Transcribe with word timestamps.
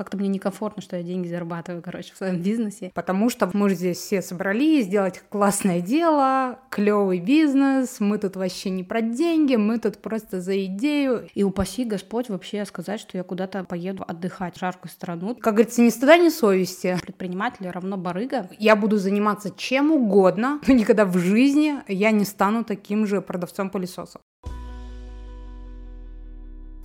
как-то 0.00 0.16
мне 0.16 0.28
некомфортно, 0.28 0.80
что 0.80 0.96
я 0.96 1.02
деньги 1.02 1.28
зарабатываю, 1.28 1.82
короче, 1.82 2.14
в 2.14 2.16
своем 2.16 2.40
бизнесе. 2.40 2.90
Потому 2.94 3.28
что 3.28 3.50
мы 3.52 3.68
же 3.68 3.74
здесь 3.74 3.98
все 3.98 4.22
собрались 4.22 4.86
сделать 4.86 5.22
классное 5.28 5.82
дело, 5.82 6.58
клевый 6.70 7.18
бизнес, 7.18 8.00
мы 8.00 8.16
тут 8.16 8.34
вообще 8.36 8.70
не 8.70 8.82
про 8.82 9.02
деньги, 9.02 9.56
мы 9.56 9.78
тут 9.78 9.98
просто 9.98 10.40
за 10.40 10.64
идею. 10.64 11.28
И 11.34 11.44
упаси 11.44 11.84
Господь 11.84 12.30
вообще 12.30 12.64
сказать, 12.64 12.98
что 12.98 13.18
я 13.18 13.24
куда-то 13.24 13.62
поеду 13.64 14.02
отдыхать 14.08 14.56
в 14.56 14.60
жаркую 14.60 14.90
страну. 14.90 15.34
Как 15.34 15.52
говорится, 15.52 15.82
ни 15.82 15.90
стыда, 15.90 16.16
ни 16.16 16.30
совести. 16.30 16.96
Предприниматель 17.02 17.68
равно 17.68 17.98
барыга. 17.98 18.48
Я 18.58 18.76
буду 18.76 18.96
заниматься 18.96 19.50
чем 19.54 19.92
угодно, 19.92 20.62
но 20.66 20.72
никогда 20.72 21.04
в 21.04 21.18
жизни 21.18 21.74
я 21.88 22.10
не 22.10 22.24
стану 22.24 22.64
таким 22.64 23.06
же 23.06 23.20
продавцом 23.20 23.68
пылесосов. 23.68 24.22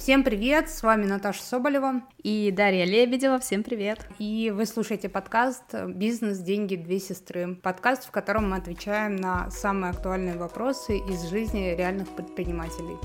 Всем 0.05 0.23
привет, 0.23 0.69
с 0.69 0.83
вами 0.83 1.05
Наташа 1.07 1.41
Соболева 1.41 2.03
и 2.21 2.51
Дарья 2.51 2.85
Лебедева. 2.85 3.39
Всем 3.39 3.63
привет. 3.63 4.07
И 4.19 4.53
вы 4.55 4.67
слушаете 4.67 5.09
подкаст 5.09 5.63
«Бизнес, 5.87 6.37
деньги, 6.37 6.75
две 6.75 6.99
сестры». 6.99 7.55
Подкаст, 7.55 8.05
в 8.05 8.11
котором 8.11 8.51
мы 8.51 8.57
отвечаем 8.57 9.15
на 9.15 9.49
самые 9.49 9.89
актуальные 9.89 10.37
вопросы 10.37 10.99
из 10.99 11.23
жизни 11.23 11.73
реальных 11.75 12.07
предпринимателей. 12.09 12.97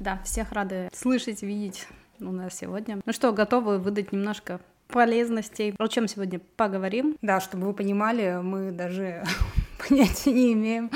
Да, 0.00 0.22
всех 0.24 0.52
рады 0.52 0.88
слышать, 0.94 1.42
видеть 1.42 1.86
у 2.18 2.32
нас 2.32 2.54
сегодня. 2.54 3.00
Ну 3.04 3.12
что, 3.12 3.34
готовы 3.34 3.76
выдать 3.76 4.10
немножко 4.10 4.58
полезностей. 4.86 5.74
О 5.78 5.86
чем 5.86 6.08
сегодня 6.08 6.40
поговорим? 6.56 7.18
Да, 7.20 7.40
чтобы 7.40 7.66
вы 7.66 7.74
понимали, 7.74 8.40
мы 8.42 8.72
даже 8.72 9.22
понятия 9.88 10.32
не 10.32 10.52
имеем, 10.52 10.90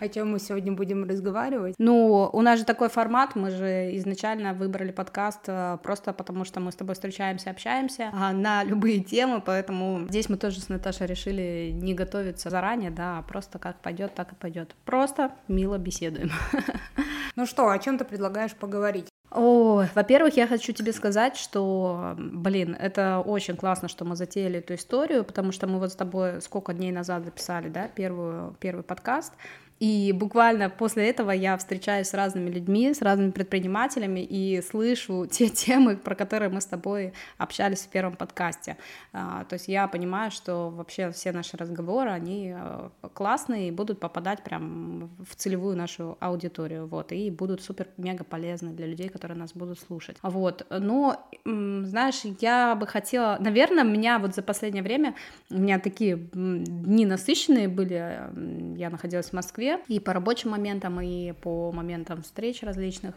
о 0.00 0.08
чем 0.08 0.32
мы 0.32 0.38
сегодня 0.38 0.72
будем 0.72 1.04
разговаривать. 1.04 1.74
Ну, 1.78 2.28
у 2.32 2.42
нас 2.42 2.58
же 2.58 2.64
такой 2.64 2.88
формат, 2.88 3.34
мы 3.34 3.50
же 3.50 3.96
изначально 3.96 4.54
выбрали 4.54 4.92
подкаст 4.92 5.40
э, 5.46 5.78
просто 5.82 6.12
потому, 6.12 6.44
что 6.44 6.60
мы 6.60 6.72
с 6.72 6.76
тобой 6.76 6.94
встречаемся, 6.94 7.50
общаемся 7.50 8.10
а, 8.12 8.32
на 8.32 8.64
любые 8.64 9.00
темы, 9.00 9.40
поэтому 9.44 10.06
здесь 10.08 10.28
мы 10.28 10.36
тоже 10.36 10.60
с 10.60 10.68
Наташей 10.68 11.06
решили 11.06 11.70
не 11.72 11.94
готовиться 11.94 12.50
заранее, 12.50 12.90
да, 12.90 13.18
а 13.18 13.22
просто 13.22 13.58
как 13.58 13.80
пойдет, 13.80 14.14
так 14.14 14.32
и 14.32 14.34
пойдет. 14.34 14.74
Просто 14.84 15.32
мило 15.48 15.78
беседуем. 15.78 16.30
Ну 17.36 17.44
что, 17.44 17.68
о 17.68 17.78
чем 17.78 17.98
ты 17.98 18.06
предлагаешь 18.06 18.54
поговорить? 18.54 19.08
О, 19.36 19.84
во-первых, 19.94 20.34
я 20.38 20.46
хочу 20.46 20.72
тебе 20.72 20.94
сказать, 20.94 21.36
что, 21.36 22.14
блин, 22.16 22.74
это 22.74 23.18
очень 23.18 23.54
классно, 23.54 23.86
что 23.86 24.06
мы 24.06 24.16
затеяли 24.16 24.60
эту 24.60 24.74
историю, 24.74 25.24
потому 25.24 25.52
что 25.52 25.66
мы 25.66 25.78
вот 25.78 25.92
с 25.92 25.94
тобой 25.94 26.40
сколько 26.40 26.72
дней 26.72 26.90
назад 26.90 27.22
записали, 27.26 27.68
да, 27.68 27.86
первую, 27.86 28.56
первый 28.60 28.82
подкаст, 28.82 29.34
и 29.78 30.12
буквально 30.12 30.70
после 30.70 31.10
этого 31.10 31.30
я 31.30 31.56
встречаюсь 31.58 32.08
с 32.08 32.14
разными 32.14 32.48
людьми, 32.48 32.94
с 32.94 33.02
разными 33.02 33.30
предпринимателями 33.30 34.20
и 34.20 34.62
слышу 34.62 35.26
те 35.30 35.48
темы, 35.48 35.96
про 35.96 36.14
которые 36.14 36.48
мы 36.48 36.60
с 36.60 36.66
тобой 36.66 37.12
общались 37.36 37.80
в 37.80 37.88
первом 37.88 38.16
подкасте. 38.16 38.76
А, 39.12 39.44
то 39.44 39.54
есть 39.54 39.68
я 39.68 39.86
понимаю, 39.86 40.30
что 40.30 40.70
вообще 40.70 41.10
все 41.10 41.32
наши 41.32 41.56
разговоры, 41.56 42.10
они 42.10 42.54
э, 42.56 42.88
классные 43.12 43.68
и 43.68 43.70
будут 43.70 44.00
попадать 44.00 44.42
прям 44.42 45.10
в 45.28 45.34
целевую 45.36 45.76
нашу 45.76 46.16
аудиторию, 46.20 46.86
вот, 46.86 47.12
и 47.12 47.30
будут 47.30 47.62
супер-мега 47.62 48.24
полезны 48.24 48.70
для 48.70 48.86
людей, 48.86 49.08
которые 49.08 49.36
нас 49.36 49.52
будут 49.52 49.78
слушать. 49.78 50.16
Вот, 50.22 50.66
но, 50.70 51.28
знаешь, 51.44 52.22
я 52.40 52.74
бы 52.74 52.86
хотела, 52.86 53.36
наверное, 53.40 53.84
меня 53.84 54.18
вот 54.18 54.34
за 54.34 54.42
последнее 54.42 54.82
время, 54.82 55.14
у 55.50 55.58
меня 55.58 55.78
такие 55.78 56.16
дни 56.16 57.04
насыщенные 57.04 57.68
были, 57.68 58.76
я 58.78 58.90
находилась 58.90 59.30
в 59.30 59.32
Москве, 59.32 59.65
Москве 59.66 59.84
и 59.88 60.00
по 60.00 60.12
рабочим 60.12 60.50
моментам, 60.50 61.00
и 61.00 61.32
по 61.32 61.72
моментам 61.72 62.22
встреч 62.22 62.62
различных. 62.62 63.14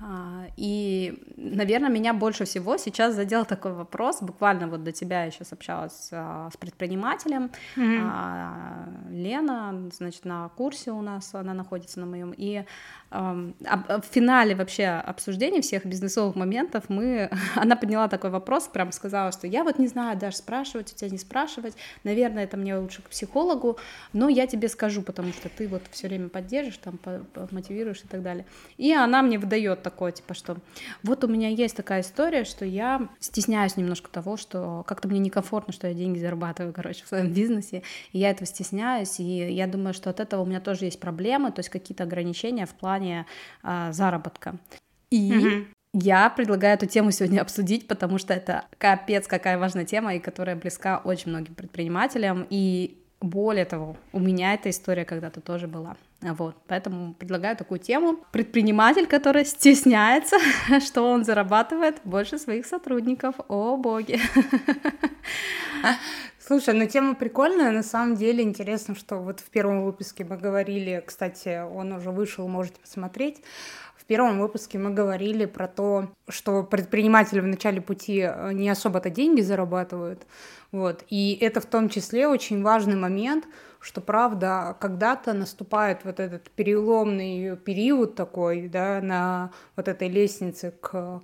А, 0.00 0.46
и, 0.56 1.22
наверное, 1.36 1.90
меня 1.90 2.14
больше 2.14 2.44
всего 2.44 2.76
сейчас 2.76 3.14
задел 3.14 3.44
такой 3.44 3.72
вопрос. 3.72 4.22
Буквально 4.22 4.68
вот 4.68 4.82
до 4.82 4.92
тебя 4.92 5.24
я 5.24 5.30
сейчас 5.30 5.52
общалась 5.52 6.08
а, 6.12 6.50
с 6.52 6.56
предпринимателем. 6.56 7.50
Mm-hmm. 7.76 9.10
Лена, 9.10 9.90
значит, 9.92 10.24
на 10.24 10.48
курсе 10.48 10.92
у 10.92 11.02
нас 11.02 11.34
она 11.34 11.54
находится 11.54 12.00
на 12.00 12.06
моем. 12.06 12.32
И 12.36 12.64
в 13.10 14.04
финале 14.08 14.54
вообще 14.54 14.86
обсуждения 14.86 15.60
всех 15.62 15.84
бизнесовых 15.84 16.36
моментов 16.36 16.84
мы, 16.88 17.28
она 17.56 17.74
подняла 17.74 18.06
такой 18.08 18.30
вопрос, 18.30 18.68
прям 18.68 18.92
сказала, 18.92 19.32
что 19.32 19.48
я 19.48 19.64
вот 19.64 19.78
не 19.78 19.88
знаю, 19.88 20.16
даже 20.16 20.36
спрашивать 20.36 20.92
у 20.92 20.96
тебя, 20.96 21.10
не 21.10 21.18
спрашивать, 21.18 21.74
наверное, 22.04 22.44
это 22.44 22.56
мне 22.56 22.76
лучше 22.76 23.02
к 23.02 23.08
психологу, 23.08 23.78
но 24.12 24.28
я 24.28 24.46
тебе 24.46 24.68
скажу, 24.68 25.02
потому 25.02 25.32
что 25.32 25.48
ты 25.48 25.66
вот 25.66 25.82
все 25.90 26.06
время 26.06 26.28
поддержишь, 26.28 26.78
там, 26.78 27.00
мотивируешь 27.50 28.02
и 28.04 28.08
так 28.08 28.22
далее. 28.22 28.46
И 28.76 28.92
она 28.92 29.22
мне 29.22 29.38
выдает 29.38 29.82
такое, 29.82 30.12
типа, 30.12 30.34
что 30.34 30.56
вот 31.02 31.24
у 31.24 31.28
меня 31.28 31.48
есть 31.48 31.76
такая 31.76 32.02
история, 32.02 32.44
что 32.44 32.64
я 32.64 33.08
стесняюсь 33.18 33.76
немножко 33.76 34.08
того, 34.08 34.36
что 34.36 34.84
как-то 34.86 35.08
мне 35.08 35.18
некомфортно, 35.18 35.72
что 35.72 35.88
я 35.88 35.94
деньги 35.94 36.20
зарабатываю, 36.20 36.72
короче, 36.72 37.04
в 37.04 37.08
своем 37.08 37.32
бизнесе, 37.32 37.82
и 38.12 38.18
я 38.18 38.30
этого 38.30 38.46
стесняюсь, 38.46 39.18
и 39.18 39.52
я 39.52 39.66
думаю, 39.66 39.94
что 39.94 40.10
от 40.10 40.20
этого 40.20 40.42
у 40.42 40.46
меня 40.46 40.60
тоже 40.60 40.84
есть 40.84 41.00
проблемы, 41.00 41.50
то 41.50 41.58
есть 41.58 41.70
какие-то 41.70 42.04
ограничения 42.04 42.66
в 42.66 42.74
плане 42.74 42.99
плане 43.00 43.26
а, 43.62 43.92
заработка. 43.92 44.56
И 45.10 45.36
угу. 45.36 45.66
Я 45.92 46.30
предлагаю 46.30 46.74
эту 46.74 46.86
тему 46.86 47.10
сегодня 47.10 47.40
обсудить, 47.42 47.88
потому 47.88 48.18
что 48.18 48.32
это 48.32 48.64
капец 48.78 49.26
какая 49.26 49.58
важная 49.58 49.84
тема, 49.84 50.14
и 50.14 50.20
которая 50.20 50.54
близка 50.56 50.98
очень 50.98 51.30
многим 51.30 51.54
предпринимателям. 51.54 52.46
И 52.48 52.96
более 53.20 53.64
того, 53.64 53.96
у 54.12 54.20
меня 54.20 54.54
эта 54.54 54.70
история 54.70 55.04
когда-то 55.04 55.40
тоже 55.40 55.66
была. 55.66 55.96
Вот, 56.22 56.54
поэтому 56.66 57.14
предлагаю 57.14 57.56
такую 57.56 57.80
тему. 57.80 58.18
Предприниматель, 58.30 59.06
который 59.06 59.46
стесняется, 59.46 60.36
что 60.80 61.02
он 61.02 61.24
зарабатывает 61.24 62.00
больше 62.04 62.38
своих 62.38 62.66
сотрудников. 62.66 63.36
О, 63.48 63.76
боги. 63.78 64.20
Слушай, 66.50 66.74
ну 66.74 66.86
тема 66.86 67.14
прикольная, 67.14 67.70
на 67.70 67.84
самом 67.84 68.16
деле 68.16 68.42
интересно, 68.42 68.96
что 68.96 69.18
вот 69.18 69.38
в 69.38 69.48
первом 69.50 69.84
выпуске 69.84 70.24
мы 70.24 70.36
говорили, 70.36 71.02
кстати, 71.06 71.62
он 71.62 71.92
уже 71.92 72.10
вышел, 72.10 72.48
можете 72.48 72.80
посмотреть, 72.80 73.40
в 73.96 74.04
первом 74.04 74.40
выпуске 74.40 74.76
мы 74.76 74.90
говорили 74.90 75.44
про 75.44 75.68
то, 75.68 76.10
что 76.28 76.64
предприниматели 76.64 77.38
в 77.38 77.46
начале 77.46 77.80
пути 77.80 78.22
э, 78.22 78.52
не 78.52 78.68
особо-то 78.68 79.10
деньги 79.10 79.42
зарабатывают, 79.42 80.26
вот, 80.72 81.04
и 81.08 81.38
это 81.40 81.60
в 81.60 81.66
том 81.66 81.88
числе 81.88 82.26
очень 82.26 82.64
важный 82.64 82.96
момент, 82.96 83.44
что 83.80 84.00
правда 84.00 84.76
когда-то 84.78 85.32
наступает 85.32 86.04
вот 86.04 86.20
этот 86.20 86.50
переломный 86.50 87.56
период 87.56 88.14
такой, 88.14 88.68
да, 88.68 89.00
на 89.00 89.50
вот 89.74 89.88
этой 89.88 90.08
лестнице 90.08 90.72
к 90.80 91.22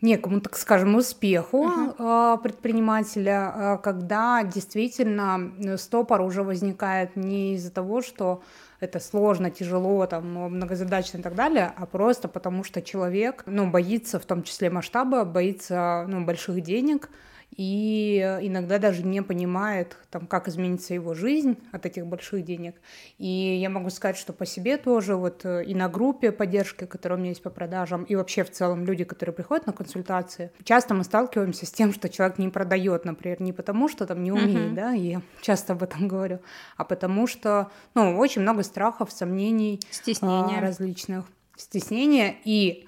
некому, 0.00 0.40
так 0.40 0.56
скажем, 0.56 0.94
успеху 0.94 1.66
uh-huh. 1.66 2.40
предпринимателя, 2.40 3.52
а, 3.54 3.76
когда 3.78 4.44
действительно 4.44 5.76
стопор 5.76 6.20
уже 6.20 6.42
возникает 6.42 7.16
не 7.16 7.54
из-за 7.54 7.72
того, 7.72 8.00
что 8.00 8.42
это 8.80 9.00
сложно, 9.00 9.50
тяжело, 9.50 10.06
там, 10.06 10.26
многозадачно 10.26 11.18
и 11.18 11.22
так 11.22 11.34
далее, 11.34 11.72
а 11.76 11.86
просто 11.86 12.28
потому 12.28 12.62
что 12.62 12.80
человек, 12.80 13.42
ну, 13.46 13.68
боится 13.68 14.20
в 14.20 14.24
том 14.24 14.44
числе 14.44 14.70
масштаба, 14.70 15.24
боится, 15.24 16.06
ну, 16.08 16.24
больших 16.24 16.60
денег, 16.62 17.10
и 17.56 18.38
иногда 18.42 18.78
даже 18.78 19.02
не 19.02 19.22
понимает, 19.22 19.96
там, 20.10 20.26
как 20.26 20.48
изменится 20.48 20.94
его 20.94 21.14
жизнь 21.14 21.58
от 21.72 21.86
этих 21.86 22.06
больших 22.06 22.44
денег. 22.44 22.76
И 23.18 23.26
я 23.26 23.68
могу 23.68 23.90
сказать, 23.90 24.16
что 24.16 24.32
по 24.32 24.46
себе 24.46 24.76
тоже 24.76 25.16
вот 25.16 25.44
э, 25.44 25.64
и 25.64 25.74
на 25.74 25.88
группе 25.88 26.30
поддержки, 26.30 26.84
которая 26.84 27.18
у 27.18 27.20
меня 27.20 27.30
есть 27.30 27.42
по 27.42 27.50
продажам, 27.50 28.04
и 28.04 28.14
вообще 28.14 28.44
в 28.44 28.50
целом 28.50 28.84
люди, 28.84 29.04
которые 29.04 29.34
приходят 29.34 29.66
на 29.66 29.72
консультации, 29.72 30.52
часто 30.62 30.94
мы 30.94 31.04
сталкиваемся 31.04 31.66
с 31.66 31.70
тем, 31.70 31.92
что 31.92 32.08
человек 32.08 32.38
не 32.38 32.48
продает, 32.48 33.04
например, 33.04 33.40
не 33.40 33.52
потому, 33.52 33.88
что 33.88 34.06
там 34.06 34.22
не 34.22 34.30
умеет, 34.30 34.72
uh-huh. 34.72 34.74
да, 34.74 34.90
я 34.92 35.22
часто 35.40 35.72
об 35.72 35.82
этом 35.82 36.06
говорю, 36.06 36.40
а 36.76 36.84
потому 36.84 37.26
что, 37.26 37.70
ну, 37.94 38.16
очень 38.18 38.42
много 38.42 38.62
страхов, 38.62 39.10
сомнений, 39.10 39.80
стеснения 39.90 40.58
а, 40.58 40.60
различных, 40.60 41.24
стеснения 41.56 42.36
и 42.44 42.87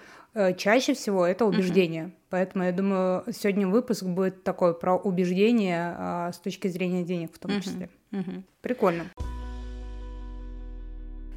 чаще 0.57 0.95
всего 0.95 1.27
это 1.27 1.45
убеждение. 1.45 2.05
Uh-huh. 2.05 2.13
Поэтому 2.31 2.65
я 2.65 2.73
думаю, 2.73 3.25
сегодня 3.33 3.67
выпуск 3.67 4.05
будет 4.05 4.45
такой 4.45 4.79
про 4.79 4.97
убеждение 4.97 5.95
а, 5.97 6.33
с 6.33 6.39
точки 6.39 6.69
зрения 6.69 7.03
денег 7.03 7.35
в 7.35 7.39
том 7.39 7.51
uh-huh. 7.51 7.61
числе. 7.61 7.91
Uh-huh. 8.13 8.43
Прикольно. 8.63 9.07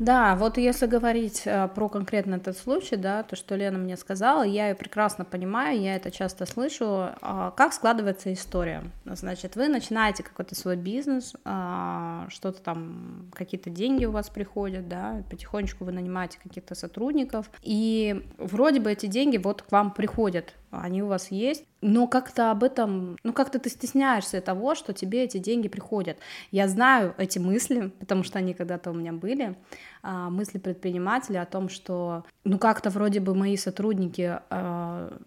Да, 0.04 0.36
вот 0.36 0.58
если 0.58 0.86
говорить 0.86 1.44
э, 1.46 1.70
про 1.74 1.88
конкретно 1.88 2.36
этот 2.36 2.58
случай, 2.58 2.98
да, 2.98 3.24
то, 3.24 3.38
что 3.38 3.56
Лена 3.56 3.78
мне 3.78 3.96
сказала, 3.96 4.44
я 4.44 4.68
ее 4.68 4.76
прекрасно 4.76 5.24
понимаю, 5.24 5.80
я 5.80 5.96
это 5.96 6.12
часто 6.12 6.46
слышу. 6.46 7.12
Э, 7.22 7.52
как 7.56 7.72
складывается 7.72 8.34
история? 8.34 8.84
Значит, 9.06 9.56
вы 9.56 9.70
начинаете 9.70 10.22
какой-то 10.22 10.56
свой 10.56 10.76
бизнес, 10.76 11.34
э, 11.46 12.26
что-то 12.28 12.62
там, 12.62 13.32
какие-то 13.34 13.70
деньги 13.70 14.04
у 14.04 14.12
вас 14.12 14.30
приходят, 14.30 14.90
да, 14.90 15.24
потихонечку 15.30 15.86
вы 15.86 15.94
нанимаете 15.94 16.38
каких-то 16.44 16.76
сотрудников, 16.76 17.50
и 17.62 18.26
вроде 18.38 18.82
бы 18.82 18.92
эти 18.92 19.06
деньги 19.06 19.38
вот 19.38 19.62
к 19.62 19.72
вам 19.72 19.92
приходят, 19.92 20.54
они 20.82 21.04
у 21.04 21.08
вас 21.08 21.32
есть, 21.32 21.66
но 21.82 22.08
как-то 22.08 22.52
об 22.52 22.64
этом, 22.64 23.18
ну 23.24 23.34
как-то 23.34 23.60
ты 23.60 23.70
стесняешься 23.70 24.42
того, 24.42 24.76
что 24.76 24.94
тебе 24.94 25.24
эти 25.24 25.38
деньги 25.38 25.68
приходят. 25.68 26.18
Я 26.52 26.68
знаю 26.68 27.14
эти 27.18 27.40
мысли, 27.40 27.92
потому 28.00 28.24
что 28.24 28.40
они 28.40 28.54
когда-то 28.54 28.92
у 28.92 28.94
меня 28.94 29.14
были, 29.14 29.56
а, 30.02 30.30
мысли 30.30 30.58
предпринимателя 30.58 31.42
о 31.42 31.46
том, 31.46 31.70
что 31.70 32.24
ну 32.44 32.58
как-то 32.58 32.90
вроде 32.90 33.20
бы 33.20 33.36
мои 33.36 33.58
сотрудники 33.58 34.40
а, 34.50 35.18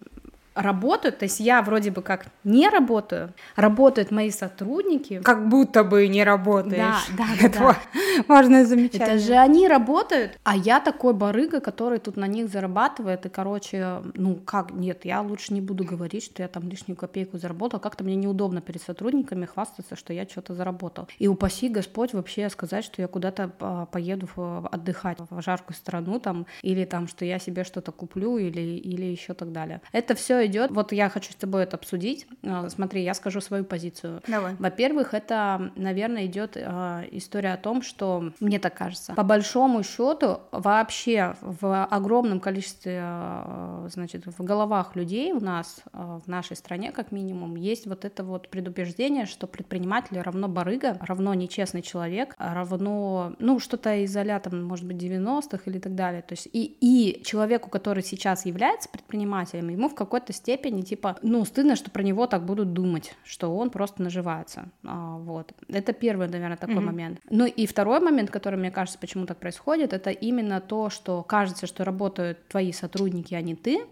работают, 0.57 1.19
то 1.19 1.25
есть 1.27 1.41
я 1.41 1.63
вроде 1.63 1.91
бы 1.91 2.03
как 2.03 2.27
не 2.45 2.69
работаю, 2.69 3.33
работают 3.55 4.11
мои 4.11 4.31
сотрудники. 4.31 5.21
Как 5.21 5.49
будто 5.49 5.85
бы 5.85 6.09
не 6.09 6.25
работаешь. 6.25 7.07
Да, 7.17 7.27
да. 7.27 7.47
Это 7.47 7.59
да. 7.59 7.77
важное 8.29 8.65
замечание. 8.65 9.07
Это 9.07 9.19
же 9.19 9.35
они 9.35 9.69
работают, 9.69 10.39
а 10.45 10.57
я 10.57 10.81
такой 10.81 11.13
барыга, 11.13 11.61
который 11.61 11.99
тут 11.99 12.17
на 12.17 12.27
них 12.27 12.49
зарабатывает, 12.49 13.27
и, 13.27 13.29
короче, 13.29 14.03
ну 14.15 14.37
как, 14.37 14.73
нет, 14.73 15.05
я 15.05 15.21
лучше 15.21 15.53
не 15.53 15.61
буду 15.61 15.85
говорить, 15.85 16.25
что 16.25 16.43
я 16.43 16.49
там 16.49 16.69
лишнюю 16.69 16.97
копейку 16.97 17.39
заработал, 17.39 17.79
как-то 17.79 18.03
мне 18.05 18.17
неудобно 18.17 18.61
перед 18.61 18.83
сотрудниками 18.83 19.45
хвастаться, 19.45 19.97
что 19.97 20.13
я 20.13 20.25
что-то 20.25 20.55
заработал. 20.55 21.09
И 21.19 21.29
упаси 21.29 21.69
Господь 21.69 22.15
вообще 22.15 22.49
сказать, 22.49 22.85
что 22.85 23.03
я 23.03 23.09
куда-то 23.09 23.51
а, 23.61 23.87
поеду 23.87 24.29
отдыхать 24.71 25.19
в 25.31 25.43
жаркую 25.43 25.77
страну 25.77 26.19
там, 26.19 26.47
или 26.63 26.85
там, 26.85 27.09
что 27.09 27.25
я 27.25 27.39
себе 27.39 27.65
что-то 27.65 27.93
куплю, 27.93 28.39
или, 28.39 28.61
или 28.61 29.05
еще 29.05 29.35
так 29.35 29.53
далее. 29.53 29.81
Это 29.93 30.15
все 30.15 30.46
идет. 30.47 30.71
Вот 30.71 30.93
я 30.93 31.09
хочу 31.09 31.33
с 31.33 31.37
тобой 31.37 31.65
это 31.65 31.77
обсудить. 31.77 32.27
А, 32.43 32.69
смотри, 32.69 33.03
я 33.03 33.15
скажу 33.15 33.41
свою 33.41 33.65
позицию. 33.65 34.23
Давай. 34.27 34.55
Во-первых, 34.59 35.15
это, 35.15 35.73
наверное, 35.77 36.27
идет 36.27 36.53
э, 36.57 37.05
история 37.13 37.55
о 37.55 37.57
том, 37.57 37.83
что 37.83 38.33
мне 38.41 38.59
так 38.59 38.75
кажется. 38.75 39.15
По 39.15 39.23
большому 39.23 39.83
счету, 39.83 40.41
вообще 40.53 41.37
в 41.41 41.85
огромном 41.85 42.41
количестве, 42.41 43.01
э, 43.03 43.89
значит, 43.93 44.27
в 44.27 44.43
головах 44.43 44.97
людей 44.97 45.33
у 45.33 45.41
нас 45.41 45.83
в 45.93 46.27
нашей 46.27 46.57
стране, 46.57 46.93
как 46.93 47.13
минимум, 47.13 47.57
есть 47.57 47.87
вот 47.87 48.05
это 48.05 48.25
вот 48.25 48.49
предубеждение, 48.49 49.27
что 49.27 49.47
предприниматель 49.47 50.21
равно 50.21 50.49
барыга, 50.49 50.99
равно 51.01 51.35
нечестный 51.35 51.83
человек, 51.83 52.35
равно, 52.39 53.35
ну, 53.39 53.59
что-то 53.59 53.95
из 53.97 54.17
а 54.17 54.41
там, 54.41 54.65
может 54.65 54.87
быть, 54.87 54.97
90-х 54.97 55.63
или 55.67 55.79
так 55.79 55.95
далее. 55.95 56.23
То 56.23 56.33
есть 56.33 56.49
и, 56.53 56.77
и 56.81 57.23
человеку, 57.25 57.69
который 57.69 58.03
сейчас 58.03 58.47
является 58.47 58.89
предпринимателем, 58.89 59.69
ему 59.69 59.89
в 59.89 59.95
какой-то 59.95 60.33
степени, 60.37 60.83
типа, 60.83 61.19
ну, 61.23 61.45
стыдно, 61.45 61.77
что 61.77 61.91
про 61.91 62.03
него 62.03 62.27
так 62.27 62.45
будут 62.45 62.73
думать, 62.73 63.15
что 63.25 63.57
он 63.57 63.71
просто 63.71 64.03
наживается. 64.03 64.71
А, 64.85 65.19
вот. 65.19 65.53
Это 65.69 65.93
первый, 65.93 66.29
наверное, 66.29 66.57
такой 66.57 66.77
mm-hmm. 66.77 66.81
момент. 66.81 67.21
Ну 67.31 67.47
и 67.47 67.67
второй 67.67 68.01
момент, 68.01 68.31
который, 68.31 68.59
мне 68.59 68.71
кажется, 68.71 68.99
почему 68.99 69.27
так 69.27 69.39
происходит, 69.39 69.93
это 69.93 70.11
именно 70.11 70.61
то, 70.61 70.91
что 70.91 71.23
кажется, 71.23 71.67
что 71.67 71.85
работают 71.85 72.47
твои 72.49 72.73
сотрудники, 72.73 73.35
а 73.35 73.41
не 73.41 73.55
ты, 73.55 73.85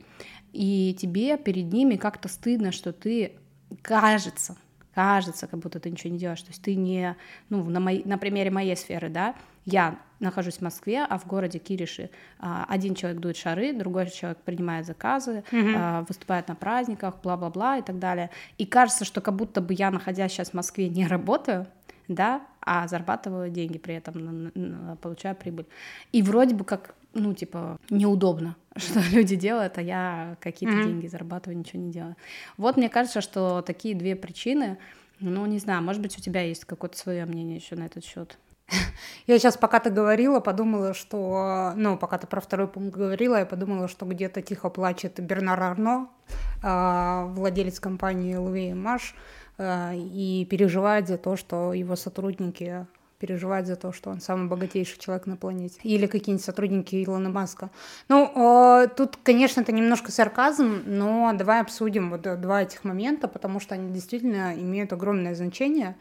и 0.52 0.96
тебе 0.98 1.36
перед 1.36 1.72
ними 1.72 1.96
как-то 1.96 2.28
стыдно, 2.28 2.70
что 2.70 2.92
ты, 2.92 3.32
кажется, 3.82 4.56
кажется, 4.94 5.46
как 5.46 5.60
будто 5.60 5.80
ты 5.80 5.90
ничего 5.90 6.12
не 6.12 6.18
делаешь. 6.18 6.42
То 6.42 6.50
есть 6.50 6.62
ты 6.62 6.74
не, 6.76 7.16
ну, 7.48 7.64
на, 7.64 7.80
моей, 7.80 8.04
на 8.04 8.18
примере 8.18 8.50
моей 8.50 8.76
сферы, 8.76 9.08
да, 9.08 9.34
я 9.64 9.98
нахожусь 10.20 10.58
в 10.58 10.60
Москве, 10.62 11.04
а 11.08 11.18
в 11.18 11.26
городе 11.26 11.58
Кириши 11.58 12.10
а, 12.38 12.64
один 12.68 12.94
человек 12.94 13.20
дует 13.20 13.36
шары, 13.36 13.72
другой 13.72 14.10
человек 14.10 14.38
принимает 14.38 14.86
заказы, 14.86 15.44
mm-hmm. 15.50 16.06
выступает 16.08 16.48
на 16.48 16.54
праздниках, 16.54 17.16
бла-бла-бла 17.22 17.78
и 17.78 17.82
так 17.82 17.98
далее. 17.98 18.30
И 18.58 18.66
кажется, 18.66 19.04
что 19.04 19.20
как 19.20 19.34
будто 19.36 19.60
бы 19.60 19.74
я, 19.74 19.90
находясь 19.90 20.32
сейчас 20.32 20.50
в 20.50 20.54
Москве, 20.54 20.88
не 20.88 21.06
работаю, 21.06 21.66
да, 22.08 22.42
а 22.60 22.86
зарабатываю 22.88 23.50
деньги 23.50 23.78
при 23.78 23.94
этом, 23.94 24.96
получаю 25.00 25.36
прибыль. 25.36 25.66
И 26.12 26.22
вроде 26.22 26.54
бы 26.54 26.64
как, 26.64 26.94
ну, 27.12 27.34
типа, 27.34 27.78
неудобно, 27.90 28.56
что 28.76 29.00
люди 29.12 29.36
делают, 29.36 29.78
а 29.78 29.82
я 29.82 30.36
какие-то 30.40 30.76
mm-hmm. 30.76 30.86
деньги 30.86 31.06
зарабатываю, 31.06 31.58
ничего 31.58 31.80
не 31.80 31.90
делаю. 31.90 32.16
Вот 32.56 32.76
мне 32.76 32.88
кажется, 32.88 33.20
что 33.20 33.62
такие 33.62 33.94
две 33.94 34.16
причины, 34.16 34.78
ну, 35.20 35.46
не 35.46 35.58
знаю, 35.58 35.82
может 35.82 36.02
быть, 36.02 36.18
у 36.18 36.20
тебя 36.20 36.42
есть 36.42 36.64
какое-то 36.64 36.98
свое 36.98 37.24
мнение 37.24 37.56
еще 37.56 37.76
на 37.76 37.84
этот 37.84 38.04
счет. 38.04 38.38
Я 39.26 39.38
сейчас, 39.38 39.56
пока 39.56 39.80
ты 39.80 39.90
говорила, 39.90 40.40
подумала, 40.40 40.94
что... 40.94 41.72
Ну, 41.76 41.96
пока 41.96 42.18
ты 42.18 42.26
про 42.26 42.40
второй 42.40 42.68
пункт 42.68 42.96
говорила, 42.96 43.36
я 43.36 43.46
подумала, 43.46 43.88
что 43.88 44.06
где-то 44.06 44.42
тихо 44.42 44.70
плачет 44.70 45.20
Бернар 45.20 45.60
Арно, 45.60 46.08
а, 46.62 47.26
владелец 47.26 47.80
компании 47.80 48.36
Луи 48.36 48.72
Маш, 48.74 49.14
а, 49.58 49.92
и 49.94 50.46
переживает 50.50 51.08
за 51.08 51.18
то, 51.18 51.36
что 51.36 51.72
его 51.72 51.96
сотрудники 51.96 52.86
переживают 53.18 53.66
за 53.66 53.76
то, 53.76 53.92
что 53.92 54.10
он 54.10 54.20
самый 54.20 54.48
богатейший 54.48 54.98
человек 54.98 55.26
на 55.26 55.36
планете. 55.36 55.80
Или 55.82 56.06
какие-нибудь 56.06 56.44
сотрудники 56.44 57.02
Илона 57.02 57.30
Маска. 57.30 57.70
Ну, 58.08 58.30
э, 58.82 58.88
тут, 58.88 59.16
конечно, 59.22 59.62
это 59.62 59.72
немножко 59.72 60.12
сарказм, 60.12 60.82
но 60.84 61.32
давай 61.34 61.62
обсудим 61.62 62.10
вот 62.10 62.22
два 62.40 62.62
этих 62.62 62.84
момента, 62.84 63.26
потому 63.26 63.60
что 63.60 63.76
они 63.76 63.92
действительно 63.92 64.52
имеют 64.54 64.92
огромное 64.92 65.34
значение. 65.34 65.96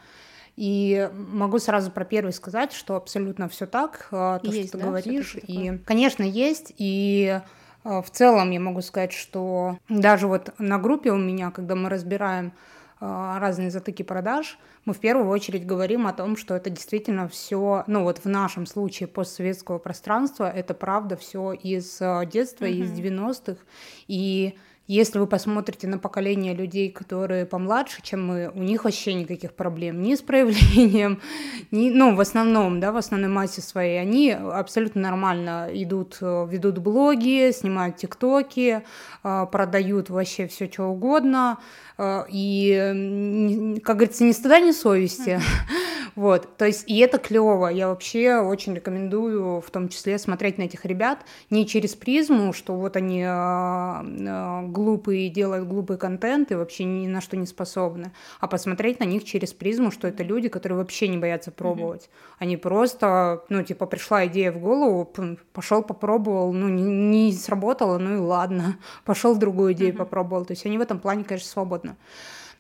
И 0.55 1.09
могу 1.13 1.57
сразу 1.57 1.89
про 1.89 2.05
первый 2.05 2.31
сказать, 2.31 2.73
что 2.73 2.95
абсолютно 2.95 3.49
все 3.49 3.65
так, 3.65 4.07
э, 4.11 4.39
то, 4.43 4.51
есть, 4.51 4.69
что 4.69 4.77
ты 4.77 4.83
да, 4.83 4.89
говоришь. 4.89 5.35
И, 5.35 5.79
конечно, 5.85 6.23
есть. 6.23 6.73
И 6.77 7.41
э, 7.83 8.01
в 8.01 8.09
целом 8.11 8.51
я 8.51 8.59
могу 8.59 8.81
сказать, 8.81 9.13
что 9.13 9.79
даже 9.89 10.27
вот 10.27 10.53
на 10.59 10.77
группе 10.77 11.11
у 11.11 11.17
меня, 11.17 11.49
когда 11.49 11.73
мы 11.73 11.89
разбираем 11.89 12.53
э, 13.01 13.37
разные 13.39 13.71
затыки 13.71 14.03
продаж, 14.03 14.59
мы 14.85 14.93
в 14.93 14.99
первую 14.99 15.27
очередь 15.29 15.65
говорим 15.65 16.05
о 16.05 16.13
том, 16.13 16.37
что 16.37 16.55
это 16.55 16.69
действительно 16.69 17.27
все, 17.27 17.83
ну 17.87 18.03
вот 18.03 18.19
в 18.19 18.25
нашем 18.25 18.67
случае 18.67 19.07
постсоветского 19.07 19.79
пространства, 19.79 20.51
это 20.51 20.75
правда 20.75 21.17
все 21.17 21.53
из 21.53 21.97
детства, 22.31 22.65
mm-hmm. 22.65 22.83
из 22.83 22.91
90-х. 22.91 23.57
И 24.07 24.55
если 24.87 25.17
вы 25.17 25.27
посмотрите 25.27 25.87
на 25.87 25.97
поколение 25.97 26.53
людей, 26.53 26.91
которые 26.91 27.45
помладше, 27.45 28.01
чем 28.01 28.27
мы, 28.27 28.51
у 28.53 28.61
них 28.61 28.83
вообще 28.83 29.13
никаких 29.13 29.53
проблем 29.53 30.01
ни 30.01 30.13
с 30.15 30.21
проявлением, 30.21 31.21
ни, 31.71 31.89
ну, 31.89 32.15
в 32.15 32.19
основном, 32.19 32.81
да, 32.81 32.91
в 32.91 32.97
основной 32.97 33.29
массе 33.29 33.61
своей, 33.61 33.99
они 34.01 34.31
абсолютно 34.31 35.01
нормально 35.01 35.69
идут, 35.71 36.17
э, 36.19 36.47
ведут 36.49 36.79
блоги, 36.79 37.51
снимают 37.51 37.95
тиктоки, 37.95 38.83
э, 39.23 39.45
продают 39.51 40.09
вообще 40.09 40.47
все, 40.47 40.69
что 40.69 40.87
угодно, 40.87 41.59
и, 41.99 43.79
как 43.83 43.97
говорится, 43.97 44.23
ни 44.23 44.31
стыда, 44.31 44.59
ни 44.59 44.71
совести. 44.71 45.39
Вот, 46.15 46.57
то 46.57 46.65
есть, 46.65 46.83
и 46.87 46.99
это 46.99 47.17
клево. 47.17 47.67
Я 47.67 47.87
вообще 47.87 48.35
очень 48.35 48.75
рекомендую, 48.75 49.61
в 49.61 49.71
том 49.71 49.89
числе, 49.89 50.19
смотреть 50.19 50.59
на 50.59 50.63
этих 50.63 50.85
ребят 50.85 51.19
не 51.49 51.65
через 51.65 51.95
призму, 51.95 52.53
что 52.53 52.75
вот 52.75 52.95
они 52.95 53.21
э, 53.21 53.25
э, 53.25 54.67
глупые, 54.67 55.29
делают 55.29 55.67
глупый 55.67 55.97
контент 55.97 56.51
и 56.51 56.55
вообще 56.55 56.83
ни 56.83 57.07
на 57.07 57.19
что 57.19 57.35
не 57.35 57.47
способны, 57.47 58.11
а 58.39 58.47
посмотреть 58.47 58.99
на 58.99 59.05
них 59.05 59.23
через 59.23 59.53
призму, 59.53 59.89
что 59.89 60.07
это 60.07 60.23
люди, 60.23 60.49
которые 60.49 60.77
вообще 60.77 61.07
не 61.07 61.17
боятся 61.17 61.51
пробовать. 61.51 62.03
Mm-hmm. 62.03 62.35
Они 62.39 62.57
просто, 62.57 63.43
ну, 63.49 63.63
типа, 63.63 63.87
пришла 63.87 64.27
идея 64.27 64.51
в 64.51 64.59
голову, 64.59 65.11
пошел 65.51 65.81
попробовал, 65.81 66.53
ну, 66.53 66.69
не, 66.69 66.83
не 66.83 67.31
сработало, 67.33 67.97
ну 67.97 68.13
и 68.13 68.17
ладно, 68.17 68.77
пошел 69.05 69.35
другую 69.35 69.73
идею 69.73 69.93
mm-hmm. 69.93 69.97
попробовал. 69.97 70.45
То 70.45 70.53
есть 70.53 70.65
они 70.67 70.77
в 70.77 70.81
этом 70.81 70.99
плане, 70.99 71.23
конечно, 71.23 71.49
свободны. 71.49 71.82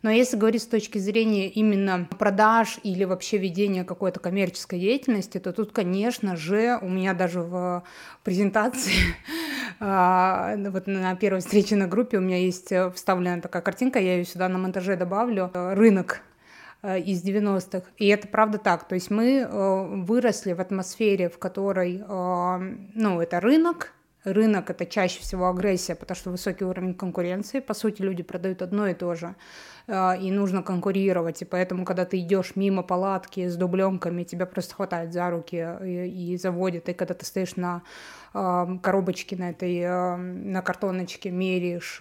Но 0.03 0.11
если 0.11 0.35
говорить 0.35 0.61
с 0.61 0.67
точки 0.67 0.97
зрения 0.97 1.47
именно 1.47 2.05
продаж 2.19 2.77
или 2.83 3.05
вообще 3.05 3.37
ведения 3.37 3.85
какой-то 3.85 4.19
коммерческой 4.19 4.79
деятельности, 4.79 5.39
то 5.39 5.53
тут, 5.53 5.71
конечно 5.71 6.35
же, 6.35 6.77
у 6.81 6.89
меня 6.89 7.13
даже 7.13 7.39
в 7.39 7.83
презентации, 8.21 9.15
а, 9.79 10.55
вот 10.57 10.87
на 10.87 11.15
первой 11.15 11.39
встрече 11.39 11.77
на 11.77 11.87
группе 11.87 12.17
у 12.17 12.21
меня 12.21 12.37
есть 12.37 12.73
вставлена 12.93 13.39
такая 13.39 13.61
картинка, 13.61 13.99
я 13.99 14.17
ее 14.17 14.25
сюда 14.25 14.49
на 14.49 14.57
монтаже 14.57 14.97
добавлю, 14.97 15.49
рынок 15.53 16.19
э, 16.81 16.99
из 16.99 17.23
90-х. 17.23 17.83
И 17.95 18.07
это 18.07 18.27
правда 18.27 18.57
так. 18.57 18.85
То 18.85 18.95
есть 18.95 19.09
мы 19.09 19.37
э, 19.37 20.03
выросли 20.03 20.51
в 20.51 20.59
атмосфере, 20.59 21.29
в 21.29 21.39
которой, 21.39 22.03
э, 22.05 22.75
ну, 22.93 23.21
это 23.21 23.39
рынок, 23.39 23.93
рынок 24.23 24.69
это 24.69 24.85
чаще 24.85 25.19
всего 25.19 25.49
агрессия, 25.49 25.95
потому 25.95 26.15
что 26.15 26.29
высокий 26.31 26.65
уровень 26.65 26.93
конкуренции. 26.93 27.59
По 27.59 27.73
сути, 27.73 28.01
люди 28.01 28.23
продают 28.23 28.61
одно 28.61 28.87
и 28.87 28.93
то 28.93 29.15
же. 29.15 29.35
А, 29.87 30.15
и 30.15 30.31
нужно 30.31 30.63
конкурировать, 30.63 31.41
и 31.41 31.45
поэтому, 31.45 31.83
когда 31.83 32.05
ты 32.05 32.19
идешь 32.19 32.55
мимо 32.55 32.83
палатки 32.83 33.47
с 33.47 33.55
дубленками, 33.55 34.23
тебя 34.23 34.45
просто 34.45 34.75
хватают 34.75 35.11
за 35.11 35.29
руки 35.29 35.67
и, 35.83 36.33
и 36.33 36.37
заводят, 36.37 36.87
и 36.87 36.93
когда 36.93 37.13
ты 37.13 37.25
стоишь 37.25 37.57
на 37.57 37.83
коробочке, 38.33 39.35
на 39.35 39.51
этой, 39.51 39.87
на 40.17 40.61
картоночке, 40.61 41.29
меряешь 41.29 41.97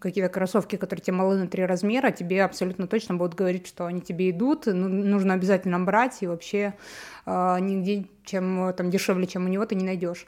какие-то 0.00 0.30
кроссовки, 0.30 0.76
которые 0.76 1.02
тебе 1.02 1.16
малы 1.16 1.36
на 1.36 1.46
три 1.46 1.66
размера, 1.66 2.10
тебе 2.10 2.42
абсолютно 2.42 2.86
точно 2.86 3.16
будут 3.16 3.34
говорить, 3.34 3.66
что 3.66 3.84
они 3.84 4.00
тебе 4.00 4.30
идут, 4.30 4.66
ну, 4.66 4.88
нужно 4.88 5.34
обязательно 5.34 5.78
брать, 5.80 6.22
и 6.22 6.26
вообще 6.26 6.74
э, 7.26 7.56
нигде 7.60 8.06
чем 8.24 8.72
там 8.76 8.90
дешевле, 8.90 9.26
чем 9.26 9.44
у 9.46 9.48
него, 9.48 9.66
ты 9.66 9.74
не 9.74 9.84
найдешь. 9.84 10.26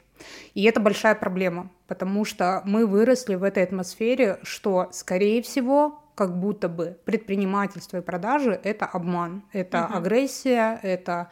И 0.53 0.63
это 0.63 0.79
большая 0.79 1.15
проблема, 1.15 1.71
потому 1.87 2.25
что 2.25 2.61
мы 2.65 2.85
выросли 2.85 3.35
в 3.35 3.43
этой 3.43 3.63
атмосфере, 3.63 4.39
что, 4.43 4.89
скорее 4.91 5.41
всего, 5.41 6.01
как 6.15 6.37
будто 6.37 6.69
бы 6.69 6.97
предпринимательство 7.05 7.97
и 7.97 8.01
продажи 8.01 8.59
это 8.63 8.85
обман, 8.85 9.43
это 9.51 9.85
угу. 9.85 9.97
агрессия, 9.97 10.79
это 10.81 11.29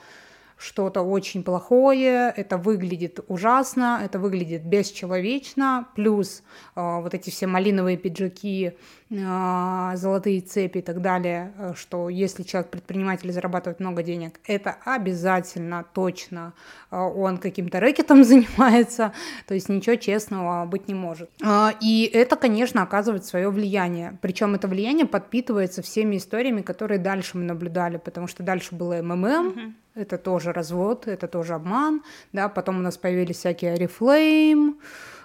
что-то 0.63 1.01
очень 1.01 1.43
плохое, 1.43 2.34
это 2.36 2.58
выглядит 2.58 3.20
ужасно, 3.27 4.00
это 4.01 4.17
выглядит 4.17 4.63
бесчеловечно, 4.63 5.88
плюс 5.96 6.41
э, 6.75 7.01
вот 7.01 7.13
эти 7.13 7.29
все 7.29 7.48
малиновые 7.48 7.98
пиджаки, 7.98 8.72
э, 9.10 9.91
золотые 9.96 10.39
цепи 10.39 10.77
и 10.77 10.82
так 10.82 11.01
далее, 11.01 11.53
э, 11.58 11.74
что 11.75 12.08
если 12.08 12.43
человек 12.43 12.72
предприниматель 12.72 13.32
зарабатывает 13.32 13.82
много 13.82 14.03
денег, 14.03 14.39
это 14.46 14.77
обязательно, 14.86 15.86
точно, 15.93 16.53
э, 16.91 16.98
он 16.98 17.39
каким-то 17.39 17.82
рэкетом 17.82 18.24
занимается, 18.24 19.12
то 19.48 19.53
есть 19.53 19.67
ничего 19.67 19.98
честного 19.98 20.65
быть 20.65 20.88
не 20.88 20.93
может. 20.93 21.29
Э, 21.43 21.72
и 21.82 22.10
это, 22.13 22.38
конечно, 22.38 22.82
оказывает 22.84 23.25
свое 23.25 23.50
влияние, 23.50 24.17
причем 24.22 24.55
это 24.55 24.70
влияние 24.70 25.05
подпитывается 25.05 25.82
всеми 25.82 26.15
историями, 26.15 26.62
которые 26.62 27.00
дальше 27.00 27.38
мы 27.38 27.43
наблюдали, 27.43 27.98
потому 27.98 28.27
что 28.27 28.43
дальше 28.43 28.74
было 28.75 29.01
МММ, 29.01 29.25
mm-hmm 29.25 29.74
это 29.95 30.17
тоже 30.17 30.51
развод, 30.51 31.07
это 31.07 31.27
тоже 31.27 31.53
обман, 31.53 32.03
да, 32.31 32.50
потом 32.50 32.79
у 32.79 32.81
нас 32.81 32.97
появились 32.97 33.38
всякие 33.38 33.75
Oriflame, 33.75 34.75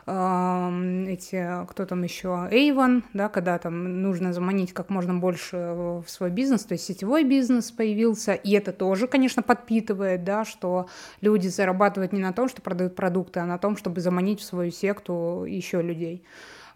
эти, 0.08 1.66
кто 1.66 1.84
там 1.84 2.02
еще, 2.02 2.28
Avon, 2.28 3.02
да, 3.12 3.28
когда 3.28 3.58
там 3.58 4.00
нужно 4.00 4.32
заманить 4.32 4.72
как 4.72 4.88
можно 4.88 5.12
больше 5.14 5.56
в 5.56 6.04
свой 6.06 6.30
бизнес, 6.30 6.64
то 6.64 6.72
есть 6.72 6.86
сетевой 6.86 7.24
бизнес 7.24 7.70
появился, 7.70 8.32
и 8.32 8.52
это 8.52 8.72
тоже, 8.72 9.06
конечно, 9.06 9.42
подпитывает, 9.42 10.24
да, 10.24 10.46
что 10.46 10.88
люди 11.20 11.48
зарабатывают 11.48 12.14
не 12.14 12.20
на 12.20 12.32
том, 12.32 12.48
что 12.48 12.62
продают 12.62 12.96
продукты, 12.96 13.40
а 13.40 13.44
на 13.44 13.58
том, 13.58 13.76
чтобы 13.76 14.00
заманить 14.00 14.40
в 14.40 14.44
свою 14.44 14.70
секту 14.70 15.44
еще 15.46 15.82
людей. 15.82 16.24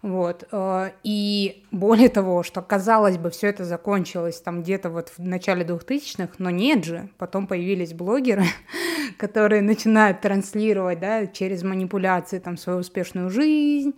Вот. 0.03 0.43
Э, 0.51 0.91
и 1.03 1.63
более 1.71 2.09
того, 2.09 2.43
что 2.43 2.61
казалось 2.61 3.17
бы, 3.17 3.31
все 3.31 3.47
это 3.47 3.63
закончилось 3.63 4.41
там 4.41 4.61
где-то 4.61 4.89
вот 4.89 5.09
в 5.09 5.19
начале 5.19 5.65
2000-х, 5.65 6.33
но 6.39 6.49
нет 6.49 6.83
же. 6.83 7.09
Потом 7.17 7.47
появились 7.47 7.93
блогеры, 7.93 8.43
которые 9.17 9.61
начинают 9.61 10.19
транслировать 10.19 10.99
да, 10.99 11.25
через 11.25 11.63
манипуляции 11.63 12.39
там 12.39 12.57
свою 12.57 12.79
успешную 12.79 13.29
жизнь, 13.29 13.93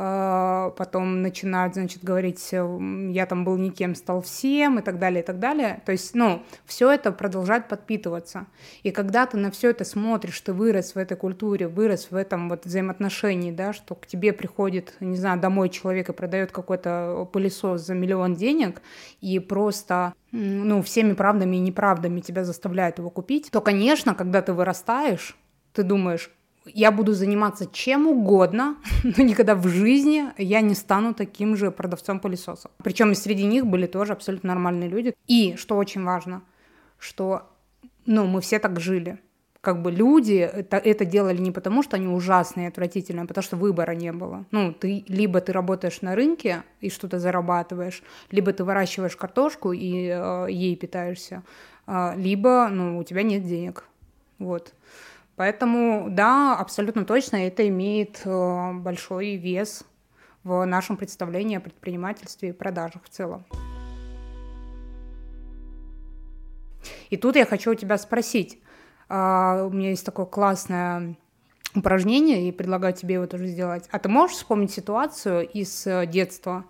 потом 0.00 1.20
начинают, 1.20 1.74
значит, 1.74 2.02
говорить, 2.02 2.52
я 2.52 3.26
там 3.26 3.44
был 3.44 3.56
никем, 3.58 3.94
стал 3.94 4.22
всем 4.22 4.78
и 4.78 4.82
так 4.82 4.98
далее, 4.98 5.22
и 5.22 5.26
так 5.26 5.38
далее. 5.38 5.82
То 5.84 5.92
есть, 5.92 6.14
ну, 6.14 6.42
все 6.64 6.90
это 6.90 7.12
продолжает 7.12 7.68
подпитываться. 7.68 8.46
И 8.82 8.92
когда 8.92 9.26
ты 9.26 9.36
на 9.36 9.50
все 9.50 9.70
это 9.70 9.84
смотришь, 9.84 10.40
ты 10.40 10.54
вырос 10.54 10.94
в 10.94 10.98
этой 10.98 11.16
культуре, 11.16 11.68
вырос 11.68 12.10
в 12.10 12.16
этом 12.16 12.48
вот 12.48 12.64
взаимоотношении, 12.64 13.52
да, 13.52 13.72
что 13.74 13.94
к 13.94 14.06
тебе 14.06 14.32
приходит, 14.32 14.94
не 15.00 15.16
знаю, 15.16 15.38
домой 15.38 15.68
человек 15.68 16.08
и 16.08 16.12
продает 16.12 16.50
какой-то 16.50 17.28
пылесос 17.32 17.82
за 17.82 17.94
миллион 17.94 18.34
денег, 18.34 18.80
и 19.20 19.38
просто 19.38 20.14
ну, 20.32 20.80
всеми 20.82 21.12
правдами 21.12 21.56
и 21.56 21.60
неправдами 21.60 22.20
тебя 22.20 22.44
заставляют 22.44 22.98
его 22.98 23.10
купить, 23.10 23.50
то, 23.50 23.60
конечно, 23.60 24.14
когда 24.14 24.40
ты 24.40 24.52
вырастаешь, 24.52 25.36
ты 25.72 25.82
думаешь, 25.82 26.30
я 26.66 26.90
буду 26.90 27.14
заниматься 27.14 27.66
чем 27.72 28.06
угодно, 28.06 28.76
но 29.04 29.24
никогда 29.24 29.54
в 29.54 29.66
жизни 29.68 30.24
я 30.38 30.60
не 30.60 30.74
стану 30.74 31.14
таким 31.14 31.56
же 31.56 31.70
продавцом 31.70 32.20
пылесосов. 32.20 32.70
Причем 32.82 33.12
и 33.12 33.14
среди 33.14 33.44
них 33.44 33.66
были 33.66 33.86
тоже 33.86 34.12
абсолютно 34.12 34.48
нормальные 34.48 34.88
люди. 34.88 35.14
И, 35.26 35.56
что 35.56 35.76
очень 35.76 36.04
важно, 36.04 36.42
что 36.98 37.50
ну, 38.06 38.26
мы 38.26 38.40
все 38.40 38.58
так 38.58 38.80
жили. 38.80 39.18
Как 39.60 39.82
бы 39.82 39.90
люди 39.90 40.36
это, 40.36 40.78
это 40.78 41.04
делали 41.04 41.36
не 41.36 41.50
потому, 41.50 41.82
что 41.82 41.96
они 41.96 42.06
ужасные 42.06 42.66
и 42.66 42.68
отвратительные, 42.68 43.24
а 43.24 43.26
потому 43.26 43.42
что 43.42 43.56
выбора 43.56 43.92
не 43.92 44.10
было. 44.10 44.46
Ну, 44.52 44.72
ты 44.72 45.04
либо 45.06 45.40
ты 45.42 45.52
работаешь 45.52 46.00
на 46.00 46.14
рынке 46.14 46.62
и 46.80 46.88
что-то 46.88 47.18
зарабатываешь, 47.18 48.02
либо 48.30 48.52
ты 48.54 48.64
выращиваешь 48.64 49.16
картошку 49.16 49.72
и 49.72 50.06
э, 50.06 50.46
ей 50.48 50.76
питаешься, 50.76 51.42
э, 51.86 52.14
либо 52.16 52.68
ну, 52.70 52.98
у 52.98 53.04
тебя 53.04 53.22
нет 53.22 53.46
денег. 53.46 53.84
Вот. 54.38 54.72
Поэтому, 55.40 56.10
да, 56.10 56.54
абсолютно 56.54 57.06
точно 57.06 57.46
это 57.46 57.66
имеет 57.66 58.20
э, 58.26 58.72
большой 58.74 59.36
вес 59.36 59.84
в 60.44 60.66
нашем 60.66 60.98
представлении 60.98 61.56
о 61.56 61.60
предпринимательстве 61.60 62.50
и 62.50 62.52
продажах 62.52 63.04
в 63.04 63.08
целом. 63.08 63.46
И 67.08 67.16
тут 67.16 67.36
я 67.36 67.46
хочу 67.46 67.70
у 67.70 67.74
тебя 67.74 67.96
спросить. 67.96 68.60
А, 69.08 69.64
у 69.64 69.70
меня 69.70 69.88
есть 69.88 70.04
такое 70.04 70.26
классное 70.26 71.16
упражнение, 71.74 72.46
и 72.46 72.52
предлагаю 72.52 72.92
тебе 72.92 73.14
его 73.14 73.26
тоже 73.26 73.46
сделать. 73.46 73.88
А 73.90 73.98
ты 73.98 74.10
можешь 74.10 74.36
вспомнить 74.36 74.72
ситуацию 74.72 75.48
из 75.48 75.86
э, 75.86 76.04
детства, 76.04 76.66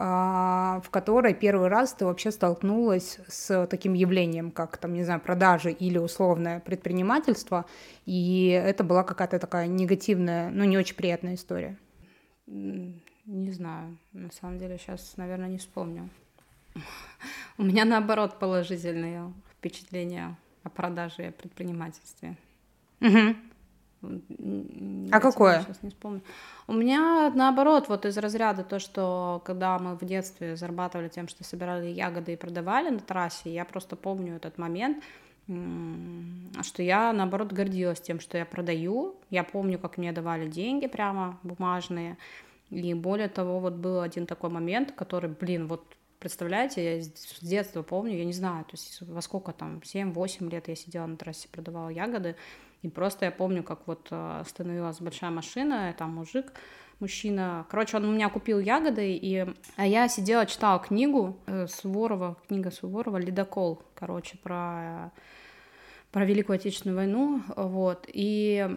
в 0.00 0.88
которой 0.90 1.34
первый 1.34 1.68
раз 1.68 1.92
ты 1.92 2.06
вообще 2.06 2.30
столкнулась 2.30 3.18
с 3.28 3.66
таким 3.66 3.92
явлением, 3.92 4.50
как, 4.50 4.78
там, 4.78 4.94
не 4.94 5.04
знаю, 5.04 5.20
продажи 5.20 5.72
или 5.72 5.98
условное 5.98 6.60
предпринимательство, 6.60 7.66
и 8.06 8.48
это 8.48 8.82
была 8.82 9.04
какая-то 9.04 9.38
такая 9.38 9.66
негативная, 9.66 10.48
ну, 10.48 10.64
не 10.64 10.78
очень 10.78 10.96
приятная 10.96 11.34
история? 11.34 11.76
Не 12.46 13.52
знаю, 13.52 13.98
на 14.12 14.32
самом 14.32 14.58
деле 14.58 14.78
сейчас, 14.78 15.18
наверное, 15.18 15.48
не 15.48 15.58
вспомню. 15.58 16.08
У 17.58 17.62
меня, 17.62 17.84
наоборот, 17.84 18.38
положительные 18.38 19.30
впечатления 19.52 20.34
о 20.62 20.70
продаже 20.70 21.24
и 21.24 21.26
о 21.26 21.32
предпринимательстве. 21.32 22.38
Угу. 23.02 23.36
А 24.02 25.20
какое? 25.20 25.62
Сейчас 25.62 25.82
не 25.82 25.90
вспомню. 25.90 26.22
У 26.66 26.72
меня 26.72 27.30
наоборот, 27.34 27.88
вот 27.88 28.06
из 28.06 28.16
разряда 28.16 28.64
то, 28.64 28.78
что 28.78 29.42
когда 29.44 29.78
мы 29.78 29.96
в 29.96 30.04
детстве 30.04 30.56
зарабатывали 30.56 31.08
тем, 31.08 31.28
что 31.28 31.44
собирали 31.44 31.86
ягоды 31.86 32.32
и 32.32 32.36
продавали 32.36 32.90
на 32.90 33.00
трассе, 33.00 33.52
я 33.52 33.64
просто 33.64 33.96
помню 33.96 34.36
этот 34.36 34.56
момент, 34.56 35.02
что 35.46 36.82
я 36.82 37.12
наоборот 37.12 37.52
гордилась 37.52 38.00
тем, 38.00 38.20
что 38.20 38.38
я 38.38 38.46
продаю. 38.46 39.16
Я 39.30 39.44
помню, 39.44 39.78
как 39.78 39.98
мне 39.98 40.12
давали 40.12 40.48
деньги 40.48 40.86
прямо 40.86 41.38
бумажные. 41.42 42.16
И 42.70 42.94
более 42.94 43.28
того, 43.28 43.58
вот 43.58 43.74
был 43.74 44.00
один 44.00 44.26
такой 44.26 44.48
момент, 44.48 44.92
который, 44.92 45.28
блин, 45.28 45.66
вот 45.66 45.84
представляете, 46.20 46.98
я 46.98 47.02
с 47.02 47.40
детства 47.40 47.82
помню, 47.82 48.16
я 48.16 48.24
не 48.24 48.32
знаю, 48.32 48.64
то 48.64 48.72
есть 48.72 49.00
во 49.00 49.20
сколько 49.22 49.52
там, 49.52 49.78
7-8 49.78 50.50
лет 50.50 50.68
я 50.68 50.76
сидела 50.76 51.06
на 51.06 51.16
трассе, 51.16 51.48
продавала 51.48 51.88
ягоды, 51.88 52.36
и 52.82 52.88
просто 52.88 53.26
я 53.26 53.30
помню, 53.30 53.62
как 53.62 53.86
вот 53.86 54.08
э, 54.10 54.40
остановилась 54.40 55.00
большая 55.00 55.30
машина, 55.30 55.90
и 55.90 55.92
там 55.92 56.14
мужик, 56.14 56.52
мужчина. 56.98 57.66
Короче, 57.70 57.96
он 57.96 58.06
у 58.06 58.12
меня 58.12 58.28
купил 58.28 58.58
ягоды, 58.58 59.12
и 59.12 59.46
а 59.76 59.86
я 59.86 60.08
сидела, 60.08 60.46
читала 60.46 60.78
книгу 60.78 61.38
э, 61.46 61.66
Суворова, 61.66 62.36
книга 62.48 62.70
Суворова 62.70 63.18
«Ледокол», 63.18 63.82
короче, 63.94 64.38
про, 64.38 65.12
про 66.10 66.24
Великую 66.24 66.56
Отечественную 66.56 66.96
войну, 66.96 67.42
вот, 67.56 68.06
и 68.08 68.68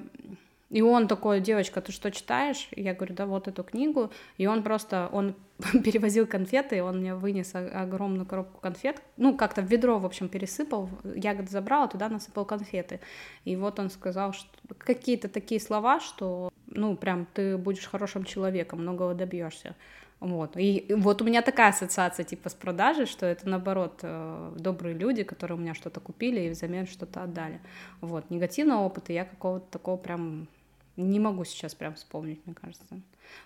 и 0.69 0.81
он 0.81 1.07
такой, 1.07 1.39
девочка, 1.39 1.81
ты 1.81 1.91
что 1.91 2.09
читаешь? 2.09 2.67
Я 2.75 2.93
говорю, 2.95 3.13
да, 3.13 3.25
вот 3.25 3.47
эту 3.47 3.63
книгу. 3.63 4.11
И 4.37 4.47
он 4.47 4.63
просто, 4.63 5.07
он 5.11 5.35
перевозил 5.83 6.25
конфеты, 6.25 6.81
он 6.81 6.99
мне 6.99 7.13
вынес 7.13 7.53
огромную 7.53 8.25
коробку 8.25 8.59
конфет, 8.59 9.01
ну, 9.17 9.37
как-то 9.37 9.61
в 9.61 9.65
ведро, 9.65 9.99
в 9.99 10.05
общем, 10.05 10.29
пересыпал, 10.29 10.89
ягоды 11.03 11.49
забрал, 11.51 11.87
туда 11.89 12.09
насыпал 12.09 12.45
конфеты. 12.45 12.99
И 13.45 13.55
вот 13.55 13.79
он 13.79 13.89
сказал, 13.91 14.33
что 14.33 14.49
какие-то 14.79 15.29
такие 15.29 15.61
слова, 15.61 15.99
что, 15.99 16.51
ну, 16.67 16.95
прям 16.95 17.27
ты 17.33 17.57
будешь 17.57 17.85
хорошим 17.85 18.23
человеком, 18.23 18.81
многого 18.81 19.13
добьешься. 19.13 19.75
Вот. 20.23 20.55
И 20.55 20.85
вот 20.89 21.21
у 21.21 21.25
меня 21.25 21.41
такая 21.41 21.71
ассоциация 21.71 22.23
типа 22.23 22.47
с 22.47 22.53
продажей, 22.53 23.07
что 23.07 23.25
это 23.25 23.49
наоборот 23.49 23.99
э, 24.03 24.55
добрые 24.57 24.95
люди, 24.95 25.23
которые 25.23 25.57
у 25.57 25.59
меня 25.59 25.73
что-то 25.73 25.99
купили 25.99 26.39
и 26.39 26.49
взамен 26.49 26.87
что-то 26.87 27.23
отдали. 27.23 27.59
Вот. 27.99 28.29
Негативного 28.29 28.83
опыта 28.83 29.11
я 29.11 29.25
какого-то 29.25 29.65
такого 29.69 29.97
прям 29.97 30.47
не 30.95 31.19
могу 31.19 31.43
сейчас 31.43 31.75
прям 31.75 31.95
вспомнить, 31.95 32.39
мне 32.45 32.55
кажется. 32.55 32.85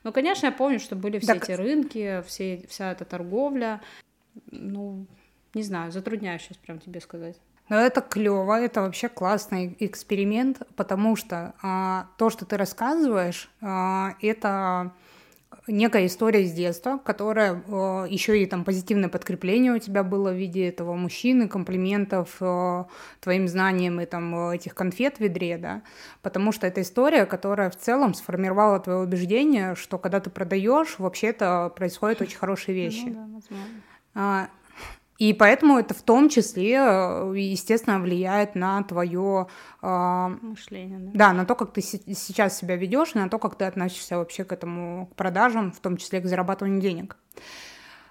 Ну, 0.03 0.13
конечно, 0.13 0.45
я 0.45 0.51
помню, 0.51 0.79
что 0.79 0.95
были 0.95 1.17
все 1.17 1.33
так... 1.33 1.49
эти 1.49 1.53
рынки, 1.53 2.23
все, 2.27 2.63
вся 2.69 2.91
эта 2.91 3.05
торговля. 3.05 3.81
Ну, 4.51 5.07
не 5.55 5.63
знаю, 5.63 5.91
затрудняюсь 5.91 6.43
сейчас 6.43 6.57
прям 6.57 6.77
тебе 6.77 7.01
сказать. 7.01 7.37
Но 7.69 7.77
это 7.77 8.01
клево, 8.01 8.61
это 8.61 8.81
вообще 8.81 9.09
классный 9.09 9.75
эксперимент, 9.79 10.61
потому 10.75 11.15
что 11.15 11.55
а, 11.63 12.05
то, 12.19 12.29
что 12.29 12.45
ты 12.45 12.55
рассказываешь, 12.55 13.49
а, 13.61 14.13
это 14.21 14.93
некая 15.67 16.05
история 16.05 16.43
из 16.43 16.53
детства, 16.53 16.99
которая 17.03 17.61
э, 17.67 18.07
еще 18.09 18.41
и 18.41 18.45
там 18.45 18.63
позитивное 18.63 19.09
подкрепление 19.09 19.73
у 19.73 19.79
тебя 19.79 20.03
было 20.03 20.31
в 20.31 20.35
виде 20.35 20.67
этого 20.67 20.95
мужчины, 20.95 21.47
комплиментов 21.47 22.37
э, 22.39 22.85
твоим 23.19 23.47
знаниям 23.47 23.99
и 24.01 24.05
там 24.05 24.51
этих 24.51 24.75
конфет 24.75 25.17
в 25.17 25.19
ведре, 25.21 25.57
да, 25.57 25.81
потому 26.21 26.51
что 26.51 26.67
это 26.67 26.81
история, 26.81 27.25
которая 27.25 27.69
в 27.69 27.75
целом 27.75 28.13
сформировала 28.13 28.79
твое 28.79 28.99
убеждение, 28.99 29.75
что 29.75 29.97
когда 29.97 30.19
ты 30.19 30.29
продаешь, 30.29 30.99
вообще-то 30.99 31.71
происходят 31.75 32.21
очень 32.21 32.37
хорошие 32.37 32.75
ну 32.75 32.83
вещи. 32.83 33.05
Ну, 33.05 33.13
да, 33.13 33.27
возможно. 34.15 34.51
И 35.17 35.33
поэтому 35.33 35.79
это 35.79 35.93
в 35.93 36.01
том 36.03 36.29
числе, 36.29 36.75
э, 36.75 37.33
естественно, 37.35 37.99
влияет 37.99 38.55
на 38.55 38.83
твое 38.83 39.47
э, 39.81 40.27
мышление. 40.41 40.99
Да? 40.99 41.11
да, 41.13 41.33
на 41.33 41.45
то, 41.45 41.55
как 41.55 41.73
ты 41.73 41.81
сейчас 41.81 42.57
себя 42.57 42.75
ведешь, 42.75 43.15
на 43.15 43.27
то, 43.29 43.39
как 43.39 43.55
ты 43.55 43.65
относишься 43.65 44.17
вообще 44.17 44.43
к 44.43 44.51
этому, 44.51 45.07
к 45.07 45.15
продажам, 45.15 45.71
в 45.71 45.79
том 45.79 45.97
числе 45.97 46.21
к 46.21 46.27
зарабатыванию 46.27 46.81
денег. 46.81 47.17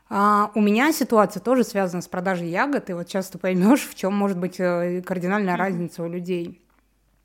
А, 0.09 0.51
у 0.55 0.61
меня 0.61 0.93
ситуация 0.93 1.41
тоже 1.41 1.65
связана 1.65 2.03
с 2.03 2.09
продажей 2.09 2.49
ягод, 2.49 2.91
и 2.91 2.93
вот 2.93 3.09
сейчас 3.09 3.29
ты 3.29 3.39
поймешь, 3.39 3.89
в 3.89 3.95
чем 3.95 4.15
может 4.15 4.39
быть 4.39 4.59
э, 4.59 5.03
кардинальная 5.03 5.55
mm-hmm. 5.55 5.59
разница 5.59 6.03
у 6.03 6.09
людей. 6.09 6.61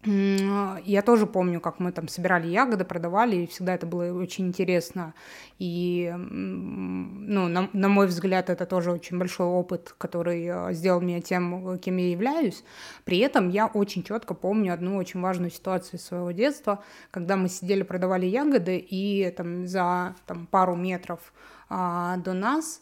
Я 0.03 1.03
тоже 1.03 1.27
помню, 1.27 1.62
как 1.62 1.79
мы 1.79 1.91
там 1.91 2.08
собирали 2.08 2.48
ягоды, 2.48 2.86
продавали, 2.86 3.36
и 3.36 3.48
всегда 3.48 3.75
это 3.75 3.86
было 3.86 4.12
очень 4.20 4.48
интересно. 4.48 5.13
И, 5.60 6.12
ну, 6.17 7.48
на, 7.48 7.70
на 7.72 7.88
мой 7.88 8.08
взгляд, 8.08 8.50
это 8.50 8.65
тоже 8.65 8.91
очень 8.91 9.20
большой 9.20 9.46
опыт, 9.46 9.93
который 10.00 10.43
э, 10.46 10.74
сделал 10.74 11.01
меня 11.01 11.22
тем, 11.22 11.77
кем 11.77 11.98
я 11.98 12.10
являюсь. 12.10 12.63
При 13.05 13.20
этом 13.20 13.50
я 13.50 13.67
очень 13.67 14.03
четко 14.03 14.34
помню 14.34 14.74
одну 14.74 14.98
очень 14.98 15.22
важную 15.22 15.51
ситуацию 15.51 16.00
из 16.00 16.05
своего 16.05 16.31
детства, 16.31 16.84
когда 17.12 17.38
мы 17.38 17.48
сидели, 17.48 17.84
продавали 17.84 18.25
ягоды, 18.25 18.77
и 18.77 19.29
там 19.38 19.67
за 19.67 20.15
там, 20.25 20.48
пару 20.48 20.75
метров 20.75 21.31
а, 21.70 22.17
до 22.17 22.34
нас 22.34 22.81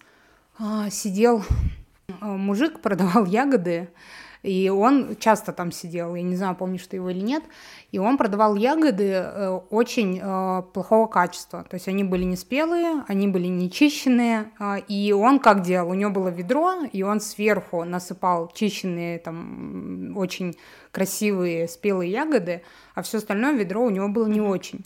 а, 0.57 0.89
сидел 0.89 1.43
мужик, 2.21 2.79
продавал 2.81 3.25
ягоды, 3.25 3.89
и 4.43 4.69
он 4.69 5.15
часто 5.17 5.51
там 5.51 5.71
сидел, 5.71 6.15
я 6.15 6.21
не 6.21 6.35
знаю, 6.35 6.55
помнишь 6.55 6.87
ты 6.87 6.97
его 6.97 7.09
или 7.09 7.19
нет, 7.19 7.43
и 7.91 7.99
он 7.99 8.17
продавал 8.17 8.55
ягоды 8.55 9.11
э, 9.11 9.59
очень 9.69 10.19
э, 10.21 10.63
плохого 10.73 11.07
качества, 11.07 11.65
то 11.69 11.75
есть 11.75 11.87
они 11.87 12.03
были 12.03 12.23
не 12.23 12.35
спелые, 12.35 13.03
они 13.07 13.27
были 13.27 13.47
не 13.47 13.69
чищенные, 13.69 14.51
э, 14.59 14.79
и 14.87 15.11
он 15.11 15.39
как 15.39 15.61
делал, 15.61 15.89
у 15.89 15.93
него 15.93 16.11
было 16.11 16.29
ведро, 16.29 16.83
и 16.91 17.03
он 17.03 17.19
сверху 17.19 17.83
насыпал 17.83 18.51
чищенные 18.53 19.19
там 19.19 20.15
очень 20.15 20.55
красивые 20.91 21.67
спелые 21.67 22.11
ягоды, 22.11 22.63
а 22.95 23.01
все 23.01 23.17
остальное 23.17 23.53
ведро 23.53 23.83
у 23.83 23.89
него 23.89 24.07
было 24.07 24.27
не 24.27 24.41
очень. 24.41 24.85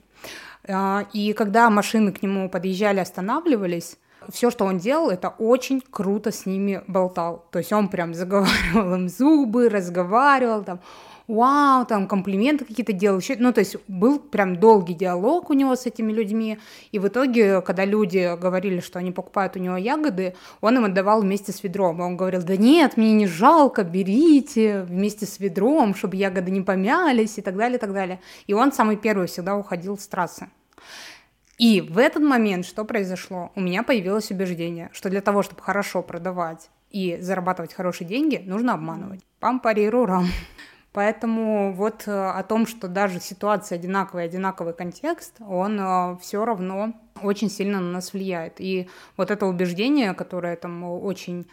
Э, 0.63 1.05
и 1.13 1.33
когда 1.33 1.69
машины 1.69 2.11
к 2.11 2.23
нему 2.23 2.49
подъезжали, 2.49 2.99
останавливались, 2.99 3.97
все, 4.31 4.51
что 4.51 4.65
он 4.65 4.77
делал, 4.77 5.09
это 5.09 5.29
очень 5.39 5.81
круто 5.81 6.31
с 6.31 6.45
ними 6.45 6.81
болтал. 6.87 7.45
То 7.51 7.59
есть 7.59 7.73
он 7.73 7.87
прям 7.89 8.13
заговаривал 8.13 8.95
им 8.95 9.09
зубы, 9.09 9.69
разговаривал 9.69 10.63
там, 10.63 10.79
вау, 11.27 11.85
там 11.85 12.07
комплименты 12.07 12.65
какие-то 12.65 12.93
делал. 12.93 13.19
Еще, 13.19 13.35
ну, 13.37 13.53
то 13.53 13.59
есть 13.59 13.77
был 13.87 14.19
прям 14.19 14.57
долгий 14.59 14.93
диалог 14.93 15.49
у 15.49 15.53
него 15.53 15.75
с 15.75 15.85
этими 15.85 16.11
людьми. 16.11 16.57
И 16.91 16.99
в 16.99 17.07
итоге, 17.07 17.61
когда 17.61 17.85
люди 17.85 18.35
говорили, 18.39 18.79
что 18.79 18.99
они 18.99 19.11
покупают 19.11 19.55
у 19.55 19.59
него 19.59 19.77
ягоды, 19.77 20.35
он 20.61 20.77
им 20.77 20.85
отдавал 20.85 21.21
вместе 21.21 21.51
с 21.51 21.63
ведром. 21.63 21.99
И 21.99 22.03
он 22.03 22.17
говорил, 22.17 22.43
да 22.43 22.57
нет, 22.57 22.97
мне 22.97 23.13
не 23.13 23.27
жалко, 23.27 23.83
берите 23.83 24.83
вместе 24.83 25.25
с 25.25 25.39
ведром, 25.39 25.95
чтобы 25.95 26.17
ягоды 26.17 26.51
не 26.51 26.61
помялись 26.61 27.37
и 27.37 27.41
так 27.41 27.55
далее, 27.55 27.77
и 27.77 27.81
так 27.81 27.93
далее. 27.93 28.19
И 28.47 28.53
он 28.53 28.71
самый 28.71 28.97
первый 28.97 29.27
всегда 29.27 29.55
уходил 29.55 29.97
с 29.97 30.07
трассы. 30.07 30.49
И 31.57 31.81
в 31.81 31.97
этот 31.97 32.23
момент 32.23 32.65
что 32.65 32.83
произошло? 32.83 33.51
У 33.55 33.61
меня 33.61 33.83
появилось 33.83 34.31
убеждение, 34.31 34.89
что 34.93 35.09
для 35.09 35.21
того, 35.21 35.43
чтобы 35.43 35.61
хорошо 35.61 36.01
продавать 36.01 36.69
и 36.89 37.17
зарабатывать 37.19 37.73
хорошие 37.73 38.07
деньги, 38.07 38.41
нужно 38.45 38.73
обманывать. 38.73 39.21
Пам-пари-рурам. 39.39 40.27
Поэтому 40.93 41.73
вот 41.73 42.03
э, 42.07 42.11
о 42.11 42.43
том, 42.43 42.67
что 42.67 42.87
даже 42.87 43.19
ситуация 43.19 43.77
одинаковая, 43.77 44.25
одинаковый 44.25 44.73
контекст, 44.73 45.37
он 45.39 45.79
э, 45.79 46.17
все 46.21 46.45
равно 46.45 46.93
очень 47.21 47.49
сильно 47.49 47.79
на 47.79 47.93
нас 47.93 48.13
влияет. 48.13 48.55
И 48.59 48.87
вот 49.17 49.31
это 49.31 49.47
убеждение, 49.47 50.13
которое 50.13 50.55
там 50.55 50.83
очень 50.83 51.47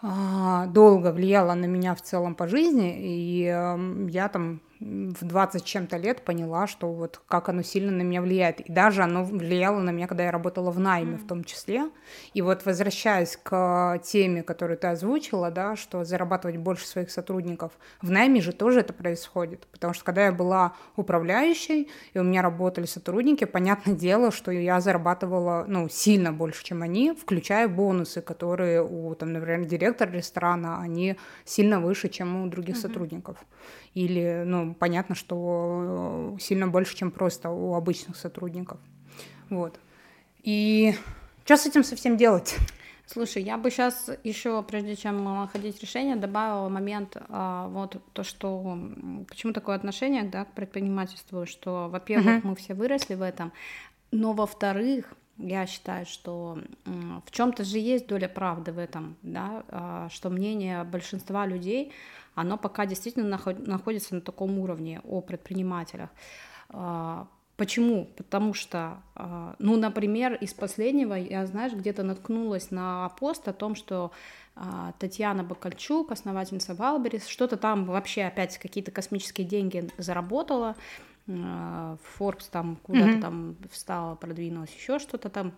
а, 0.00 0.66
долго 0.66 1.10
влияло 1.10 1.54
на 1.54 1.64
меня 1.64 1.94
в 1.94 2.02
целом 2.02 2.34
по 2.34 2.46
жизни, 2.46 2.96
и 2.98 3.44
эм, 3.46 4.06
я 4.06 4.28
там 4.28 4.60
в 4.80 5.24
20 5.24 5.64
чем-то 5.64 5.96
лет 5.96 6.22
поняла, 6.22 6.66
что 6.66 6.92
вот 6.92 7.20
как 7.26 7.48
оно 7.48 7.62
сильно 7.62 7.90
на 7.90 8.02
меня 8.02 8.22
влияет. 8.22 8.60
И 8.60 8.72
даже 8.72 9.02
оно 9.02 9.24
влияло 9.24 9.80
на 9.80 9.90
меня, 9.90 10.06
когда 10.06 10.24
я 10.24 10.30
работала 10.30 10.70
в 10.70 10.78
найме 10.78 11.16
mm. 11.16 11.18
в 11.18 11.26
том 11.26 11.44
числе. 11.44 11.90
И 12.32 12.42
вот 12.42 12.64
возвращаясь 12.64 13.36
к 13.36 14.00
теме, 14.04 14.42
которую 14.42 14.78
ты 14.78 14.86
озвучила, 14.86 15.50
да, 15.50 15.74
что 15.74 16.04
зарабатывать 16.04 16.58
больше 16.58 16.86
своих 16.86 17.10
сотрудников, 17.10 17.72
в 18.02 18.10
найме 18.10 18.40
же 18.40 18.52
тоже 18.52 18.80
это 18.80 18.92
происходит. 18.92 19.66
Потому 19.72 19.94
что 19.94 20.04
когда 20.04 20.26
я 20.26 20.32
была 20.32 20.74
управляющей, 20.96 21.90
и 22.14 22.18
у 22.18 22.22
меня 22.22 22.42
работали 22.42 22.86
сотрудники, 22.86 23.44
понятное 23.44 23.94
дело, 23.96 24.30
что 24.30 24.52
я 24.52 24.80
зарабатывала, 24.80 25.64
ну, 25.66 25.88
сильно 25.88 26.32
больше, 26.32 26.64
чем 26.64 26.82
они, 26.82 27.12
включая 27.12 27.66
бонусы, 27.66 28.20
которые 28.20 28.82
у, 28.82 29.14
там, 29.16 29.32
например, 29.32 29.64
директора 29.66 30.10
ресторана, 30.10 30.80
они 30.80 31.16
сильно 31.44 31.80
выше, 31.80 32.08
чем 32.08 32.44
у 32.44 32.46
других 32.46 32.76
mm-hmm. 32.76 32.80
сотрудников 32.80 33.38
или, 33.94 34.42
ну, 34.46 34.74
понятно, 34.74 35.14
что 35.14 36.34
э, 36.36 36.40
сильно 36.40 36.68
больше, 36.68 36.96
чем 36.96 37.10
просто 37.10 37.50
у 37.50 37.74
обычных 37.74 38.16
сотрудников. 38.16 38.78
Вот. 39.50 39.78
И 40.42 40.94
что 41.44 41.56
с 41.56 41.66
этим 41.66 41.84
совсем 41.84 42.16
делать? 42.16 42.56
Слушай, 43.06 43.42
я 43.42 43.56
бы 43.56 43.70
сейчас 43.70 44.10
еще, 44.22 44.62
прежде 44.62 44.94
чем 44.94 45.24
находить 45.24 45.80
решение, 45.80 46.14
добавила 46.14 46.68
момент, 46.68 47.16
а, 47.30 47.66
вот 47.68 47.96
то, 48.12 48.22
что 48.22 48.78
почему 49.26 49.54
такое 49.54 49.76
отношение 49.76 50.24
да, 50.24 50.44
к 50.44 50.52
предпринимательству, 50.52 51.46
что, 51.46 51.88
во-первых, 51.88 52.44
uh-huh. 52.44 52.46
мы 52.46 52.54
все 52.54 52.74
выросли 52.74 53.14
в 53.14 53.22
этом, 53.22 53.54
но 54.10 54.34
во-вторых, 54.34 55.14
я 55.38 55.66
считаю, 55.66 56.04
что 56.04 56.58
в 56.84 57.30
чем-то 57.30 57.64
же 57.64 57.78
есть 57.78 58.06
доля 58.08 58.28
правды 58.28 58.72
в 58.72 58.78
этом, 58.78 59.16
да, 59.22 59.64
а, 59.68 60.08
что 60.10 60.30
мнение 60.30 60.84
большинства 60.84 61.46
людей 61.46 61.92
оно 62.34 62.56
пока 62.56 62.86
действительно 62.86 63.40
находится 63.66 64.14
на 64.14 64.20
таком 64.20 64.58
уровне 64.60 65.00
о 65.04 65.20
предпринимателях. 65.20 66.10
А, 66.70 67.26
почему? 67.56 68.08
Потому 68.16 68.54
что, 68.54 69.02
а, 69.14 69.56
ну, 69.58 69.76
например, 69.76 70.34
из 70.34 70.54
последнего 70.54 71.14
я, 71.14 71.46
знаешь, 71.46 71.72
где-то 71.72 72.02
наткнулась 72.02 72.70
на 72.70 73.08
пост 73.20 73.48
о 73.48 73.52
том, 73.52 73.74
что 73.74 74.12
Татьяна 74.98 75.44
Бакальчук, 75.44 76.10
основательница 76.10 76.74
Валберис, 76.74 77.28
что-то 77.28 77.56
там 77.56 77.84
вообще 77.84 78.24
опять 78.24 78.58
какие-то 78.58 78.90
космические 78.90 79.46
деньги 79.46 79.88
заработала, 79.98 80.74
Forbes 81.28 82.48
там 82.50 82.76
куда-то 82.76 83.10
mm-hmm. 83.10 83.20
там 83.20 83.56
встала, 83.70 84.14
продвинулась, 84.14 84.74
еще 84.74 84.98
что-то 84.98 85.28
там. 85.28 85.52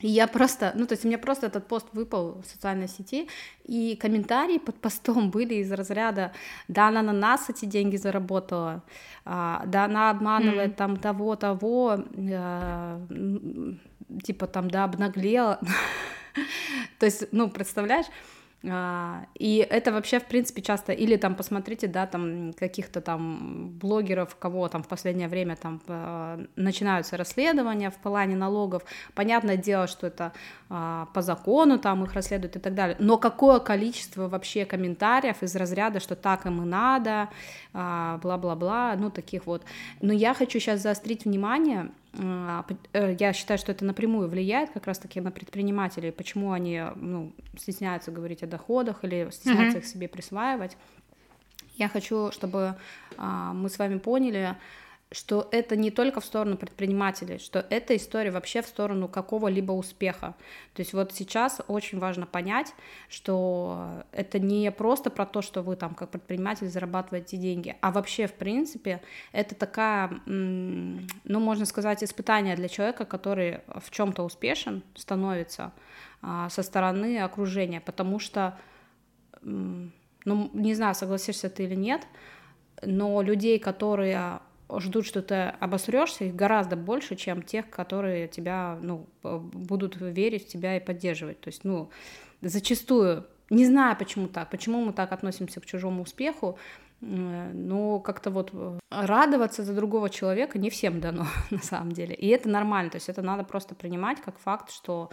И 0.00 0.08
я 0.08 0.26
просто, 0.26 0.72
ну, 0.76 0.86
то 0.86 0.92
есть 0.92 1.04
у 1.04 1.08
меня 1.08 1.18
просто 1.18 1.46
этот 1.46 1.66
пост 1.66 1.86
выпал 1.92 2.40
в 2.40 2.46
социальной 2.46 2.88
сети, 2.88 3.28
и 3.64 3.96
комментарии 3.96 4.58
под 4.58 4.76
постом 4.76 5.30
были 5.30 5.54
из 5.54 5.70
разряда, 5.72 6.32
да, 6.68 6.88
она 6.88 7.02
на 7.02 7.12
нас 7.12 7.50
эти 7.50 7.64
деньги 7.64 7.96
заработала, 7.96 8.82
а, 9.24 9.62
да, 9.66 9.84
она 9.84 10.10
обманывает 10.10 10.72
mm. 10.72 10.76
там 10.76 10.96
того-того, 10.96 11.98
а, 12.32 13.06
типа 14.22 14.46
там, 14.46 14.70
да, 14.70 14.84
обнаглела. 14.84 15.60
То 16.98 17.06
есть, 17.06 17.26
ну, 17.32 17.50
представляешь, 17.50 18.06
а, 18.06 18.39
и 18.62 19.66
это 19.70 19.90
вообще, 19.90 20.20
в 20.20 20.26
принципе, 20.26 20.60
часто, 20.60 20.92
или 20.92 21.16
там 21.16 21.34
посмотрите, 21.34 21.86
да, 21.86 22.06
там 22.06 22.52
каких-то 22.52 23.00
там 23.00 23.70
блогеров, 23.70 24.36
кого 24.36 24.68
там 24.68 24.82
в 24.82 24.88
последнее 24.88 25.28
время 25.28 25.56
там 25.56 25.80
а, 25.88 26.44
начинаются 26.56 27.16
расследования 27.16 27.90
в 27.90 27.96
плане 27.96 28.36
налогов. 28.36 28.82
Понятное 29.14 29.56
дело, 29.56 29.86
что 29.86 30.06
это 30.06 30.32
а, 30.68 31.06
по 31.14 31.22
закону 31.22 31.78
там 31.78 32.04
их 32.04 32.12
расследуют 32.12 32.56
и 32.56 32.58
так 32.58 32.74
далее. 32.74 32.96
Но 33.00 33.16
какое 33.16 33.60
количество 33.60 34.28
вообще 34.28 34.66
комментариев 34.66 35.42
из 35.42 35.56
разряда, 35.56 35.98
что 35.98 36.14
так 36.14 36.44
им 36.44 36.62
и 36.62 36.66
надо, 36.66 37.30
бла-бла-бла, 37.72 38.94
ну 38.98 39.10
таких 39.10 39.46
вот. 39.46 39.64
Но 40.02 40.12
я 40.12 40.34
хочу 40.34 40.58
сейчас 40.58 40.82
заострить 40.82 41.24
внимание 41.24 41.90
а, 42.09 42.09
я 42.12 43.32
считаю, 43.32 43.58
что 43.58 43.72
это 43.72 43.84
напрямую 43.84 44.28
влияет 44.28 44.70
как 44.70 44.86
раз-таки 44.86 45.20
на 45.20 45.30
предпринимателей, 45.30 46.10
почему 46.10 46.52
они 46.52 46.82
ну, 46.96 47.32
стесняются 47.56 48.10
говорить 48.10 48.42
о 48.42 48.46
доходах 48.46 49.04
или 49.04 49.28
стесняются 49.30 49.78
mm-hmm. 49.78 49.80
их 49.82 49.86
себе 49.86 50.08
присваивать. 50.08 50.76
Я 51.76 51.88
хочу, 51.88 52.30
чтобы 52.32 52.74
а, 53.16 53.52
мы 53.52 53.68
с 53.68 53.78
вами 53.78 53.98
поняли, 53.98 54.56
что 55.12 55.48
это 55.50 55.74
не 55.74 55.90
только 55.90 56.20
в 56.20 56.24
сторону 56.24 56.56
предпринимателей, 56.56 57.38
что 57.38 57.66
это 57.68 57.96
история 57.96 58.30
вообще 58.30 58.62
в 58.62 58.66
сторону 58.66 59.08
какого-либо 59.08 59.72
успеха. 59.72 60.34
То 60.74 60.82
есть 60.82 60.92
вот 60.92 61.12
сейчас 61.12 61.60
очень 61.66 61.98
важно 61.98 62.26
понять, 62.26 62.72
что 63.08 64.04
это 64.12 64.38
не 64.38 64.70
просто 64.70 65.10
про 65.10 65.26
то, 65.26 65.42
что 65.42 65.62
вы 65.62 65.74
там 65.74 65.94
как 65.94 66.10
предприниматель 66.10 66.68
зарабатываете 66.68 67.36
деньги, 67.38 67.76
а 67.80 67.90
вообще 67.90 68.28
в 68.28 68.34
принципе 68.34 69.02
это 69.32 69.56
такая, 69.56 70.10
ну 70.26 71.40
можно 71.40 71.64
сказать, 71.64 72.04
испытание 72.04 72.54
для 72.54 72.68
человека, 72.68 73.04
который 73.04 73.60
в 73.66 73.90
чем-то 73.90 74.22
успешен 74.22 74.84
становится 74.94 75.72
а, 76.22 76.48
со 76.50 76.62
стороны 76.62 77.18
окружения, 77.18 77.80
потому 77.80 78.20
что, 78.20 78.56
ну 79.42 79.90
не 80.52 80.74
знаю, 80.74 80.94
согласишься 80.94 81.50
ты 81.50 81.64
или 81.64 81.74
нет, 81.74 82.06
но 82.82 83.20
людей, 83.22 83.58
которые 83.58 84.40
ждут, 84.78 85.06
что 85.06 85.22
ты 85.22 85.34
обосрешься, 85.34 86.24
их 86.24 86.34
гораздо 86.34 86.76
больше, 86.76 87.16
чем 87.16 87.42
тех, 87.42 87.68
которые 87.70 88.28
тебя, 88.28 88.78
ну, 88.82 89.06
будут 89.22 89.96
верить 89.96 90.44
в 90.44 90.48
тебя 90.48 90.76
и 90.76 90.80
поддерживать. 90.80 91.40
То 91.40 91.48
есть, 91.48 91.64
ну, 91.64 91.90
зачастую, 92.42 93.26
не 93.48 93.66
знаю, 93.66 93.96
почему 93.96 94.28
так, 94.28 94.50
почему 94.50 94.84
мы 94.84 94.92
так 94.92 95.12
относимся 95.12 95.60
к 95.60 95.66
чужому 95.66 96.02
успеху, 96.02 96.58
но 97.00 97.98
как-то 98.00 98.30
вот 98.30 98.52
радоваться 98.90 99.62
за 99.62 99.74
другого 99.74 100.10
человека 100.10 100.58
не 100.58 100.68
всем 100.70 101.00
дано 101.00 101.26
на 101.50 101.62
самом 101.62 101.92
деле. 101.92 102.14
И 102.14 102.28
это 102.28 102.48
нормально, 102.48 102.90
то 102.90 102.96
есть 102.96 103.08
это 103.08 103.22
надо 103.22 103.44
просто 103.44 103.74
принимать 103.74 104.20
как 104.20 104.38
факт, 104.38 104.70
что, 104.70 105.10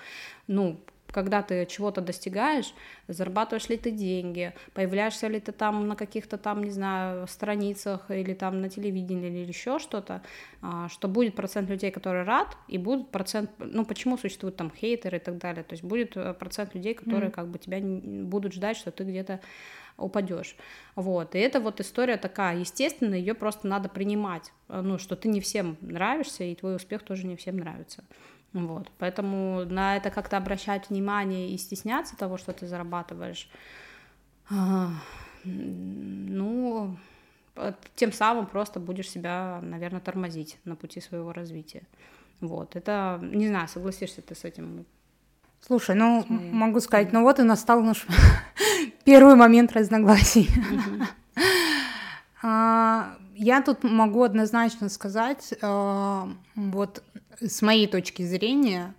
ну, 0.47 0.79
когда 1.11 1.41
ты 1.41 1.65
чего-то 1.65 2.01
достигаешь, 2.01 2.73
зарабатываешь 3.07 3.69
ли 3.69 3.77
ты 3.77 3.91
деньги, 3.91 4.53
появляешься 4.73 5.27
ли 5.27 5.39
ты 5.39 5.51
там 5.51 5.87
на 5.87 5.95
каких-то 5.95 6.37
там, 6.37 6.63
не 6.63 6.71
знаю, 6.71 7.27
страницах 7.27 8.11
или 8.11 8.33
там 8.33 8.61
на 8.61 8.69
телевидении 8.69 9.29
или 9.29 9.47
еще 9.47 9.79
что-то, 9.79 10.21
а, 10.61 10.89
что 10.89 11.07
будет 11.07 11.35
процент 11.35 11.69
людей, 11.69 11.91
которые 11.91 12.23
рад, 12.23 12.57
и 12.67 12.77
будет 12.77 13.09
процент, 13.09 13.51
ну, 13.59 13.85
почему 13.85 14.17
существуют 14.17 14.57
там 14.57 14.71
хейтеры 14.71 15.17
и 15.17 15.21
так 15.21 15.37
далее, 15.37 15.63
то 15.63 15.73
есть 15.73 15.83
будет 15.83 16.17
э, 16.17 16.33
процент 16.33 16.75
людей, 16.75 16.93
которые 16.93 17.29
mm-hmm. 17.29 17.33
как 17.33 17.47
бы 17.47 17.59
тебя 17.59 17.79
будут 17.81 18.53
ждать, 18.53 18.77
что 18.77 18.91
ты 18.91 19.03
где-то 19.03 19.39
упадешь. 19.97 20.55
Вот. 20.95 21.35
И 21.35 21.39
это 21.39 21.59
вот 21.59 21.79
история 21.79 22.17
такая, 22.17 22.57
естественно, 22.57 23.15
ее 23.15 23.33
просто 23.33 23.67
надо 23.67 23.89
принимать, 23.89 24.51
ну, 24.67 24.97
что 24.99 25.15
ты 25.15 25.27
не 25.27 25.41
всем 25.41 25.77
нравишься, 25.81 26.43
и 26.43 26.53
твой 26.53 26.75
успех 26.75 27.01
тоже 27.03 27.25
не 27.25 27.35
всем 27.35 27.57
нравится. 27.57 28.03
Вот. 28.53 28.89
Поэтому 28.97 29.65
на 29.65 29.97
это 29.97 30.09
как-то 30.09 30.37
обращать 30.37 30.89
внимание 30.89 31.51
и 31.51 31.57
стесняться 31.57 32.17
того, 32.17 32.37
что 32.37 32.53
ты 32.53 32.67
зарабатываешь, 32.67 33.49
а, 34.49 34.91
ну, 35.43 36.97
тем 37.95 38.11
самым 38.11 38.47
просто 38.47 38.79
будешь 38.79 39.09
себя, 39.09 39.59
наверное, 39.61 40.01
тормозить 40.01 40.57
на 40.63 40.75
пути 40.75 41.01
своего 41.01 41.33
развития. 41.33 41.83
Вот, 42.39 42.75
это, 42.75 43.19
не 43.21 43.47
знаю, 43.47 43.67
согласишься 43.67 44.21
ты 44.21 44.35
с 44.35 44.43
этим 44.43 44.85
Слушай, 45.59 45.95
ну 45.95 46.23
могу 46.29 46.79
сказать, 46.79 47.11
ну 47.11 47.23
вот 47.23 47.39
и 47.39 47.43
настал 47.43 47.81
наш 47.81 48.05
первый 49.03 49.35
момент 49.35 49.73
разногласий. 49.73 50.49
А, 52.43 53.17
я 53.33 53.63
тут 53.63 53.83
могу 53.83 54.21
однозначно 54.21 54.89
сказать, 54.89 55.55
а, 55.63 56.29
вот 56.55 57.03
с 57.39 57.61
моей 57.61 57.87
точки 57.87 58.23
зрения, 58.23 58.93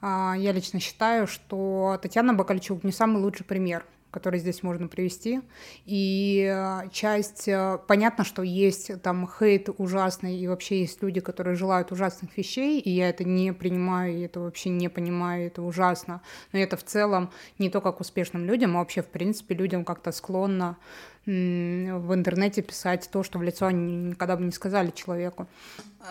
а, 0.00 0.34
я 0.36 0.52
лично 0.52 0.80
считаю, 0.80 1.26
что 1.26 1.98
Татьяна 2.02 2.34
Бакальчук 2.34 2.84
не 2.84 2.92
самый 2.92 3.22
лучший 3.22 3.44
пример 3.44 3.84
который 4.14 4.38
здесь 4.38 4.62
можно 4.62 4.86
привести. 4.86 5.40
И 5.86 6.48
э, 6.48 6.88
часть, 6.92 7.48
э, 7.48 7.78
понятно, 7.88 8.24
что 8.24 8.42
есть 8.42 9.02
там 9.02 9.28
хейт 9.28 9.68
ужасный, 9.76 10.38
и 10.38 10.46
вообще 10.46 10.80
есть 10.80 11.02
люди, 11.02 11.20
которые 11.20 11.56
желают 11.56 11.90
ужасных 11.90 12.38
вещей, 12.38 12.78
и 12.78 12.90
я 12.90 13.08
это 13.08 13.24
не 13.24 13.52
принимаю, 13.52 14.16
и 14.16 14.20
это 14.20 14.38
вообще 14.38 14.70
не 14.70 14.88
понимаю, 14.88 15.48
это 15.48 15.62
ужасно. 15.62 16.20
Но 16.52 16.60
это 16.60 16.76
в 16.76 16.84
целом 16.84 17.30
не 17.58 17.70
только 17.70 17.90
к 17.90 18.00
успешным 18.00 18.46
людям, 18.46 18.76
а 18.76 18.78
вообще, 18.78 19.02
в 19.02 19.08
принципе, 19.08 19.56
людям 19.56 19.84
как-то 19.84 20.12
склонно 20.12 20.76
в 21.26 22.14
интернете 22.14 22.62
писать 22.62 23.08
то, 23.10 23.22
что 23.22 23.38
в 23.38 23.42
лицо 23.42 23.66
они 23.66 23.96
никогда 23.96 24.36
бы 24.36 24.44
не 24.44 24.52
сказали 24.52 24.92
человеку. 24.94 25.46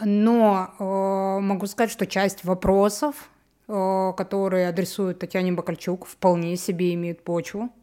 Но 0.03 0.73
э, 0.79 1.39
могу 1.39 1.67
сказать, 1.67 1.91
что 1.91 2.07
часть 2.07 2.43
вопросов, 2.43 3.29
э, 3.67 4.13
которые 4.17 4.67
адресуют 4.69 5.19
Татьяне 5.19 5.51
Бакальчук, 5.51 6.07
вполне 6.07 6.57
себе 6.57 6.93
имеют 6.95 7.23
почву. 7.23 7.69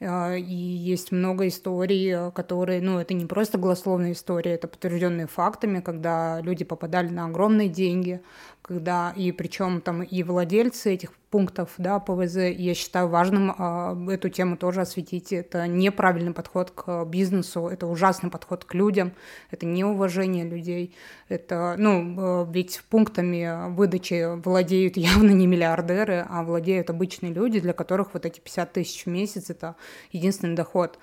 и 0.00 0.54
есть 0.54 1.10
много 1.10 1.48
историй, 1.48 2.30
которые, 2.32 2.80
ну, 2.80 2.98
это 2.98 3.14
не 3.14 3.26
просто 3.26 3.58
голословные 3.58 4.12
истории, 4.12 4.52
это 4.52 4.68
подтвержденные 4.68 5.26
фактами, 5.26 5.80
когда 5.80 6.40
люди 6.40 6.64
попадали 6.64 7.08
на 7.08 7.26
огромные 7.26 7.68
деньги, 7.68 8.20
когда 8.62 9.12
и 9.16 9.32
причем 9.32 9.80
там 9.80 10.02
и 10.02 10.22
владельцы 10.22 10.92
этих 10.92 11.12
пунктов, 11.30 11.74
да, 11.78 11.98
ПВЗ, 11.98 12.36
я 12.56 12.74
считаю 12.74 13.08
важным 13.08 13.50
э, 13.50 14.14
эту 14.14 14.28
тему 14.30 14.56
тоже 14.56 14.80
осветить. 14.80 15.32
Это 15.32 15.66
неправильный 15.66 16.32
подход 16.32 16.70
к 16.70 17.04
бизнесу, 17.04 17.68
это 17.68 17.86
ужасный 17.86 18.30
подход 18.30 18.64
к 18.64 18.74
людям, 18.74 19.12
это 19.50 19.66
неуважение 19.66 20.44
людей, 20.44 20.94
это, 21.28 21.74
ну, 21.78 22.44
э, 22.44 22.46
ведь 22.50 22.82
пунктами 22.88 23.70
выдачи 23.74 24.36
владеют 24.42 24.96
явно 24.98 25.30
не 25.30 25.46
миллиардеры, 25.46 26.26
а 26.28 26.42
владеют 26.42 26.90
обычные 26.90 27.32
люди, 27.32 27.60
для 27.60 27.72
которых 27.72 28.14
вот 28.14 28.24
эти 28.24 28.40
50 28.40 28.72
тысяч 28.72 29.04
в 29.04 29.08
месяц— 29.08 29.48
это 29.50 29.76
единственный 30.12 30.54
доход. 30.54 30.98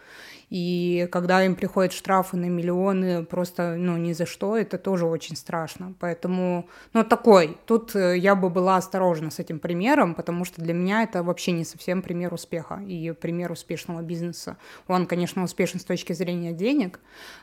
И 0.49 1.07
когда 1.11 1.43
им 1.43 1.55
приходят 1.55 1.91
штрафы 1.91 2.37
на 2.37 2.45
миллионы 2.45 3.25
просто, 3.25 3.75
ну, 3.77 3.97
ни 3.97 4.13
за 4.13 4.25
что, 4.25 4.55
это 4.55 4.77
тоже 4.77 5.05
очень 5.05 5.35
страшно. 5.35 5.95
Поэтому, 5.99 6.69
ну, 6.93 7.03
такой. 7.03 7.57
Тут 7.65 7.95
э, 7.95 8.17
я 8.17 8.35
бы 8.35 8.49
была 8.49 8.77
осторожна 8.77 9.31
с 9.31 9.39
этим 9.39 9.59
примером, 9.59 10.13
потому 10.13 10.45
что 10.45 10.61
для 10.61 10.73
меня 10.73 11.03
это 11.03 11.23
вообще 11.23 11.51
не 11.51 11.65
совсем 11.65 12.01
пример 12.01 12.33
успеха 12.33 12.81
и 12.87 13.11
пример 13.11 13.51
успешного 13.51 14.01
бизнеса. 14.01 14.57
Он, 14.87 15.07
конечно, 15.07 15.43
успешен 15.43 15.79
с 15.79 15.83
точки 15.83 16.13
зрения 16.13 16.53
денег, 16.53 16.99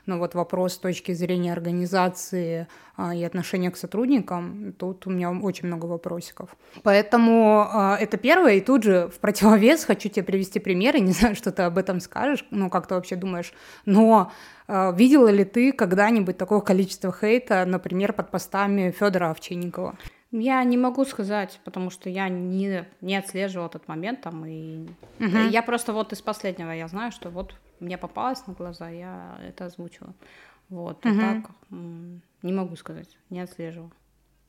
но 0.07 0.18
вот 0.18 0.35
вопрос 0.35 0.74
с 0.74 0.78
точки 0.78 1.12
зрения 1.12 1.52
организации 1.52 2.68
и 3.14 3.24
отношения 3.24 3.70
к 3.70 3.76
сотрудникам, 3.76 4.74
тут 4.78 5.07
у 5.07 5.11
меня 5.11 5.31
очень 5.31 5.66
много 5.66 5.87
вопросиков. 5.87 6.55
Поэтому 6.83 7.66
а, 7.68 7.96
это 7.98 8.18
первое, 8.18 8.55
и 8.55 8.61
тут 8.61 8.83
же 8.83 9.09
в 9.09 9.18
противовес 9.18 9.85
хочу 9.85 10.11
тебе 10.11 10.24
привести 10.24 10.61
примеры, 10.61 11.00
не 11.00 11.12
знаю, 11.12 11.35
что 11.35 11.52
ты 11.52 11.62
об 11.62 11.78
этом 11.78 12.00
скажешь, 12.00 12.44
ну, 12.50 12.68
как 12.68 12.87
ты 12.87 12.94
вообще 12.94 13.16
думаешь, 13.16 13.52
но 13.87 14.31
а, 14.68 14.92
видела 14.92 15.28
ли 15.28 15.44
ты 15.44 15.72
когда-нибудь 15.72 16.37
такое 16.37 16.61
количество 16.61 17.12
хейта, 17.12 17.64
например, 17.64 18.12
под 18.12 18.31
постами 18.31 18.90
Федора 18.90 19.31
Овчинникова? 19.31 19.96
Я 20.31 20.62
не 20.64 20.76
могу 20.76 21.05
сказать, 21.05 21.61
потому 21.64 21.90
что 21.90 22.09
я 22.09 22.28
не, 22.28 22.85
не 23.00 23.16
отслеживала 23.16 23.68
этот 23.68 23.88
момент 23.88 24.22
там, 24.22 24.44
и 24.46 24.87
угу. 25.18 25.37
я 25.50 25.62
просто 25.62 25.92
вот 25.92 26.12
из 26.12 26.22
последнего 26.22 26.70
я 26.70 26.88
знаю, 26.88 27.12
что 27.12 27.31
вот 27.31 27.55
мне 27.81 27.98
попалось 27.98 28.46
на 28.46 28.55
глаза, 28.55 28.88
я 28.88 29.38
это 29.46 29.66
озвучила. 29.66 30.14
Вот, 30.68 31.05
угу. 31.05 31.14
а 31.14 31.20
так 31.20 31.50
не 32.42 32.52
могу 32.52 32.76
сказать, 32.76 33.16
не 33.31 33.40
отслеживаю. 33.40 33.92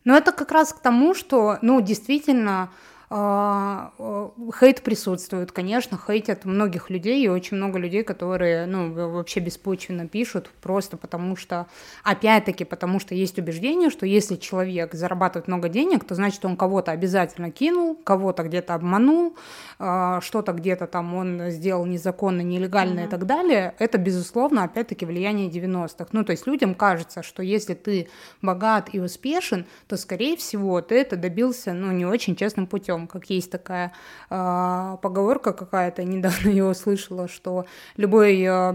Ну, 0.03 0.15
это 0.15 0.31
как 0.31 0.51
раз 0.51 0.73
к 0.73 0.79
тому, 0.79 1.13
что, 1.13 1.57
ну, 1.61 1.79
действительно, 1.79 2.71
хейт 3.13 4.81
присутствует, 4.81 5.51
конечно, 5.51 5.99
хейтят 6.03 6.45
многих 6.45 6.89
людей, 6.89 7.23
и 7.23 7.27
очень 7.27 7.57
много 7.57 7.77
людей, 7.77 8.03
которые, 8.03 8.65
ну, 8.65 8.91
вообще 8.91 9.39
беспочвенно 9.39 10.07
пишут, 10.07 10.49
просто 10.61 10.97
потому 10.97 11.35
что, 11.35 11.67
опять-таки, 12.03 12.63
потому 12.63 12.99
что 12.99 13.13
есть 13.13 13.37
убеждение, 13.37 13.91
что 13.91 14.07
если 14.07 14.35
человек 14.35 14.95
зарабатывает 14.95 15.47
много 15.47 15.69
денег, 15.69 16.05
то 16.05 16.15
значит 16.15 16.43
он 16.43 16.57
кого-то 16.57 16.91
обязательно 16.91 17.51
кинул, 17.51 17.95
кого-то 17.95 18.41
где-то 18.43 18.73
обманул, 18.73 19.35
а, 19.77 20.19
что-то 20.21 20.53
где-то 20.53 20.87
там 20.87 21.13
он 21.13 21.51
сделал 21.51 21.85
незаконно, 21.85 22.41
нелегально 22.41 23.01
mm-hmm. 23.01 23.07
и 23.07 23.09
так 23.09 23.25
далее. 23.27 23.75
Это, 23.77 23.99
безусловно, 23.99 24.63
опять-таки 24.63 25.05
влияние 25.05 25.49
90-х. 25.49 26.07
Ну, 26.13 26.23
то 26.23 26.31
есть 26.31 26.47
людям 26.47 26.73
кажется, 26.73 27.21
что 27.21 27.43
если 27.43 27.75
ты 27.75 28.07
богат 28.41 28.89
и 28.91 28.99
успешен, 28.99 29.67
то, 29.87 29.97
скорее 29.97 30.35
всего, 30.35 30.81
ты 30.81 30.95
это 30.95 31.15
добился, 31.15 31.73
ну, 31.73 31.91
не 31.91 32.07
очень 32.07 32.35
честным 32.35 32.65
путем 32.65 33.02
как 33.07 33.29
есть 33.29 33.51
такая 33.51 33.93
э, 34.29 34.97
поговорка 35.01 35.53
какая-то, 35.53 36.03
недавно 36.03 36.49
я 36.49 36.65
услышала, 36.65 37.27
что 37.27 37.65
любой 37.97 38.41
э, 38.41 38.71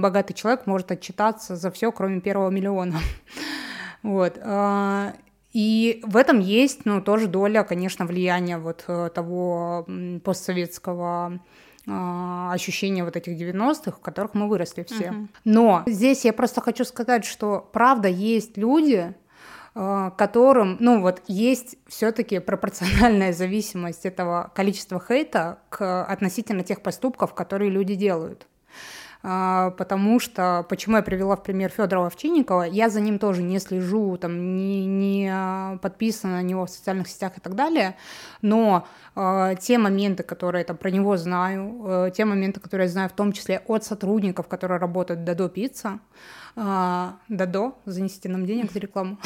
богатый 0.00 0.34
человек 0.34 0.66
может 0.66 0.90
отчитаться 0.92 1.56
за 1.56 1.70
все, 1.70 1.92
кроме 1.92 2.20
первого 2.20 2.50
миллиона. 2.50 2.98
Вот. 4.04 4.38
Э, 4.40 5.12
и 5.52 6.00
в 6.04 6.16
этом 6.16 6.38
есть, 6.38 6.84
ну, 6.84 7.02
тоже 7.02 7.26
доля, 7.26 7.64
конечно, 7.64 8.06
влияния 8.06 8.58
вот 8.58 8.84
э, 8.86 9.10
того 9.12 9.86
постсоветского 10.22 11.40
ощущения 11.90 13.02
вот 13.02 13.16
этих 13.16 13.32
90-х, 13.32 13.92
в 13.92 14.00
которых 14.00 14.34
мы 14.34 14.46
выросли 14.46 14.84
все. 14.84 15.04
Uh-huh. 15.06 15.28
Но 15.44 15.82
здесь 15.86 16.26
я 16.26 16.34
просто 16.34 16.60
хочу 16.60 16.84
сказать, 16.84 17.24
что 17.24 17.66
правда 17.72 18.08
есть 18.08 18.58
люди, 18.58 19.14
которым, 19.74 20.76
ну 20.80 21.00
вот, 21.00 21.22
есть 21.28 21.76
все-таки 21.86 22.38
пропорциональная 22.40 23.32
зависимость 23.32 24.06
этого 24.06 24.50
количества 24.54 25.00
хейта 25.00 25.58
к 25.68 26.04
относительно 26.04 26.62
тех 26.64 26.82
поступков, 26.82 27.34
которые 27.34 27.70
люди 27.70 27.94
делают. 27.94 28.46
А, 29.22 29.70
потому 29.72 30.20
что, 30.20 30.64
почему 30.68 30.96
я 30.96 31.02
привела 31.02 31.34
в 31.34 31.42
пример 31.42 31.70
Федора 31.70 32.06
Овчинникова, 32.06 32.62
я 32.62 32.88
за 32.88 33.00
ним 33.00 33.18
тоже 33.18 33.42
не 33.42 33.58
слежу, 33.58 34.16
там, 34.16 34.56
не, 34.56 34.86
не 34.86 35.78
подписана 35.82 36.34
на 36.34 36.42
него 36.42 36.66
в 36.66 36.70
социальных 36.70 37.08
сетях 37.08 37.32
и 37.36 37.40
так 37.40 37.56
далее, 37.56 37.96
но 38.42 38.86
э, 39.16 39.54
те 39.60 39.78
моменты, 39.78 40.22
которые 40.22 40.64
там, 40.64 40.76
про 40.76 40.90
него 40.90 41.16
знаю, 41.16 41.84
э, 41.84 42.10
те 42.14 42.24
моменты, 42.24 42.60
которые 42.60 42.86
я 42.86 42.92
знаю 42.92 43.08
в 43.08 43.12
том 43.12 43.32
числе 43.32 43.60
от 43.66 43.84
сотрудников, 43.84 44.46
которые 44.46 44.78
работают 44.78 45.20
в 45.20 45.24
Дадо 45.24 45.48
Пицца, 45.48 45.98
э, 46.58 47.12
Дадо, 47.28 47.74
занесите 47.84 48.28
нам 48.28 48.46
денег 48.46 48.72
за 48.72 48.78
рекламу, 48.80 49.18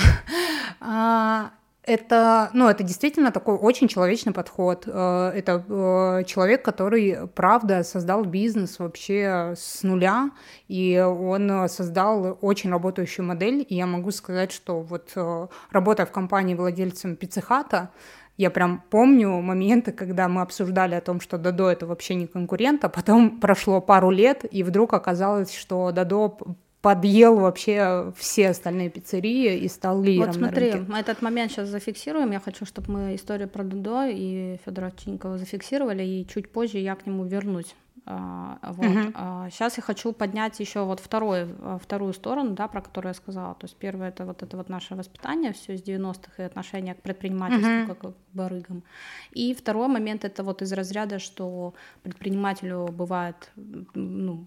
это, 1.85 2.51
ну, 2.53 2.68
это 2.68 2.85
действительно 2.85 3.33
такой 3.33 3.57
очень 3.57 3.88
человечный 3.88 4.33
подход. 4.33 4.85
Э, 4.87 5.33
это 5.35 5.64
э, 5.68 6.25
человек, 6.25 6.64
который, 6.64 7.29
правда, 7.35 7.83
создал 7.83 8.25
бизнес 8.25 8.79
вообще 8.79 9.55
с 9.57 9.83
нуля, 9.83 10.31
и 10.68 10.99
он 10.99 11.68
создал 11.68 12.38
очень 12.40 12.71
работающую 12.71 13.27
модель. 13.27 13.66
И 13.68 13.75
я 13.75 13.87
могу 13.87 14.12
сказать, 14.12 14.53
что 14.53 14.81
вот 14.81 15.11
э, 15.16 15.47
работая 15.71 16.07
в 16.07 16.12
компании 16.12 16.55
владельцем 16.55 17.16
пиццехата, 17.16 17.90
я 18.37 18.51
прям 18.51 18.83
помню 18.88 19.40
моменты, 19.40 19.92
когда 19.92 20.29
мы 20.29 20.40
обсуждали 20.40 20.95
о 20.95 21.01
том, 21.01 21.21
что 21.21 21.37
Дадо 21.37 21.68
это 21.68 21.87
вообще 21.87 22.14
не 22.14 22.27
конкурент, 22.27 22.85
а 22.85 22.88
потом 22.88 23.40
прошло 23.40 23.81
пару 23.81 24.11
лет, 24.11 24.45
и 24.51 24.62
вдруг 24.62 24.95
оказалось, 24.95 25.53
что 25.53 25.90
Дадо 25.92 26.38
подъел 26.83 27.37
вообще 27.38 28.12
все 28.16 28.51
остальные 28.51 28.90
пиццерии 28.90 29.57
и 29.57 29.68
стал 29.68 30.03
лидером 30.03 30.27
Вот 30.27 30.37
смотри, 30.37 30.66
на 30.66 30.73
рынке. 30.77 30.92
мы 30.92 30.99
этот 30.99 31.23
момент 31.23 31.53
сейчас 31.53 31.68
зафиксируем. 31.68 32.33
Я 32.33 32.40
хочу, 32.40 32.66
чтобы 32.66 32.92
мы 32.92 33.14
историю 33.14 33.49
про 33.49 33.62
Дудо 33.62 34.09
и 34.09 34.59
Федора 34.64 34.90
Чинникова 34.90 35.38
зафиксировали, 35.38 36.03
и 36.03 36.27
чуть 36.27 36.51
позже 36.51 36.79
я 36.79 36.97
к 36.97 37.07
нему 37.07 37.25
вернусь. 37.25 37.75
А, 38.05 38.59
вот. 38.62 39.12
А, 39.14 39.49
Сейчас 39.51 39.77
я 39.77 39.83
хочу 39.85 40.12
поднять 40.12 40.59
еще 40.59 40.85
вот 40.85 40.99
второй, 40.99 41.47
а, 41.61 41.79
вторую 41.81 42.12
сторону, 42.12 42.51
да, 42.51 42.66
про 42.66 42.83
которую 42.83 43.11
я 43.11 43.14
сказала. 43.14 43.55
То 43.55 43.66
есть 43.66 43.77
первое 43.77 44.09
это 44.09 44.25
вот 44.25 44.42
это 44.42 44.57
вот 44.57 44.68
наше 44.68 44.97
воспитание, 44.97 45.53
все 45.53 45.75
из 45.75 45.83
90-х 45.85 46.42
и 46.42 46.47
отношение 46.47 46.95
к 46.95 47.03
предпринимательству 47.03 47.71
Мгм. 47.71 47.87
как 47.87 47.99
к 48.01 48.14
барыгам. 48.33 48.83
И 49.31 49.55
второй 49.55 49.87
момент 49.87 50.25
это 50.25 50.42
вот 50.42 50.62
из 50.62 50.73
разряда, 50.73 51.21
что 51.21 51.75
предпринимателю 52.03 52.88
бывает 52.88 53.53
ну, 53.95 54.47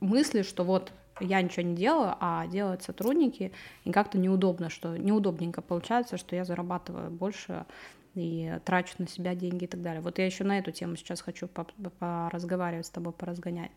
мысли, 0.00 0.42
что 0.42 0.64
вот 0.64 0.92
я 1.22 1.40
ничего 1.42 1.62
не 1.62 1.74
делаю, 1.74 2.14
а 2.20 2.46
делают 2.46 2.82
сотрудники, 2.82 3.52
и 3.84 3.92
как-то 3.92 4.18
неудобно, 4.18 4.68
что 4.70 4.96
неудобненько 4.96 5.62
получается, 5.62 6.16
что 6.16 6.36
я 6.36 6.44
зарабатываю 6.44 7.10
больше 7.10 7.64
и 8.14 8.58
трачу 8.64 8.94
на 8.98 9.08
себя 9.08 9.34
деньги 9.34 9.64
и 9.64 9.66
так 9.66 9.80
далее. 9.82 10.02
Вот 10.02 10.18
я 10.18 10.26
еще 10.26 10.44
на 10.44 10.58
эту 10.58 10.70
тему 10.70 10.96
сейчас 10.96 11.22
хочу 11.22 11.48
по- 11.48 11.64
по- 11.64 11.90
поразговаривать 11.98 12.86
с 12.86 12.90
тобой, 12.90 13.12
поразгонять. 13.12 13.70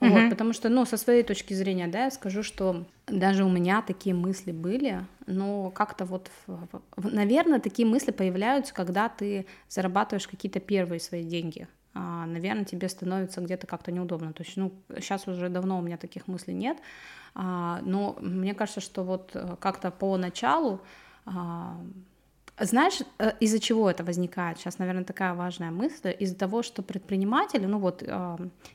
Вот, 0.00 0.10
Мгм. 0.10 0.30
потому 0.30 0.52
что, 0.52 0.68
ну, 0.68 0.84
со 0.84 0.96
своей 0.96 1.24
точки 1.24 1.54
зрения, 1.54 1.88
да, 1.88 2.04
я 2.04 2.10
скажу, 2.10 2.42
что 2.44 2.84
даже 3.08 3.44
у 3.44 3.48
меня 3.48 3.82
такие 3.82 4.14
мысли 4.14 4.52
были, 4.52 5.04
но 5.26 5.70
как-то 5.70 6.04
вот, 6.04 6.30
наверное, 6.96 7.58
такие 7.58 7.86
мысли 7.86 8.12
появляются, 8.12 8.74
когда 8.74 9.08
ты 9.08 9.46
зарабатываешь 9.68 10.28
какие-то 10.28 10.60
первые 10.60 11.00
свои 11.00 11.24
деньги. 11.24 11.66
А, 11.94 12.26
наверное, 12.26 12.64
тебе 12.64 12.88
становится 12.88 13.40
где-то 13.40 13.66
как-то 13.66 13.90
неудобно. 13.92 14.32
То 14.32 14.42
есть, 14.42 14.56
ну, 14.56 14.72
сейчас 14.96 15.26
уже 15.26 15.48
давно 15.48 15.78
у 15.78 15.82
меня 15.82 15.96
таких 15.96 16.28
мыслей 16.28 16.54
нет, 16.54 16.78
а, 17.34 17.80
но 17.82 18.16
мне 18.20 18.54
кажется, 18.54 18.80
что 18.80 19.04
вот 19.04 19.30
э, 19.34 19.56
как-то 19.60 19.90
по 19.90 20.16
началу 20.16 20.80
а, 21.24 21.76
знаешь, 22.60 23.00
э, 23.18 23.32
из-за 23.40 23.60
чего 23.60 23.88
это 23.88 24.02
возникает? 24.02 24.58
Сейчас, 24.58 24.78
наверное, 24.78 25.04
такая 25.04 25.34
важная 25.34 25.70
мысль. 25.70 26.14
Из-за 26.18 26.36
того, 26.36 26.62
что 26.62 26.82
предприниматели, 26.82 27.66
ну 27.66 27.78
вот, 27.78 28.02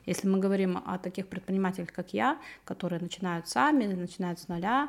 если 0.06 0.26
мы 0.26 0.38
говорим 0.38 0.82
о 0.86 0.98
таких 0.98 1.28
предпринимателях, 1.28 1.92
как 1.92 2.14
я, 2.14 2.38
которые 2.64 3.00
начинают 3.00 3.48
сами, 3.48 3.84
начинают 3.86 4.38
с 4.38 4.48
нуля, 4.48 4.88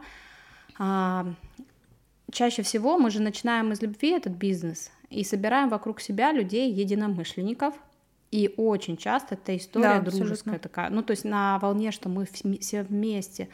чаще 2.31 2.61
всего 2.61 2.97
мы 2.97 3.09
же 3.09 3.21
начинаем 3.21 3.73
из 3.73 3.81
любви 3.81 4.11
этот 4.11 4.33
бизнес 4.33 4.91
и 5.09 5.25
собираем 5.25 5.67
вокруг 5.69 5.99
себя 5.99 6.31
людей, 6.31 6.71
единомышленников, 6.71 7.73
и 8.35 8.53
очень 8.57 8.97
часто 8.97 9.35
эта 9.35 9.55
история 9.55 9.99
Да, 9.99 9.99
дружеская 10.01 10.31
абсолютно. 10.55 10.59
такая. 10.59 10.89
Ну, 10.89 11.01
то 11.03 11.11
есть 11.11 11.25
на 11.25 11.57
волне, 11.59 11.91
что 11.91 12.09
мы 12.09 12.23
вс- 12.23 12.59
все 12.59 12.83
вместе, 12.83 13.47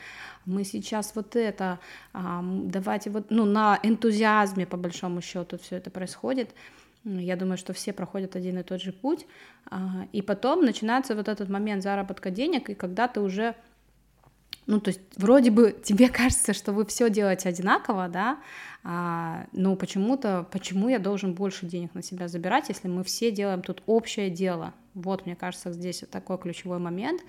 мы 0.46 0.64
сейчас 0.64 1.16
вот 1.16 1.36
это, 1.36 1.78
давайте 2.14 3.10
вот, 3.10 3.26
ну, 3.30 3.46
на 3.46 3.80
энтузиазме, 3.84 4.66
по 4.66 4.78
большому 4.78 5.22
счету, 5.22 5.58
все 5.58 5.76
это 5.78 5.90
происходит. 5.92 6.50
Я 7.04 7.36
думаю, 7.36 7.58
что 7.58 7.74
все 7.74 7.94
проходят 7.94 8.36
один 8.36 8.58
и 8.60 8.64
тот 8.64 8.82
же 8.82 8.92
путь. 8.92 9.26
А, 9.72 10.06
И 10.14 10.22
потом 10.22 10.64
начинается 10.66 11.16
вот 11.16 11.28
этот 11.28 11.50
момент 11.50 11.84
заработка 11.84 12.30
денег, 12.32 12.70
и 12.70 12.76
когда 12.76 13.08
ты 13.08 13.20
уже 13.22 13.56
ну, 14.72 14.80
то 14.80 14.88
есть 14.90 15.02
вроде 15.18 15.52
бы 15.52 15.78
тебе 15.84 16.08
кажется, 16.20 16.54
что 16.54 16.72
вы 16.72 16.86
все 16.86 17.10
делаете 17.10 17.50
одинаково, 17.50 18.08
да, 18.08 18.40
а, 18.84 19.46
но 19.52 19.76
почему-то, 19.76 20.48
почему 20.52 20.90
я 20.90 20.98
должен 21.00 21.34
больше 21.34 21.66
денег 21.66 21.94
на 21.94 22.02
себя 22.02 22.28
забирать, 22.28 22.70
если 22.70 22.88
мы 22.88 23.04
все 23.04 23.32
делаем 23.32 23.62
тут 23.62 23.84
общее 23.86 24.30
дело? 24.30 24.74
Вот, 24.94 25.26
мне 25.26 25.36
кажется, 25.36 25.72
здесь 25.74 26.04
такой 26.10 26.38
ключевой 26.38 26.80
момент. 26.80 27.22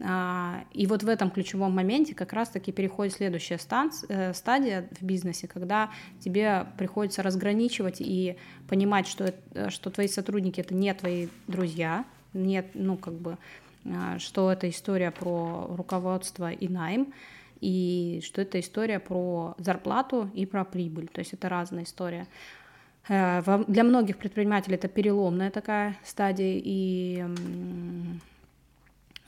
А, 0.00 0.64
И 0.72 0.86
вот 0.88 1.04
в 1.04 1.08
этом 1.08 1.30
ключевом 1.30 1.72
моменте 1.72 2.14
как 2.14 2.32
раз-таки 2.32 2.72
переходит 2.72 3.14
следующая 3.14 3.56
станц- 3.58 4.04
э, 4.08 4.34
стадия 4.34 4.88
в 5.00 5.04
бизнесе, 5.04 5.46
когда 5.46 5.90
тебе 6.18 6.66
приходится 6.76 7.22
разграничивать 7.22 8.00
и 8.00 8.36
понимать, 8.68 9.06
что, 9.06 9.24
это- 9.24 9.70
что 9.70 9.90
твои 9.90 10.08
сотрудники 10.08 10.60
это 10.60 10.74
не 10.74 10.92
твои 10.94 11.28
друзья, 11.46 12.04
нет, 12.32 12.66
ну 12.74 12.96
как 12.96 13.14
бы, 13.14 13.38
что 14.18 14.50
это 14.50 14.68
история 14.68 15.10
про 15.10 15.66
руководство 15.76 16.50
и 16.50 16.68
найм, 16.68 17.12
и 17.60 18.20
что 18.24 18.42
это 18.42 18.60
история 18.60 18.98
про 18.98 19.54
зарплату 19.58 20.30
и 20.34 20.46
про 20.46 20.64
прибыль, 20.64 21.08
то 21.08 21.20
есть 21.20 21.32
это 21.32 21.48
разная 21.48 21.84
история. 21.84 22.26
Э, 23.08 23.42
Для 23.68 23.84
многих 23.84 24.16
предпринимателей 24.18 24.76
это 24.76 24.88
переломная 24.88 25.50
такая 25.50 25.96
стадия 26.02 26.60
и 26.62 27.24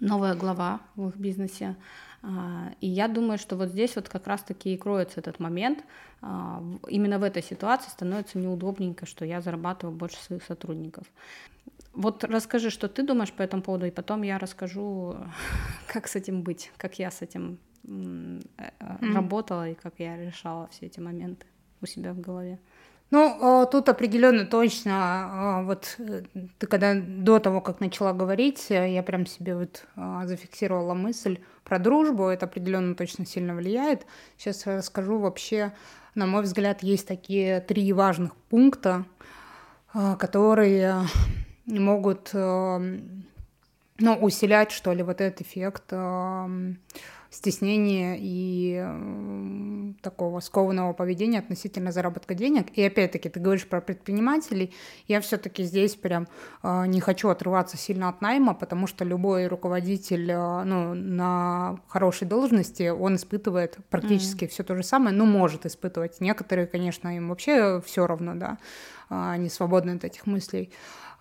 новая 0.00 0.34
глава 0.34 0.80
в 0.96 1.08
их 1.08 1.16
бизнесе. 1.16 1.76
А, 2.22 2.72
И 2.80 2.88
я 2.88 3.08
думаю, 3.08 3.38
что 3.38 3.56
вот 3.56 3.68
здесь 3.68 3.96
вот 3.96 4.08
как 4.08 4.26
раз-таки 4.26 4.74
и 4.74 4.76
кроется 4.76 5.20
этот 5.20 5.40
момент. 5.40 5.84
А, 6.22 6.62
Именно 6.88 7.18
в 7.18 7.22
этой 7.22 7.42
ситуации 7.42 7.90
становится 7.90 8.38
неудобненько, 8.38 9.06
что 9.06 9.24
я 9.24 9.40
зарабатываю 9.40 9.96
больше 9.96 10.16
своих 10.16 10.42
сотрудников. 10.42 11.04
Вот 11.96 12.24
расскажи, 12.24 12.70
что 12.70 12.88
ты 12.88 13.02
думаешь 13.02 13.32
по 13.32 13.42
этому 13.42 13.62
поводу, 13.62 13.86
и 13.86 13.90
потом 13.90 14.22
я 14.22 14.38
расскажу, 14.38 15.16
как 15.86 16.06
с 16.06 16.16
этим 16.16 16.42
быть, 16.42 16.70
как 16.76 16.98
я 16.98 17.10
с 17.10 17.22
этим 17.22 17.58
Мгм. 17.86 18.42
работала 19.00 19.68
и 19.68 19.74
как 19.74 19.94
я 19.98 20.16
решала 20.16 20.68
все 20.68 20.86
эти 20.86 21.00
моменты 21.00 21.46
у 21.80 21.86
себя 21.86 22.12
в 22.12 22.20
голове. 22.20 22.58
Ну, 23.10 23.68
тут 23.70 23.88
определенно 23.88 24.44
точно, 24.46 25.62
вот 25.64 25.94
э, 26.00 26.22
ты 26.58 26.66
когда 26.66 26.94
до 26.94 27.38
того, 27.38 27.60
как 27.60 27.78
начала 27.78 28.12
говорить, 28.12 28.66
я 28.68 29.00
прям 29.04 29.26
себе 29.26 29.54
вот 29.54 29.84
э, 29.94 30.22
зафиксировала 30.24 30.94
мысль 30.94 31.38
про 31.62 31.78
дружбу, 31.78 32.24
это 32.24 32.46
определенно 32.46 32.96
точно 32.96 33.24
сильно 33.24 33.54
влияет. 33.54 34.06
Сейчас 34.36 34.66
расскажу 34.66 35.18
вообще, 35.18 35.72
на 36.16 36.26
мой 36.26 36.42
взгляд, 36.42 36.82
есть 36.82 37.06
такие 37.06 37.60
три 37.60 37.92
важных 37.92 38.34
пункта, 38.50 39.04
э, 39.94 40.16
которые 40.18 41.02
могут 41.66 42.30
э, 42.32 43.00
ну, 43.98 44.14
усилять, 44.14 44.70
что 44.72 44.92
ли, 44.92 45.02
вот 45.02 45.20
этот 45.20 45.40
эффект 45.40 45.84
э, 45.90 46.74
стеснения 47.30 48.16
и 48.18 48.76
э, 48.78 49.92
такого 50.02 50.40
скованного 50.40 50.92
поведения 50.92 51.38
относительно 51.38 51.92
заработка 51.92 52.34
денег. 52.34 52.66
И 52.74 52.82
опять-таки, 52.82 53.28
ты 53.28 53.40
говоришь 53.40 53.66
про 53.66 53.80
предпринимателей, 53.80 54.74
я 55.08 55.20
все-таки 55.20 55.64
здесь 55.64 55.94
прям 55.94 56.28
э, 56.62 56.86
не 56.86 57.00
хочу 57.00 57.28
отрываться 57.28 57.76
сильно 57.76 58.08
от 58.08 58.20
найма, 58.20 58.54
потому 58.54 58.86
что 58.86 59.04
любой 59.04 59.46
руководитель 59.46 60.30
э, 60.30 60.64
ну, 60.64 60.94
на 60.94 61.78
хорошей 61.88 62.26
должности, 62.26 62.88
он 62.88 63.16
испытывает 63.16 63.78
практически 63.90 64.46
все 64.46 64.62
то 64.62 64.74
же 64.74 64.82
самое, 64.82 65.14
ну, 65.14 65.26
может 65.26 65.66
испытывать. 65.66 66.20
Некоторые, 66.20 66.66
конечно, 66.66 67.14
им 67.16 67.28
вообще 67.28 67.80
все 67.84 68.06
равно, 68.06 68.34
да, 68.34 68.58
а, 69.08 69.32
они 69.32 69.48
свободны 69.48 69.92
от 69.92 70.04
этих 70.04 70.26
мыслей. 70.26 70.70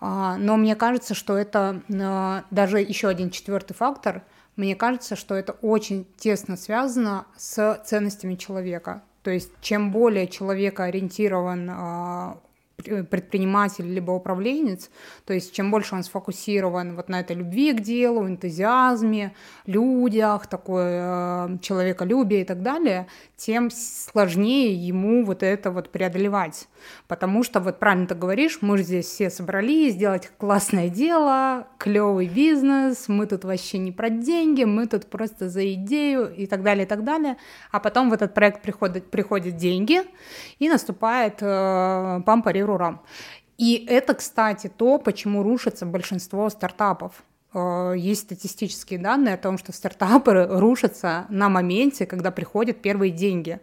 А, 0.00 0.36
Но 0.36 0.56
мне 0.56 0.76
кажется, 0.76 1.14
что 1.14 1.36
это 1.36 1.82
а, 2.00 2.44
даже 2.50 2.80
еще 2.80 3.08
один 3.08 3.30
четвертый 3.30 3.74
фактор. 3.74 4.22
Мне 4.56 4.74
кажется, 4.74 5.16
что 5.16 5.34
это 5.34 5.52
очень 5.62 6.06
тесно 6.16 6.56
связано 6.56 7.26
с 7.36 7.82
ценностями 7.84 8.34
человека. 8.36 9.02
То 9.22 9.30
есть 9.30 9.50
чем 9.60 9.90
более 9.90 10.28
человека 10.28 10.84
ориентирован 10.84 11.68
а, 11.70 12.38
предприниматель 12.76 13.86
либо 13.86 14.12
управленец, 14.12 14.90
то 15.24 15.32
есть 15.32 15.54
чем 15.54 15.70
больше 15.70 15.94
он 15.94 16.02
сфокусирован 16.02 16.94
вот 16.94 17.08
на 17.08 17.20
этой 17.20 17.36
любви 17.36 17.72
к 17.72 17.80
делу, 17.80 18.26
энтузиазме, 18.26 19.34
людях, 19.66 20.46
такое 20.46 21.48
э, 21.48 21.58
человеколюбие 21.62 22.42
и 22.42 22.44
так 22.44 22.62
далее, 22.62 23.06
тем 23.36 23.70
сложнее 23.70 24.74
ему 24.74 25.24
вот 25.24 25.42
это 25.42 25.70
вот 25.70 25.90
преодолевать. 25.90 26.68
Потому 27.08 27.42
что, 27.42 27.60
вот 27.60 27.78
правильно 27.78 28.06
ты 28.06 28.14
говоришь, 28.14 28.58
мы 28.60 28.78
же 28.78 28.84
здесь 28.84 29.06
все 29.06 29.30
собрались 29.30 29.94
сделать 29.94 30.30
классное 30.38 30.88
дело, 30.88 31.66
клевый 31.78 32.28
бизнес, 32.28 33.08
мы 33.08 33.26
тут 33.26 33.44
вообще 33.44 33.78
не 33.78 33.92
про 33.92 34.10
деньги, 34.10 34.64
мы 34.64 34.86
тут 34.86 35.06
просто 35.06 35.48
за 35.48 35.72
идею 35.72 36.32
и 36.34 36.46
так 36.46 36.62
далее, 36.62 36.84
и 36.84 36.88
так 36.88 37.04
далее. 37.04 37.36
А 37.72 37.80
потом 37.80 38.10
в 38.10 38.12
этот 38.12 38.34
проект 38.34 38.62
приходят, 38.62 39.10
приходят 39.10 39.56
деньги, 39.56 40.02
и 40.58 40.68
наступает 40.68 41.38
э, 41.40 42.20
пам-пари-рурам. 42.66 43.00
И 43.58 43.86
это, 43.88 44.14
кстати, 44.14 44.70
то, 44.76 44.98
почему 44.98 45.42
рушится 45.42 45.86
большинство 45.86 46.50
стартапов. 46.50 47.12
Э, 47.54 47.94
Есть 47.96 48.22
статистические 48.22 48.98
данные 48.98 49.34
о 49.34 49.38
том, 49.38 49.56
что 49.58 49.72
стартапы 49.72 50.46
рушатся 50.50 51.26
на 51.30 51.48
моменте, 51.48 52.06
когда 52.06 52.30
приходят 52.30 52.82
первые 52.82 53.12
деньги. 53.12 53.58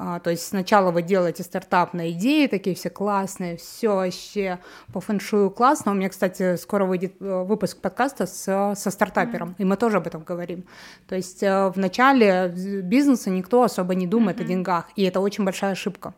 А, 0.00 0.20
То 0.20 0.30
есть 0.30 0.46
сначала 0.46 0.92
вы 0.92 1.02
делаете 1.02 1.42
стартап 1.42 1.92
на 1.92 2.10
идеи, 2.10 2.46
такие 2.46 2.74
все 2.76 2.88
классные, 2.88 3.56
все 3.56 3.88
вообще 3.88 4.58
по 4.92 5.00
фэншую 5.00 5.50
классно. 5.50 5.92
У 5.92 5.94
меня, 5.94 6.08
кстати, 6.08 6.56
скоро 6.56 6.84
выйдет 6.84 7.14
э, 7.20 7.44
выпуск 7.44 7.80
подкаста 7.80 8.26
с, 8.26 8.74
со 8.76 8.90
стартапером, 8.90 9.54
и 9.58 9.64
мы 9.64 9.76
тоже 9.76 9.98
об 9.98 10.06
этом 10.06 10.22
говорим. 10.22 10.64
То 11.08 11.14
есть 11.14 11.42
э, 11.44 11.68
в 11.68 11.76
начале 11.76 12.48
бизнеса 12.82 13.30
никто 13.30 13.62
особо 13.62 13.94
не 13.94 14.08
думает 14.08 14.40
о 14.40 14.44
деньгах, 14.44 14.86
и 14.96 15.04
это 15.04 15.20
очень 15.20 15.44
большая 15.44 15.72
ошибка. 15.72 16.14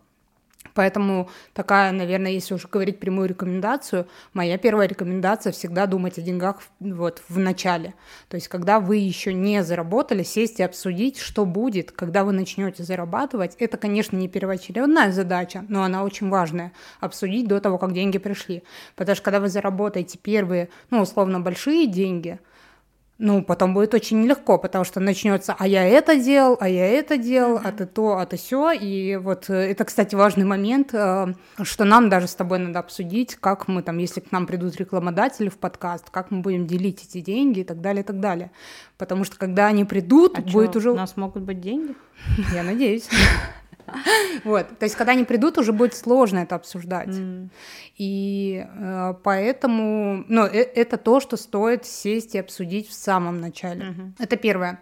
Поэтому 0.74 1.28
такая, 1.52 1.90
наверное, 1.90 2.32
если 2.32 2.54
уже 2.54 2.68
говорить 2.68 3.00
прямую 3.00 3.28
рекомендацию, 3.28 4.06
моя 4.34 4.58
первая 4.58 4.86
рекомендация 4.86 5.52
всегда 5.52 5.86
думать 5.86 6.18
о 6.18 6.22
деньгах 6.22 6.60
вот 6.78 7.22
в 7.28 7.38
начале. 7.38 7.94
То 8.28 8.36
есть, 8.36 8.48
когда 8.48 8.78
вы 8.78 8.98
еще 8.98 9.32
не 9.32 9.64
заработали, 9.64 10.22
сесть 10.22 10.60
и 10.60 10.62
обсудить, 10.62 11.18
что 11.18 11.44
будет, 11.44 11.92
когда 11.92 12.24
вы 12.24 12.32
начнете 12.32 12.84
зарабатывать. 12.84 13.56
Это, 13.58 13.78
конечно, 13.78 14.16
не 14.16 14.28
первоочередная 14.28 15.12
задача, 15.12 15.64
но 15.68 15.82
она 15.82 16.04
очень 16.04 16.28
важная. 16.28 16.72
Обсудить 17.00 17.48
до 17.48 17.60
того, 17.60 17.78
как 17.78 17.92
деньги 17.92 18.18
пришли. 18.18 18.62
Потому 18.96 19.16
что 19.16 19.24
когда 19.24 19.40
вы 19.40 19.48
заработаете 19.48 20.18
первые, 20.18 20.68
ну, 20.90 21.00
условно, 21.00 21.40
большие 21.40 21.86
деньги– 21.86 22.38
ну, 23.20 23.42
потом 23.42 23.74
будет 23.74 23.92
очень 23.92 24.22
нелегко, 24.22 24.56
потому 24.56 24.84
что 24.84 24.98
начнется, 24.98 25.54
а 25.58 25.68
я 25.68 25.84
это 25.86 26.16
делал, 26.16 26.56
а 26.58 26.68
я 26.68 26.86
это 26.86 27.18
делал, 27.18 27.58
mm-hmm. 27.58 27.68
а 27.68 27.72
ты 27.72 27.86
то, 27.86 28.18
а 28.18 28.24
ты 28.24 28.38
все. 28.38 28.72
И 28.72 29.16
вот 29.16 29.50
э, 29.50 29.54
это, 29.54 29.84
кстати, 29.84 30.14
важный 30.14 30.46
момент, 30.46 30.94
э, 30.94 31.34
что 31.62 31.84
нам 31.84 32.08
даже 32.08 32.28
с 32.28 32.34
тобой 32.34 32.58
надо 32.58 32.78
обсудить, 32.78 33.36
как 33.36 33.68
мы 33.68 33.82
там, 33.82 33.98
если 33.98 34.20
к 34.20 34.32
нам 34.32 34.46
придут 34.46 34.76
рекламодатели 34.76 35.50
в 35.50 35.58
подкаст, 35.58 36.08
как 36.08 36.30
мы 36.30 36.40
будем 36.40 36.66
делить 36.66 37.04
эти 37.06 37.20
деньги 37.20 37.60
и 37.60 37.64
так 37.64 37.82
далее, 37.82 38.02
и 38.02 38.06
так 38.06 38.20
далее. 38.20 38.50
Потому 38.96 39.24
что 39.24 39.36
когда 39.36 39.66
они 39.66 39.84
придут, 39.84 40.38
а 40.38 40.40
будет 40.40 40.70
что, 40.70 40.78
уже... 40.78 40.92
У 40.92 40.96
нас 40.96 41.16
могут 41.18 41.42
быть 41.42 41.60
деньги? 41.60 41.94
Я 42.54 42.62
надеюсь. 42.62 43.06
Вот, 44.44 44.78
то 44.78 44.84
есть, 44.84 44.96
когда 44.96 45.12
они 45.12 45.24
придут, 45.24 45.58
уже 45.58 45.72
будет 45.72 45.94
сложно 45.94 46.40
это 46.40 46.54
обсуждать. 46.54 47.08
Mm. 47.08 47.48
И 47.98 48.64
э, 48.66 49.14
поэтому, 49.22 50.24
ну, 50.28 50.46
э, 50.46 50.62
это 50.62 50.96
то, 50.96 51.20
что 51.20 51.36
стоит 51.36 51.84
сесть 51.84 52.34
и 52.34 52.38
обсудить 52.38 52.88
в 52.88 52.92
самом 52.92 53.40
начале. 53.40 53.82
Mm-hmm. 53.82 54.12
Это 54.18 54.36
первое. 54.36 54.80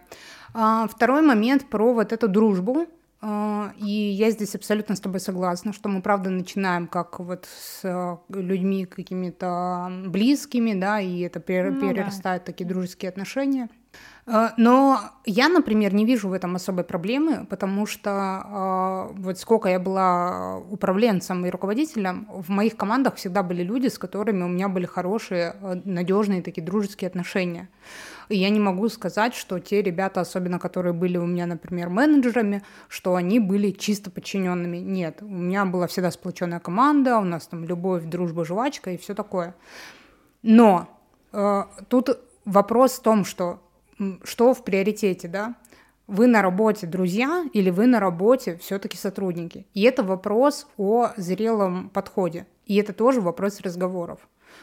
А, 0.53 0.87
второй 0.87 1.21
момент 1.21 1.69
про 1.69 1.93
вот 1.93 2.13
эту 2.13 2.27
дружбу. 2.27 2.87
А, 3.21 3.73
и 3.77 3.91
я 3.91 4.31
здесь 4.31 4.55
абсолютно 4.55 4.95
с 4.95 5.01
тобой 5.01 5.19
согласна, 5.19 5.73
что 5.73 5.89
мы, 5.89 6.01
правда, 6.01 6.29
начинаем 6.29 6.87
как 6.87 7.19
вот 7.19 7.47
с 7.51 7.81
э, 7.83 8.17
людьми 8.29 8.85
какими-то 8.85 9.91
близкими, 10.05 10.73
да, 10.73 11.01
и 11.01 11.19
это 11.19 11.41
перерастает 11.41 12.41
ну, 12.41 12.45
да. 12.45 12.51
такие 12.51 12.65
дружеские 12.65 13.09
отношения. 13.09 13.67
Э, 14.25 14.49
но 14.57 14.99
я, 15.25 15.49
например, 15.49 15.93
не 15.93 16.05
вижу 16.05 16.29
в 16.29 16.33
этом 16.33 16.55
особой 16.55 16.83
проблемы, 16.83 17.45
потому 17.49 17.85
что 17.85 19.09
э, 19.11 19.21
вот 19.21 19.37
сколько 19.39 19.67
я 19.67 19.79
была 19.79 20.57
управленцем 20.57 21.45
и 21.45 21.49
руководителем, 21.49 22.27
в 22.29 22.49
моих 22.49 22.77
командах 22.77 23.15
всегда 23.15 23.43
были 23.43 23.63
люди, 23.63 23.87
с 23.87 23.97
которыми 23.97 24.43
у 24.43 24.47
меня 24.47 24.69
были 24.69 24.85
хорошие, 24.85 25.55
э, 25.61 25.81
надежные 25.83 26.41
такие 26.41 26.63
дружеские 26.63 27.09
отношения. 27.09 27.67
И 28.29 28.37
я 28.37 28.49
не 28.49 28.59
могу 28.59 28.87
сказать, 28.89 29.33
что 29.33 29.59
те 29.59 29.81
ребята, 29.81 30.21
особенно 30.21 30.59
которые 30.59 30.93
были 30.93 31.17
у 31.17 31.25
меня, 31.25 31.47
например, 31.47 31.89
менеджерами, 31.89 32.63
что 32.87 33.15
они 33.15 33.39
были 33.39 33.71
чисто 33.71 34.11
подчиненными. 34.11 34.77
Нет, 34.77 35.17
у 35.21 35.27
меня 35.27 35.65
была 35.65 35.87
всегда 35.87 36.11
сплоченная 36.11 36.59
команда, 36.59 37.17
у 37.17 37.23
нас 37.23 37.47
там 37.47 37.65
любовь, 37.65 38.03
дружба, 38.03 38.45
жвачка 38.45 38.91
и 38.91 38.97
все 38.97 39.15
такое. 39.15 39.55
Но 40.43 40.87
э, 41.33 41.63
тут 41.89 42.19
вопрос 42.45 42.93
в 42.93 43.01
том, 43.01 43.25
что 43.25 43.59
что 44.23 44.53
в 44.53 44.63
приоритете, 44.63 45.27
да? 45.27 45.55
Вы 46.07 46.27
на 46.27 46.41
работе 46.41 46.87
друзья 46.87 47.45
или 47.53 47.69
вы 47.69 47.85
на 47.85 47.99
работе 47.99 48.57
все-таки 48.57 48.97
сотрудники? 48.97 49.67
И 49.73 49.83
это 49.83 50.03
вопрос 50.03 50.67
о 50.77 51.11
зрелом 51.17 51.89
подходе. 51.89 52.47
И 52.65 52.75
это 52.77 52.93
тоже 52.93 53.21
вопрос 53.21 53.61
разговоров. 53.61 54.19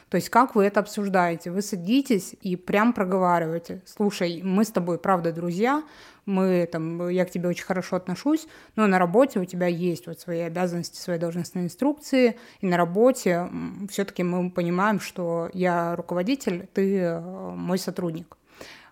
То 0.09 0.17
есть 0.17 0.31
как 0.31 0.55
вы 0.55 0.65
это 0.65 0.81
обсуждаете? 0.81 1.51
Вы 1.51 1.63
садитесь 1.63 2.37
и 2.41 2.55
прям 2.55 2.93
проговариваете. 2.93 3.83
Слушай, 3.85 4.41
мы 4.43 4.65
с 4.65 4.71
тобой, 4.71 4.99
правда, 4.99 5.33
друзья, 5.33 5.83
мы 6.27 6.69
там, 6.71 7.09
я 7.09 7.25
к 7.25 7.31
тебе 7.31 7.49
очень 7.49 7.65
хорошо 7.65 7.97
отношусь, 7.97 8.47
но 8.77 8.87
на 8.87 8.99
работе 8.99 9.41
у 9.41 9.45
тебя 9.45 9.67
есть 9.67 10.07
вот 10.07 10.21
свои 10.21 10.41
обязанности, 10.41 11.01
свои 11.01 11.19
должностные 11.19 11.65
инструкции, 11.65 12.37
и 12.61 12.67
на 12.67 12.77
работе 12.77 13.49
все-таки 13.89 14.23
мы 14.23 14.51
понимаем, 14.51 15.01
что 15.01 15.51
я 15.53 15.97
руководитель, 15.97 16.69
ты 16.73 16.99
э, 16.99 17.21
мой 17.21 17.79
сотрудник. 17.79 18.37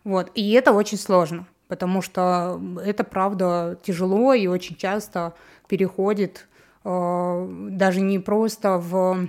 Вот. 0.03 0.33
И 0.35 0.53
это 0.53 0.72
очень 0.72 0.98
сложно, 0.98 1.46
потому 1.68 2.03
что 2.03 2.61
это, 2.85 3.05
правда, 3.05 3.79
тяжело 3.83 4.35
и 4.35 4.48
очень 4.48 4.77
часто 4.77 5.35
переходит 5.68 6.48
э, 6.85 7.48
даже 7.70 8.00
не 8.00 8.18
просто 8.18 8.79
в 8.79 9.29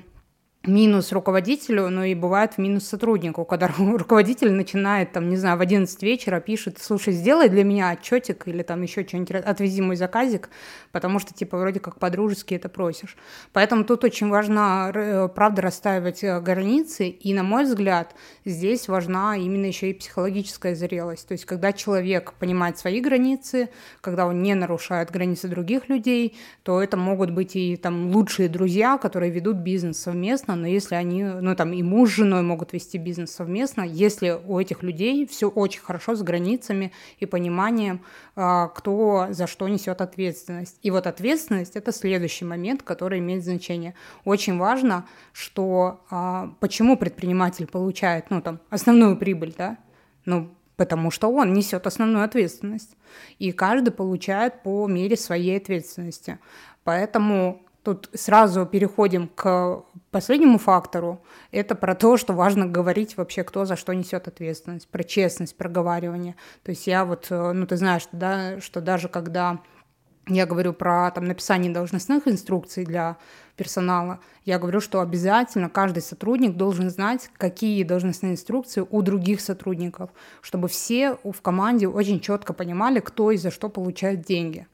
минус 0.67 1.11
руководителю, 1.11 1.89
но 1.89 2.03
и 2.03 2.15
бывает 2.15 2.53
в 2.53 2.57
минус 2.57 2.87
сотруднику, 2.87 3.45
когда 3.45 3.67
руководитель 3.77 4.51
начинает, 4.51 5.11
там, 5.11 5.29
не 5.29 5.37
знаю, 5.37 5.57
в 5.57 5.61
11 5.61 6.01
вечера 6.03 6.39
пишет, 6.39 6.77
слушай, 6.79 7.13
сделай 7.13 7.49
для 7.49 7.63
меня 7.63 7.91
отчетик 7.91 8.47
или 8.47 8.63
там 8.63 8.81
еще 8.81 9.05
что-нибудь, 9.05 9.31
отвези 9.31 9.81
мой 9.81 9.95
заказик, 9.95 10.49
потому 10.91 11.19
что, 11.19 11.33
типа, 11.33 11.57
вроде 11.57 11.79
как 11.79 11.99
по-дружески 11.99 12.53
это 12.53 12.69
просишь. 12.69 13.17
Поэтому 13.53 13.83
тут 13.83 14.03
очень 14.03 14.29
важно, 14.29 14.91
э, 14.93 15.27
правда, 15.29 15.61
расставить 15.61 16.23
э, 16.23 16.39
границы, 16.39 17.09
и, 17.09 17.33
на 17.33 17.43
мой 17.43 17.65
взгляд, 17.65 18.15
здесь 18.45 18.87
важна 18.87 19.37
именно 19.37 19.65
еще 19.65 19.89
и 19.89 19.93
психологическая 19.93 20.75
зрелость, 20.75 21.27
то 21.27 21.33
есть 21.33 21.45
когда 21.45 21.73
человек 21.73 22.33
понимает 22.33 22.77
свои 22.77 22.99
границы, 22.99 23.69
когда 24.01 24.25
он 24.27 24.41
не 24.41 24.55
нарушает 24.55 25.11
границы 25.11 25.47
других 25.47 25.89
людей, 25.89 26.35
то 26.63 26.81
это 26.81 26.97
могут 26.97 27.31
быть 27.31 27.55
и 27.55 27.75
там 27.77 28.11
лучшие 28.11 28.49
друзья, 28.49 28.97
которые 28.97 29.31
ведут 29.31 29.57
бизнес 29.57 29.99
совместно, 29.99 30.54
но 30.55 30.67
если 30.67 30.95
они, 30.95 31.23
ну 31.23 31.55
там 31.55 31.73
и 31.73 31.83
муж 31.83 32.11
с 32.11 32.15
женой 32.15 32.41
могут 32.41 32.73
вести 32.73 32.97
бизнес 32.97 33.31
совместно, 33.31 33.81
если 33.81 34.39
у 34.45 34.59
этих 34.59 34.83
людей 34.83 35.25
все 35.27 35.49
очень 35.49 35.81
хорошо 35.81 36.15
с 36.15 36.21
границами 36.21 36.91
и 37.19 37.25
пониманием, 37.25 38.01
а, 38.35 38.67
кто 38.69 39.27
за 39.29 39.47
что 39.47 39.67
несет 39.67 40.01
ответственность. 40.01 40.77
И 40.81 40.91
вот 40.91 41.07
ответственность 41.07 41.75
это 41.75 41.91
следующий 41.91 42.45
момент, 42.45 42.83
который 42.83 43.19
имеет 43.19 43.43
значение. 43.43 43.93
Очень 44.23 44.57
важно, 44.57 45.05
что 45.33 46.01
а, 46.09 46.53
почему 46.59 46.97
предприниматель 46.97 47.67
получает, 47.67 48.29
ну 48.29 48.41
там 48.41 48.59
основную 48.69 49.17
прибыль, 49.17 49.53
да, 49.57 49.77
ну 50.25 50.49
потому 50.77 51.11
что 51.11 51.31
он 51.31 51.53
несет 51.53 51.87
основную 51.87 52.25
ответственность. 52.25 52.95
И 53.39 53.51
каждый 53.51 53.91
получает 53.91 54.63
по 54.63 54.87
мере 54.87 55.15
своей 55.15 55.57
ответственности. 55.57 56.39
Поэтому 56.83 57.64
Тут 57.85 58.09
сразу 58.15 58.65
переходим 58.65 59.27
к 59.27 59.83
последнему 60.09 60.57
фактору. 60.57 61.21
Это 61.51 61.75
про 61.75 61.93
то, 61.93 62.17
что 62.17 62.33
важно 62.33 62.65
говорить 62.65 63.15
вообще, 63.15 63.43
кто 63.43 63.65
за 63.65 63.75
что 63.75 63.93
несет 63.93 64.27
ответственность, 64.27 64.87
про 64.87 65.03
честность 65.03 65.55
проговаривания. 65.55 66.35
То 66.63 66.71
есть 66.71 66.87
я 66.87 67.05
вот, 67.05 67.27
э, 67.29 67.51
ну 67.51 67.67
ты 67.67 67.77
знаешь, 67.77 68.07
да, 68.11 68.59
что 68.59 68.81
даже 68.81 69.07
когда 69.07 69.59
я 70.27 70.47
говорю 70.47 70.73
про 70.73 71.11
там, 71.11 71.25
написание 71.25 71.71
должностных 71.71 72.27
инструкций 72.27 72.85
для 72.85 73.17
персонала, 73.55 74.19
я 74.45 74.57
говорю, 74.57 74.81
что 74.81 74.99
обязательно 74.99 75.69
каждый 75.69 76.01
сотрудник 76.01 76.55
должен 76.57 76.89
знать, 76.89 77.29
какие 77.37 77.83
должностные 77.83 78.31
инструкции 78.31 78.83
у 78.89 79.03
других 79.03 79.41
сотрудников, 79.41 80.09
чтобы 80.41 80.69
все 80.69 81.19
в 81.23 81.39
команде 81.39 81.87
очень 81.87 82.19
четко 82.19 82.53
понимали, 82.53 82.99
кто 82.99 83.29
и 83.29 83.37
за 83.37 83.51
что 83.51 83.69
получает 83.69 84.23
деньги. 84.23 84.65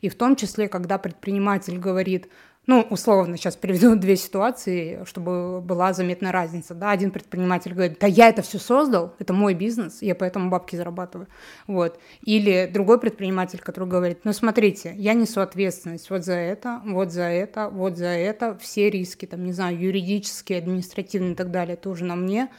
И 0.00 0.08
в 0.08 0.14
том 0.14 0.36
числе, 0.36 0.68
когда 0.68 0.98
предприниматель 0.98 1.78
говорит, 1.78 2.28
ну, 2.70 2.86
условно, 2.88 3.36
сейчас 3.36 3.56
приведу 3.56 3.96
две 3.96 4.14
ситуации, 4.14 5.02
чтобы 5.04 5.60
была 5.60 5.92
заметна 5.92 6.30
разница. 6.30 6.72
Да, 6.72 6.92
один 6.92 7.10
предприниматель 7.10 7.74
говорит, 7.74 7.98
да 7.98 8.06
я 8.06 8.28
это 8.28 8.42
все 8.42 8.58
создал, 8.58 9.16
это 9.18 9.32
мой 9.32 9.54
бизнес, 9.54 10.02
я 10.02 10.14
поэтому 10.14 10.50
бабки 10.50 10.76
зарабатываю. 10.76 11.26
Вот. 11.66 11.98
Или 12.22 12.70
другой 12.72 13.00
предприниматель, 13.00 13.58
который 13.58 13.88
говорит, 13.88 14.20
ну, 14.22 14.32
смотрите, 14.32 14.94
я 14.96 15.14
несу 15.14 15.40
ответственность 15.40 16.10
вот 16.10 16.24
за 16.24 16.34
это, 16.34 16.80
вот 16.84 17.10
за 17.10 17.24
это, 17.24 17.68
вот 17.68 17.96
за 17.96 18.06
это, 18.06 18.56
все 18.58 18.88
риски, 18.88 19.26
там, 19.26 19.42
не 19.44 19.52
знаю, 19.52 19.76
юридические, 19.76 20.58
административные 20.58 21.32
и 21.32 21.36
так 21.36 21.50
далее, 21.50 21.74
тоже 21.76 22.04
на 22.04 22.14
мне. 22.14 22.50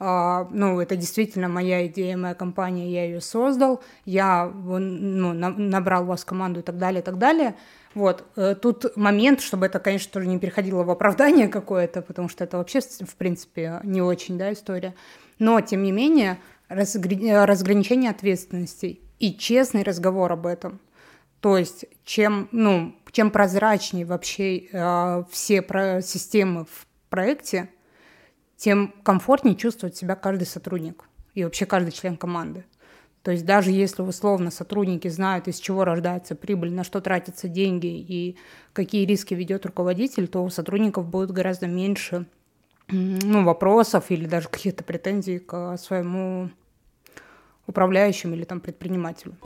Uh, 0.00 0.48
ну, 0.50 0.80
это 0.80 0.96
действительно 0.96 1.48
моя 1.48 1.86
идея, 1.86 2.16
моя 2.16 2.34
компания, 2.34 2.90
я 2.90 3.04
ее 3.04 3.20
создал, 3.20 3.82
я 4.06 4.46
ну, 4.46 5.34
набрал 5.34 6.04
у 6.04 6.06
вас 6.06 6.24
команду 6.24 6.60
и 6.60 6.62
так 6.62 6.78
далее, 6.78 7.02
и 7.02 7.04
так 7.04 7.18
далее. 7.18 7.54
Вот, 7.94 8.24
э, 8.36 8.54
тут 8.54 8.96
момент, 8.96 9.40
чтобы 9.40 9.66
это, 9.66 9.80
конечно, 9.80 10.12
тоже 10.12 10.28
не 10.28 10.38
переходило 10.38 10.84
в 10.84 10.90
оправдание 10.90 11.48
какое-то, 11.58 12.02
потому 12.02 12.28
что 12.28 12.44
это 12.44 12.58
вообще, 12.58 12.80
в 12.80 13.16
принципе, 13.16 13.80
не 13.82 14.00
очень, 14.00 14.38
да, 14.38 14.52
история. 14.52 14.94
Но, 15.38 15.60
тем 15.60 15.82
не 15.82 15.92
менее, 15.92 16.38
разгр... 16.68 17.10
разграничение 17.46 18.10
ответственностей 18.10 19.00
и 19.18 19.34
честный 19.34 19.82
разговор 19.82 20.32
об 20.32 20.46
этом. 20.46 20.80
То 21.40 21.56
есть, 21.56 21.86
чем, 22.04 22.48
ну, 22.52 22.94
чем 23.12 23.30
прозрачнее 23.30 24.04
вообще 24.04 24.58
э, 24.58 25.24
все 25.30 25.62
про 25.62 26.02
системы 26.02 26.66
в 26.66 26.86
проекте, 27.08 27.70
тем 28.56 28.94
комфортнее 29.02 29.56
чувствует 29.56 29.96
себя 29.96 30.14
каждый 30.14 30.44
сотрудник 30.44 31.04
и 31.34 31.44
вообще 31.44 31.66
каждый 31.66 31.92
член 31.92 32.16
команды. 32.16 32.64
То 33.22 33.32
есть 33.32 33.44
даже 33.44 33.70
если 33.70 34.02
условно 34.02 34.50
сотрудники 34.50 35.08
знают, 35.08 35.46
из 35.46 35.58
чего 35.58 35.84
рождается 35.84 36.34
прибыль, 36.34 36.72
на 36.72 36.84
что 36.84 37.00
тратятся 37.00 37.48
деньги 37.48 37.86
и 37.86 38.36
какие 38.72 39.04
риски 39.04 39.34
ведет 39.34 39.66
руководитель, 39.66 40.26
то 40.26 40.42
у 40.42 40.48
сотрудников 40.48 41.06
будет 41.06 41.30
гораздо 41.30 41.66
меньше 41.66 42.26
ну, 42.88 43.44
вопросов 43.44 44.10
или 44.10 44.26
даже 44.26 44.48
каких-то 44.48 44.84
претензий 44.84 45.38
к 45.38 45.76
своему 45.76 46.50
управляющему 47.66 48.34
или 48.34 48.44
там 48.44 48.60
предпринимателю. 48.60 49.36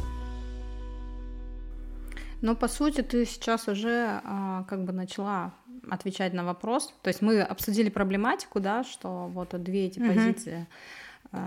Но 2.40 2.54
по 2.54 2.68
сути 2.68 3.00
ты 3.00 3.24
сейчас 3.24 3.68
уже 3.68 4.20
а, 4.22 4.64
как 4.68 4.84
бы 4.84 4.92
начала 4.92 5.54
отвечать 5.90 6.32
на 6.34 6.44
вопрос. 6.44 6.94
То 7.02 7.08
есть 7.08 7.22
мы 7.22 7.40
обсудили 7.40 7.88
проблематику, 7.88 8.60
да, 8.60 8.84
что 8.84 9.28
вот 9.32 9.50
две 9.62 9.86
эти 9.86 9.98
mm-hmm. 9.98 10.14
позиции 10.14 10.66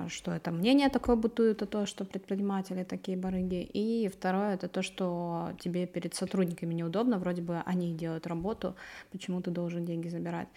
что 0.07 0.31
это 0.31 0.51
мнение 0.51 0.89
такое 0.89 1.15
бытует, 1.15 1.57
это 1.57 1.65
то, 1.65 1.85
что 1.85 2.05
предприниматели 2.05 2.83
такие 2.83 3.17
барыги, 3.17 3.61
и 3.63 4.07
второе 4.09 4.55
это 4.55 4.67
то, 4.67 4.81
что 4.81 5.51
тебе 5.59 5.85
перед 5.85 6.13
сотрудниками 6.13 6.73
неудобно, 6.73 7.19
вроде 7.19 7.41
бы 7.41 7.61
они 7.65 7.93
делают 7.93 8.27
работу, 8.27 8.75
почему 9.11 9.41
ты 9.41 9.51
должен 9.51 9.85
деньги 9.85 10.09
забирать. 10.09 10.47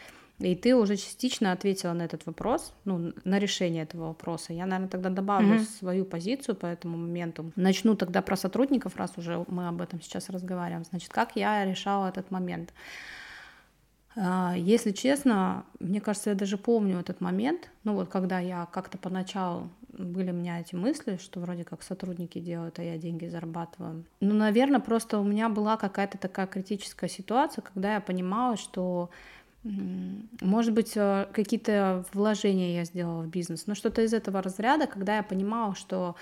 И 0.40 0.56
ты 0.56 0.74
уже 0.74 0.96
частично 0.96 1.52
ответила 1.52 1.92
на 1.92 2.02
этот 2.02 2.24
вопрос, 2.24 2.72
ну, 2.86 3.12
на 3.24 3.38
решение 3.38 3.82
этого 3.82 4.08
вопроса. 4.08 4.54
Я, 4.54 4.64
наверное, 4.64 4.88
тогда 4.88 5.10
добавлю 5.10 5.56
mm-hmm. 5.56 5.78
свою 5.78 6.04
позицию 6.06 6.54
по 6.54 6.64
этому 6.64 6.96
моменту. 6.96 7.52
Начну 7.56 7.94
тогда 7.94 8.22
про 8.22 8.36
сотрудников, 8.36 8.96
раз 8.96 9.12
уже 9.18 9.44
мы 9.48 9.68
об 9.68 9.82
этом 9.82 10.00
сейчас 10.00 10.30
разговариваем. 10.30 10.84
Значит, 10.84 11.10
как 11.10 11.36
я 11.36 11.64
решала 11.66 12.08
этот 12.08 12.30
момент? 12.30 12.72
А, 14.16 14.54
если 14.56 14.90
честно, 14.90 15.64
мне 15.78 16.00
кажется, 16.00 16.30
я 16.30 16.36
даже 16.36 16.58
помню 16.58 16.98
этот 16.98 17.20
момент, 17.20 17.70
ну 17.84 17.94
вот 17.94 18.08
когда 18.08 18.40
я 18.40 18.66
как-то 18.72 18.98
поначалу 18.98 19.70
были 19.92 20.30
у 20.30 20.34
меня 20.34 20.61
эти 20.61 20.74
мысли, 20.74 21.18
что 21.20 21.40
вроде 21.40 21.64
как 21.64 21.82
сотрудники 21.82 22.38
делают, 22.38 22.78
а 22.78 22.82
я 22.82 22.96
деньги 22.96 23.26
зарабатываю. 23.26 24.04
Ну, 24.20 24.34
наверное, 24.34 24.80
просто 24.80 25.18
у 25.18 25.24
меня 25.24 25.48
была 25.48 25.76
какая-то 25.76 26.16
такая 26.16 26.46
критическая 26.46 27.08
ситуация, 27.08 27.62
когда 27.62 27.94
я 27.94 28.00
понимала, 28.00 28.56
что 28.56 29.11
может 29.62 30.72
быть, 30.72 30.92
э, 30.96 31.26
какие-то 31.32 32.06
вложения 32.14 32.76
я 32.76 32.84
сделала 32.84 33.22
в 33.22 33.28
бизнес, 33.28 33.66
но 33.66 33.74
что-то 33.74 34.00
из 34.00 34.14
этого 34.14 34.40
разряда, 34.40 34.86
когда 34.86 35.16
я 35.16 35.22
понимала, 35.22 35.74
что 35.74 36.16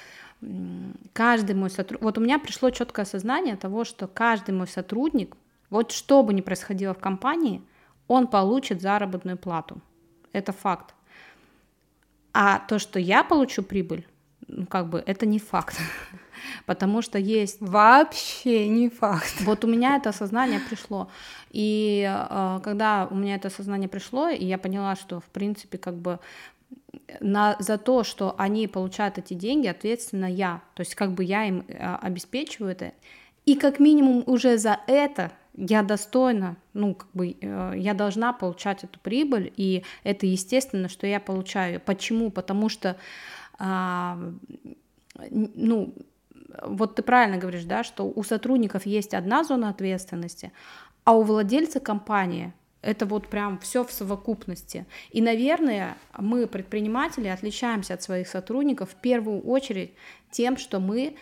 каждый 1.12 1.54
мой 1.54 1.70
сотрудник... 1.70 2.02
Вот 2.02 2.18
у 2.18 2.20
меня 2.20 2.40
пришло 2.40 2.70
четкое 2.70 3.04
осознание 3.04 3.56
того, 3.56 3.84
что 3.84 4.08
каждый 4.08 4.56
мой 4.56 4.66
сотрудник, 4.66 5.36
вот 5.70 5.92
что 5.92 6.24
бы 6.24 6.34
ни 6.34 6.40
происходило 6.40 6.94
в 6.94 6.98
компании, 6.98 7.62
он 8.08 8.26
получит 8.26 8.80
заработную 8.80 9.36
плату. 9.36 9.80
Это 10.32 10.52
факт. 10.52 10.94
А 12.32 12.58
то, 12.58 12.78
что 12.78 12.98
я 12.98 13.22
получу 13.24 13.62
прибыль, 13.62 14.06
ну, 14.48 14.66
как 14.66 14.88
бы, 14.88 15.02
это 15.06 15.26
не 15.26 15.38
факт. 15.38 15.76
Потому 16.66 17.02
что 17.02 17.18
есть... 17.18 17.60
Вообще 17.60 18.68
не 18.68 18.88
факт. 18.88 19.40
Вот 19.42 19.64
у 19.64 19.68
меня 19.68 19.96
это 19.96 20.10
осознание 20.10 20.60
пришло. 20.60 21.10
И 21.50 22.08
э, 22.08 22.60
когда 22.62 23.06
у 23.10 23.14
меня 23.14 23.36
это 23.36 23.48
осознание 23.48 23.88
пришло, 23.88 24.28
и 24.28 24.44
я 24.44 24.58
поняла, 24.58 24.96
что, 24.96 25.20
в 25.20 25.26
принципе, 25.26 25.78
как 25.78 25.96
бы 25.96 26.18
на, 27.20 27.56
за 27.58 27.78
то, 27.78 28.04
что 28.04 28.34
они 28.38 28.66
получают 28.68 29.18
эти 29.18 29.34
деньги, 29.34 29.66
ответственно 29.66 30.26
я. 30.26 30.62
То 30.74 30.80
есть 30.80 30.94
как 30.94 31.12
бы 31.12 31.24
я 31.24 31.44
им 31.44 31.64
э, 31.68 31.96
обеспечиваю 31.96 32.72
это. 32.72 32.92
И 33.44 33.54
как 33.54 33.80
минимум 33.80 34.22
уже 34.26 34.58
за 34.58 34.80
это 34.86 35.32
я 35.58 35.82
достойна, 35.82 36.56
ну, 36.72 36.94
как 36.94 37.08
бы 37.12 37.36
э, 37.40 37.72
я 37.76 37.94
должна 37.94 38.32
получать 38.32 38.84
эту 38.84 39.00
прибыль, 39.00 39.52
и 39.56 39.82
это 40.04 40.26
естественно, 40.26 40.88
что 40.88 41.06
я 41.06 41.18
получаю. 41.18 41.80
Почему? 41.80 42.30
Потому 42.30 42.68
что, 42.68 42.96
э, 43.58 44.32
ну, 45.30 45.94
вот 46.62 46.94
ты 46.94 47.02
правильно 47.02 47.38
говоришь, 47.38 47.64
да, 47.64 47.82
что 47.82 48.04
у 48.04 48.22
сотрудников 48.22 48.86
есть 48.86 49.14
одна 49.14 49.42
зона 49.42 49.70
ответственности, 49.70 50.52
а 51.04 51.16
у 51.16 51.22
владельца 51.22 51.80
компании 51.80 52.52
это 52.80 53.06
вот 53.06 53.26
прям 53.26 53.58
все 53.58 53.82
в 53.82 53.90
совокупности. 53.90 54.86
И, 55.10 55.20
наверное, 55.20 55.96
мы, 56.16 56.46
предприниматели, 56.46 57.26
отличаемся 57.26 57.94
от 57.94 58.02
своих 58.02 58.28
сотрудников 58.28 58.90
в 58.90 58.94
первую 58.94 59.40
очередь 59.40 59.92
тем, 60.30 60.56
что 60.56 60.78
мы 60.78 61.16
а, 61.16 61.18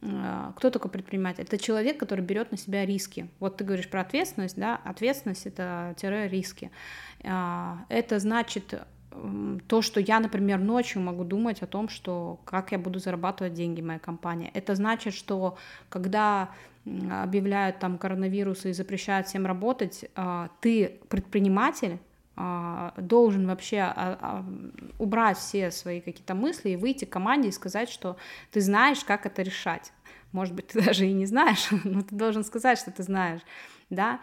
кто 0.00 0.70
такой 0.70 0.90
предприниматель? 0.90 1.42
Это 1.42 1.58
человек, 1.58 1.98
который 1.98 2.24
берет 2.24 2.52
на 2.52 2.56
себя 2.56 2.86
риски. 2.86 3.28
Вот 3.40 3.56
ты 3.56 3.64
говоришь 3.64 3.88
про 3.88 4.02
ответственность, 4.02 4.56
да? 4.56 4.80
Ответственность 4.84 5.46
это 5.46 5.94
тире 5.96 6.28
риски. 6.28 6.70
А, 7.24 7.84
это 7.88 8.18
значит 8.18 8.74
то, 9.66 9.82
что 9.82 10.00
я, 10.00 10.20
например, 10.20 10.58
ночью 10.58 11.02
могу 11.02 11.24
думать 11.24 11.62
о 11.62 11.66
том, 11.66 11.88
что 11.88 12.40
как 12.44 12.72
я 12.72 12.78
буду 12.78 12.98
зарабатывать 12.98 13.54
деньги 13.54 13.80
в 13.80 13.84
моей 13.84 13.98
компании. 13.98 14.50
Это 14.54 14.74
значит, 14.74 15.14
что 15.14 15.56
когда 15.88 16.50
объявляют 17.10 17.80
там 17.80 17.98
коронавирусы 17.98 18.70
и 18.70 18.72
запрещают 18.72 19.26
всем 19.26 19.46
работать, 19.46 20.04
а, 20.14 20.48
ты 20.60 21.00
предприниматель, 21.08 21.94
а, 21.94 21.98
должен 22.96 23.46
вообще 23.46 23.78
а, 23.78 24.18
а, 24.20 24.44
убрать 24.98 25.38
все 25.38 25.70
свои 25.70 26.00
какие-то 26.00 26.34
мысли 26.34 26.70
и 26.70 26.76
выйти 26.76 27.04
к 27.04 27.10
команде 27.10 27.48
и 27.48 27.52
сказать, 27.52 27.90
что 27.90 28.16
ты 28.52 28.60
знаешь, 28.60 29.02
как 29.04 29.26
это 29.26 29.42
решать. 29.42 29.92
Может 30.32 30.54
быть, 30.54 30.68
ты 30.68 30.80
даже 30.84 31.06
и 31.06 31.12
не 31.12 31.26
знаешь, 31.26 31.68
но 31.84 32.02
ты 32.02 32.14
должен 32.14 32.44
сказать, 32.44 32.78
что 32.78 32.90
ты 32.90 33.02
знаешь 33.02 33.42
да. 33.90 34.20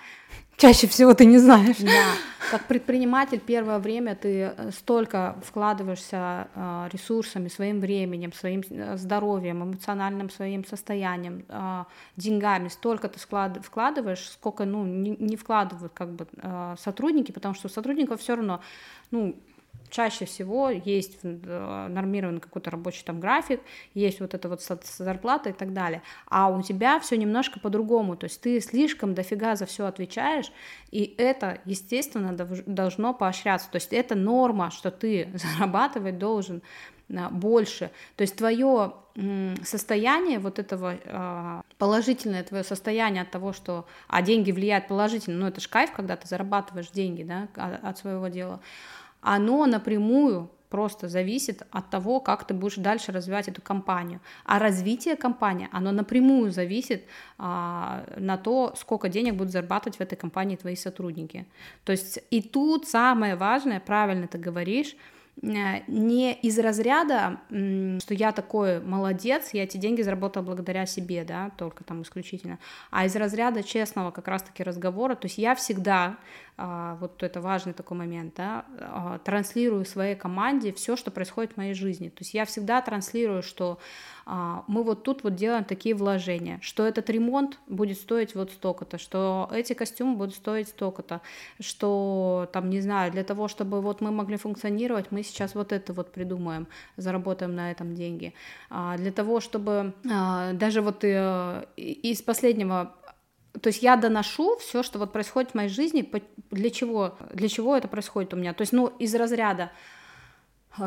Чаще 0.58 0.88
всего 0.88 1.14
ты 1.14 1.26
не 1.26 1.38
знаешь. 1.38 1.78
Да. 1.80 2.14
Как 2.52 2.68
предприниматель 2.68 3.40
первое 3.40 3.80
время 3.80 4.16
ты 4.16 4.54
э, 4.56 4.72
столько 4.72 5.36
вкладываешься 5.44 6.48
э, 6.54 6.90
ресурсами, 6.94 7.50
своим 7.50 7.82
временем, 7.82 8.32
своим 8.32 8.62
э, 8.70 8.96
здоровьем, 8.98 9.64
эмоциональным 9.64 10.30
своим 10.30 10.64
состоянием, 10.64 11.46
деньгами, 12.16 12.70
столько 12.70 13.10
ты 13.10 13.20
вкладываешь, 13.20 14.30
сколько 14.30 14.66
ну, 14.66 14.86
не, 14.86 15.36
вкладывают 15.36 15.94
как 15.94 16.14
бы 16.14 16.28
сотрудники, 16.80 17.32
потому 17.32 17.56
что 17.56 17.68
у 17.68 17.70
сотрудников 17.70 18.22
все 18.22 18.36
равно 18.36 18.62
ну, 19.12 19.36
чаще 19.96 20.26
всего 20.26 20.70
есть 20.70 21.20
э, 21.24 21.88
нормированный 21.90 22.42
какой-то 22.42 22.70
рабочий 22.70 23.04
там 23.06 23.22
график, 23.22 23.62
есть 23.94 24.20
вот 24.20 24.34
эта 24.34 24.50
вот 24.50 24.62
зарплата 24.62 25.52
и 25.52 25.54
так 25.54 25.72
далее, 25.72 26.02
а 26.28 26.50
у 26.50 26.62
тебя 26.62 27.00
все 27.00 27.16
немножко 27.16 27.62
по-другому, 27.62 28.18
то 28.18 28.26
есть 28.26 28.42
ты 28.42 28.60
слишком 28.60 29.14
дофига 29.14 29.56
за 29.56 29.66
все 29.66 29.86
отвечаешь, 29.86 30.52
и 30.92 31.16
это, 31.18 31.60
естественно, 31.64 32.34
должно 32.34 33.14
поощряться, 33.14 33.72
то 33.72 33.78
есть 33.78 33.94
это 33.94 34.16
норма, 34.16 34.70
что 34.70 34.92
ты 34.92 35.30
зарабатывать 35.34 36.18
должен 36.18 36.62
а, 37.16 37.30
больше, 37.30 37.90
то 38.18 38.24
есть 38.24 38.36
твое 38.36 38.94
состояние 39.64 40.40
вот 40.40 40.60
этого 40.60 40.96
а, 41.06 41.62
положительное 41.78 42.44
твое 42.44 42.66
состояние 42.66 43.22
от 43.22 43.32
того, 43.32 43.54
что 43.54 43.86
а 44.10 44.22
деньги 44.22 44.52
влияют 44.52 44.90
положительно, 44.90 45.38
ну 45.38 45.48
это 45.48 45.62
ж 45.62 45.70
кайф, 45.70 45.94
когда 45.94 46.18
ты 46.18 46.28
зарабатываешь 46.28 46.90
деньги, 46.90 47.24
да, 47.24 47.48
от 47.82 47.98
своего 47.98 48.28
дела, 48.28 48.60
оно 49.26 49.66
напрямую 49.66 50.52
просто 50.70 51.08
зависит 51.08 51.64
от 51.72 51.90
того, 51.90 52.20
как 52.20 52.46
ты 52.46 52.54
будешь 52.54 52.76
дальше 52.76 53.12
развивать 53.12 53.48
эту 53.48 53.62
компанию. 53.62 54.20
А 54.44 54.60
развитие 54.60 55.16
компании, 55.16 55.70
оно 55.72 55.92
напрямую 55.92 56.52
зависит 56.52 57.06
а, 57.38 58.04
на 58.18 58.38
то, 58.38 58.74
сколько 58.76 59.10
денег 59.10 59.36
будут 59.36 59.54
зарабатывать 59.54 59.98
в 59.98 60.02
этой 60.02 60.16
компании 60.16 60.58
твои 60.58 60.76
сотрудники. 60.76 61.46
То 61.86 61.92
есть 61.92 62.20
и 62.30 62.42
тут 62.42 62.88
самое 62.88 63.36
важное, 63.36 63.80
правильно 63.80 64.28
ты 64.28 64.38
говоришь, 64.38 64.96
Э, 65.42 65.82
не 65.88 66.34
из 66.34 66.58
разряда, 66.60 67.40
что 67.50 68.14
я 68.14 68.32
такой 68.32 68.80
молодец, 68.80 69.50
я 69.54 69.64
эти 69.64 69.78
деньги 69.78 70.02
заработал 70.02 70.44
благодаря 70.44 70.86
себе, 70.86 71.24
да, 71.24 71.52
только 71.58 71.84
там 71.84 72.02
исключительно, 72.04 72.60
а 72.92 73.06
из 73.06 73.16
разряда 73.16 73.64
честного 73.64 74.12
как 74.12 74.28
раз-таки 74.28 74.64
разговора, 74.64 75.16
то 75.16 75.26
есть 75.26 75.38
я 75.38 75.56
всегда, 75.56 76.18
вот 76.58 77.22
это 77.22 77.42
важный 77.42 77.74
такой 77.74 77.98
момент, 77.98 78.36
да, 78.38 78.66
а, 78.80 79.20
транслирую 79.20 79.86
своей 79.86 80.16
команде 80.16 80.72
все, 80.72 80.96
что 80.96 81.12
происходит 81.12 81.54
в 81.54 81.58
моей 81.58 81.74
жизни, 81.74 82.10
то 82.10 82.22
есть 82.22 82.34
я 82.34 82.46
всегда 82.46 82.82
транслирую, 82.82 83.44
что 83.44 83.78
а, 84.28 84.64
мы 84.68 84.84
вот 84.84 85.04
тут 85.04 85.24
вот 85.24 85.36
делаем 85.36 85.66
такие 85.66 85.94
вложения, 85.94 86.60
что 86.62 86.86
этот 86.86 87.10
ремонт 87.10 87.60
будет 87.68 87.98
стоить 87.98 88.34
вот 88.34 88.52
столько-то, 88.52 88.98
что 88.98 89.50
эти 89.54 89.74
костюмы 89.74 90.16
будут 90.16 90.36
стоить 90.36 90.70
столько-то, 90.70 91.22
что 91.60 92.50
там, 92.52 92.70
не 92.70 92.82
знаю, 92.82 93.12
для 93.12 93.24
того, 93.24 93.48
чтобы 93.48 93.82
вот 93.82 94.02
мы 94.02 94.12
могли 94.12 94.38
функционировать, 94.38 95.12
мы 95.12 95.22
сейчас 95.22 95.54
вот 95.54 95.72
это 95.72 95.94
вот 95.94 96.12
придумаем, 96.12 96.68
заработаем 96.98 97.54
на 97.54 97.70
этом 97.72 97.94
деньги. 97.94 98.34
А, 98.70 98.98
для 98.98 99.12
того, 99.12 99.40
чтобы 99.42 99.94
а, 100.12 100.54
даже 100.54 100.82
вот 100.82 101.04
э, 101.04 101.66
из 101.78 102.22
последнего 102.24 102.96
то 103.62 103.68
есть 103.68 103.82
я 103.82 103.96
доношу 103.96 104.58
все, 104.58 104.84
что 104.84 105.00
вот 105.00 105.14
происходит 105.14 105.52
в 105.52 105.56
моей 105.56 105.70
жизни, 105.70 106.10
для 106.52 106.70
чего, 106.70 107.18
для 107.34 107.50
чего 107.50 107.76
это 107.76 107.88
происходит 107.88 108.34
у 108.34 108.38
меня. 108.38 108.54
То 108.54 108.62
есть, 108.62 108.74
ну, 108.74 108.88
из 108.88 109.16
разряда 109.16 109.72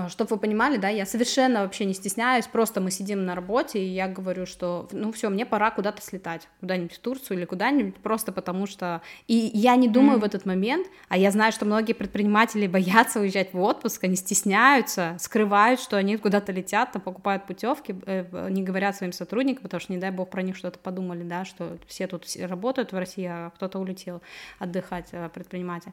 Чтобы 0.09 0.35
вы 0.35 0.39
понимали, 0.39 0.77
да, 0.77 0.89
я 0.89 1.07
совершенно 1.07 1.63
вообще 1.63 1.85
не 1.85 1.95
стесняюсь, 1.95 2.47
просто 2.47 2.81
мы 2.81 2.91
сидим 2.91 3.25
на 3.25 3.35
работе, 3.35 3.79
и 3.79 3.87
я 3.87 4.07
говорю, 4.07 4.45
что, 4.45 4.89
ну 4.93 5.13
все, 5.13 5.31
мне 5.31 5.47
пора 5.47 5.71
куда-то 5.71 6.03
слетать, 6.03 6.49
куда-нибудь 6.61 6.95
в 6.95 6.99
Турцию 6.99 7.39
или 7.39 7.45
куда-нибудь, 7.47 7.97
просто 7.97 8.33
потому 8.33 8.67
что... 8.67 9.01
И 9.27 9.51
я 9.55 9.77
не 9.77 9.89
думаю 9.89 10.19
mm. 10.19 10.21
в 10.21 10.25
этот 10.25 10.45
момент, 10.45 10.87
а 11.09 11.17
я 11.17 11.31
знаю, 11.31 11.53
что 11.53 11.65
многие 11.65 11.95
предприниматели 11.95 12.67
боятся 12.79 13.21
уезжать 13.21 13.53
в 13.53 13.61
отпуск, 13.61 14.05
они 14.05 14.17
стесняются, 14.17 15.17
скрывают, 15.19 15.81
что 15.81 15.97
они 15.97 16.17
куда-то 16.17 16.53
летят, 16.53 16.93
там 16.93 17.01
покупают 17.03 17.47
путевки, 17.47 17.95
э, 18.07 18.49
не 18.51 18.63
говорят 18.63 18.97
своим 18.97 19.13
сотрудникам, 19.13 19.63
потому 19.63 19.81
что, 19.81 19.93
не 19.93 19.99
дай 19.99 20.11
бог, 20.11 20.29
про 20.29 20.43
них 20.43 20.57
что-то 20.57 20.79
подумали, 20.79 21.23
да, 21.23 21.45
что 21.45 21.79
все 21.87 22.07
тут 22.07 22.25
работают 22.41 22.93
в 22.93 22.99
России, 22.99 23.27
а 23.27 23.51
кто-то 23.51 23.79
улетел 23.79 24.21
отдыхать, 24.59 25.09
э, 25.13 25.29
предприниматель. 25.33 25.93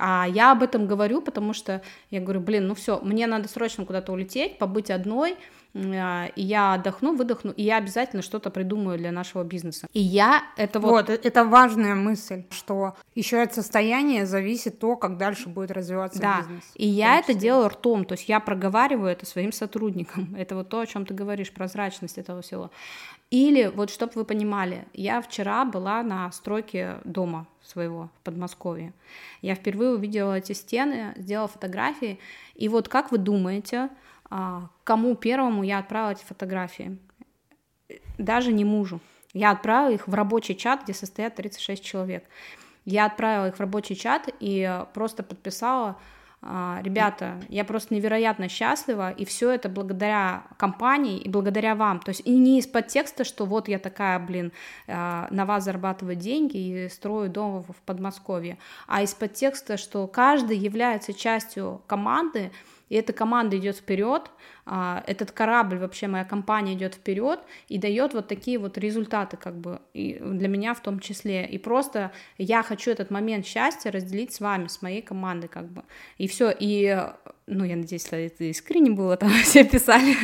А 0.00 0.26
я 0.26 0.52
об 0.52 0.62
этом 0.62 0.86
говорю, 0.86 1.20
потому 1.20 1.52
что 1.52 1.82
я 2.10 2.20
говорю, 2.20 2.40
блин, 2.40 2.66
ну 2.66 2.74
все, 2.74 3.00
мне 3.00 3.26
надо 3.26 3.48
срочно 3.48 3.84
куда-то 3.84 4.12
улететь, 4.12 4.56
побыть 4.56 4.90
одной, 4.90 5.36
а, 5.74 6.30
и 6.34 6.42
я 6.42 6.74
отдохну, 6.74 7.14
выдохну, 7.14 7.52
и 7.52 7.62
я 7.62 7.76
обязательно 7.76 8.22
что-то 8.22 8.50
придумаю 8.50 8.98
для 8.98 9.12
нашего 9.12 9.44
бизнеса. 9.44 9.86
И 9.92 10.00
я 10.00 10.42
это 10.56 10.80
вот... 10.80 10.90
Вот, 10.90 11.10
это 11.10 11.44
важная 11.44 11.94
мысль, 11.94 12.44
что 12.50 12.96
еще 13.14 13.40
от 13.40 13.54
состояния 13.54 14.26
зависит 14.26 14.78
то, 14.78 14.96
как 14.96 15.18
дальше 15.18 15.48
будет 15.48 15.70
развиваться 15.70 16.20
да. 16.20 16.38
бизнес. 16.38 16.64
И 16.74 16.86
я 16.86 17.18
это 17.18 17.34
делаю 17.34 17.68
ртом, 17.68 18.04
то 18.04 18.14
есть 18.14 18.28
я 18.28 18.40
проговариваю 18.40 19.12
это 19.12 19.26
своим 19.26 19.52
сотрудникам. 19.52 20.34
Это 20.36 20.56
вот 20.56 20.70
то, 20.70 20.80
о 20.80 20.86
чем 20.86 21.04
ты 21.04 21.14
говоришь, 21.14 21.52
прозрачность 21.52 22.18
этого 22.18 22.40
всего. 22.42 22.70
Или 23.30 23.66
вот, 23.66 23.90
чтобы 23.90 24.12
вы 24.16 24.24
понимали, 24.24 24.86
я 24.92 25.20
вчера 25.20 25.64
была 25.64 26.02
на 26.02 26.30
стройке 26.32 26.96
дома 27.04 27.46
своего 27.62 28.10
в 28.18 28.24
Подмосковье. 28.24 28.92
Я 29.40 29.54
впервые 29.54 29.92
увидела 29.92 30.38
эти 30.38 30.52
стены, 30.52 31.14
сделала 31.16 31.46
фотографии, 31.46 32.18
и 32.56 32.68
вот 32.68 32.88
как 32.88 33.12
вы 33.12 33.18
думаете, 33.18 33.88
а, 34.28 34.68
кому 34.82 35.14
первому 35.14 35.62
я 35.62 35.78
отправила 35.78 36.10
эти 36.10 36.24
фотографии. 36.24 36.98
Даже 38.18 38.52
не 38.52 38.64
мужу. 38.64 39.00
Я 39.32 39.52
отправила 39.52 39.94
их 39.94 40.08
в 40.08 40.14
рабочий 40.14 40.56
чат, 40.56 40.82
где 40.82 40.92
состоят 40.92 41.36
36 41.36 41.84
человек. 41.84 42.24
Я 42.84 43.06
отправила 43.06 43.48
их 43.48 43.56
в 43.56 43.60
рабочий 43.60 43.94
чат 43.94 44.28
и 44.40 44.84
просто 44.92 45.22
подписала, 45.22 45.96
ребята, 46.42 47.38
я 47.48 47.64
просто 47.64 47.94
невероятно 47.94 48.48
счастлива, 48.48 49.10
и 49.10 49.24
все 49.24 49.50
это 49.50 49.68
благодаря 49.68 50.44
компании 50.56 51.18
и 51.18 51.28
благодаря 51.28 51.74
вам. 51.74 52.00
То 52.00 52.10
есть 52.10 52.22
и 52.24 52.30
не 52.30 52.58
из-под 52.60 52.86
текста, 52.86 53.24
что 53.24 53.44
вот 53.44 53.68
я 53.68 53.78
такая, 53.78 54.18
блин, 54.18 54.52
а, 54.88 55.28
на 55.30 55.44
вас 55.44 55.64
зарабатываю 55.64 56.16
деньги 56.16 56.56
и 56.56 56.88
строю 56.88 57.28
дом 57.28 57.62
в 57.62 57.76
Подмосковье, 57.84 58.58
а 58.86 59.02
из-под 59.02 59.34
текста, 59.34 59.76
что 59.76 60.06
каждый 60.06 60.56
является 60.56 61.12
частью 61.12 61.82
команды, 61.86 62.50
и 62.88 62.96
эта 62.96 63.12
команда 63.12 63.58
идет 63.58 63.76
вперед, 63.76 64.30
а, 64.59 64.59
этот 64.66 65.32
корабль, 65.32 65.78
вообще 65.78 66.06
моя 66.06 66.24
компания 66.24 66.74
идет 66.74 66.94
вперед 66.94 67.40
и 67.68 67.78
дает 67.78 68.14
вот 68.14 68.28
такие 68.28 68.58
вот 68.58 68.78
результаты, 68.78 69.36
как 69.36 69.56
бы, 69.56 69.80
и 69.94 70.18
для 70.20 70.48
меня 70.48 70.74
в 70.74 70.80
том 70.80 71.00
числе. 71.00 71.46
И 71.46 71.58
просто 71.58 72.12
я 72.38 72.62
хочу 72.62 72.90
этот 72.90 73.10
момент 73.10 73.46
счастья 73.46 73.90
разделить 73.90 74.34
с 74.34 74.40
вами, 74.40 74.68
с 74.68 74.82
моей 74.82 75.02
командой, 75.02 75.48
как 75.48 75.68
бы. 75.70 75.82
И 76.18 76.28
все. 76.28 76.54
И 76.56 76.96
ну, 77.50 77.64
я 77.64 77.76
надеюсь, 77.76 78.06
это 78.10 78.44
искренне 78.44 78.90
было, 78.90 79.16
там 79.16 79.30
все 79.42 79.64
писали. 79.64 80.16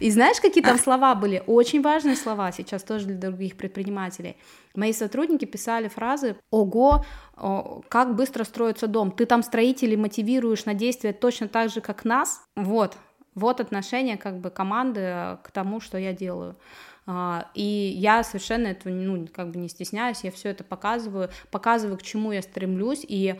И 0.00 0.10
знаешь, 0.10 0.40
какие 0.40 0.64
там 0.64 0.78
слова 0.78 1.14
были? 1.14 1.42
Очень 1.46 1.82
важные 1.82 2.16
слова 2.16 2.50
сейчас 2.50 2.82
тоже 2.82 3.06
для 3.06 3.16
других 3.16 3.56
предпринимателей. 3.56 4.36
Мои 4.74 4.92
сотрудники 4.92 5.44
писали 5.44 5.88
фразы 5.88 6.36
«Ого, 6.50 7.04
как 7.88 8.16
быстро 8.16 8.44
строится 8.44 8.86
дом, 8.86 9.10
ты 9.10 9.26
там 9.26 9.42
строителей 9.42 9.96
мотивируешь 9.96 10.64
на 10.64 10.74
действия 10.74 11.12
точно 11.12 11.48
так 11.48 11.70
же, 11.70 11.80
как 11.80 12.04
нас». 12.04 12.42
Вот, 12.56 12.96
вот 13.36 13.60
отношение 13.60 14.16
как 14.16 14.40
бы 14.40 14.50
команды 14.50 15.38
к 15.44 15.50
тому, 15.52 15.78
что 15.80 15.98
я 15.98 16.12
делаю. 16.12 16.56
А, 17.06 17.48
и 17.54 17.62
я 17.62 18.24
совершенно 18.24 18.66
этого 18.66 18.92
ну, 18.92 19.28
как 19.32 19.52
бы 19.52 19.58
не 19.58 19.68
стесняюсь, 19.68 20.24
я 20.24 20.32
все 20.32 20.48
это 20.48 20.64
показываю, 20.64 21.30
показываю, 21.52 21.98
к 21.98 22.02
чему 22.02 22.32
я 22.32 22.42
стремлюсь, 22.42 23.04
и 23.06 23.38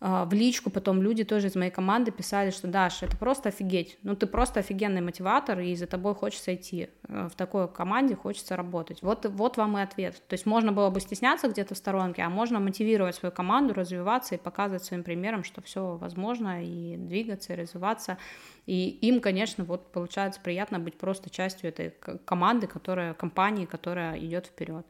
в 0.00 0.32
личку 0.32 0.70
потом 0.70 1.02
люди 1.02 1.24
тоже 1.24 1.48
из 1.48 1.56
моей 1.56 1.70
команды 1.70 2.10
писали, 2.10 2.50
что 2.50 2.66
Даша, 2.68 3.04
это 3.04 3.18
просто 3.18 3.50
офигеть, 3.50 3.98
ну 4.02 4.16
ты 4.16 4.26
просто 4.26 4.60
офигенный 4.60 5.02
мотиватор, 5.02 5.60
и 5.60 5.74
за 5.76 5.86
тобой 5.86 6.14
хочется 6.14 6.54
идти, 6.54 6.88
э, 7.06 7.28
в 7.30 7.36
такой 7.36 7.68
команде 7.68 8.16
хочется 8.16 8.56
работать. 8.56 9.02
Вот, 9.02 9.26
вот 9.26 9.58
вам 9.58 9.76
и 9.76 9.82
ответ. 9.82 10.22
То 10.26 10.34
есть 10.34 10.46
можно 10.46 10.72
было 10.72 10.88
бы 10.88 11.00
стесняться 11.00 11.48
где-то 11.48 11.74
в 11.74 11.76
сторонке, 11.78 12.22
а 12.22 12.30
можно 12.30 12.60
мотивировать 12.60 13.16
свою 13.16 13.30
команду, 13.32 13.74
развиваться 13.74 14.36
и 14.36 14.38
показывать 14.38 14.84
своим 14.84 15.04
примером, 15.04 15.44
что 15.44 15.60
все 15.60 15.96
возможно, 15.96 16.64
и 16.64 16.96
двигаться, 16.96 17.52
и 17.52 17.56
развиваться. 17.56 18.16
И 18.64 18.88
им, 18.88 19.20
конечно, 19.20 19.64
вот 19.64 19.92
получается 19.92 20.40
приятно 20.42 20.78
быть 20.78 20.96
просто 20.96 21.28
частью 21.28 21.68
этой 21.68 21.90
команды, 22.24 22.66
которая, 22.66 23.12
компании, 23.12 23.66
которая 23.66 24.18
идет 24.18 24.46
вперед. 24.46 24.86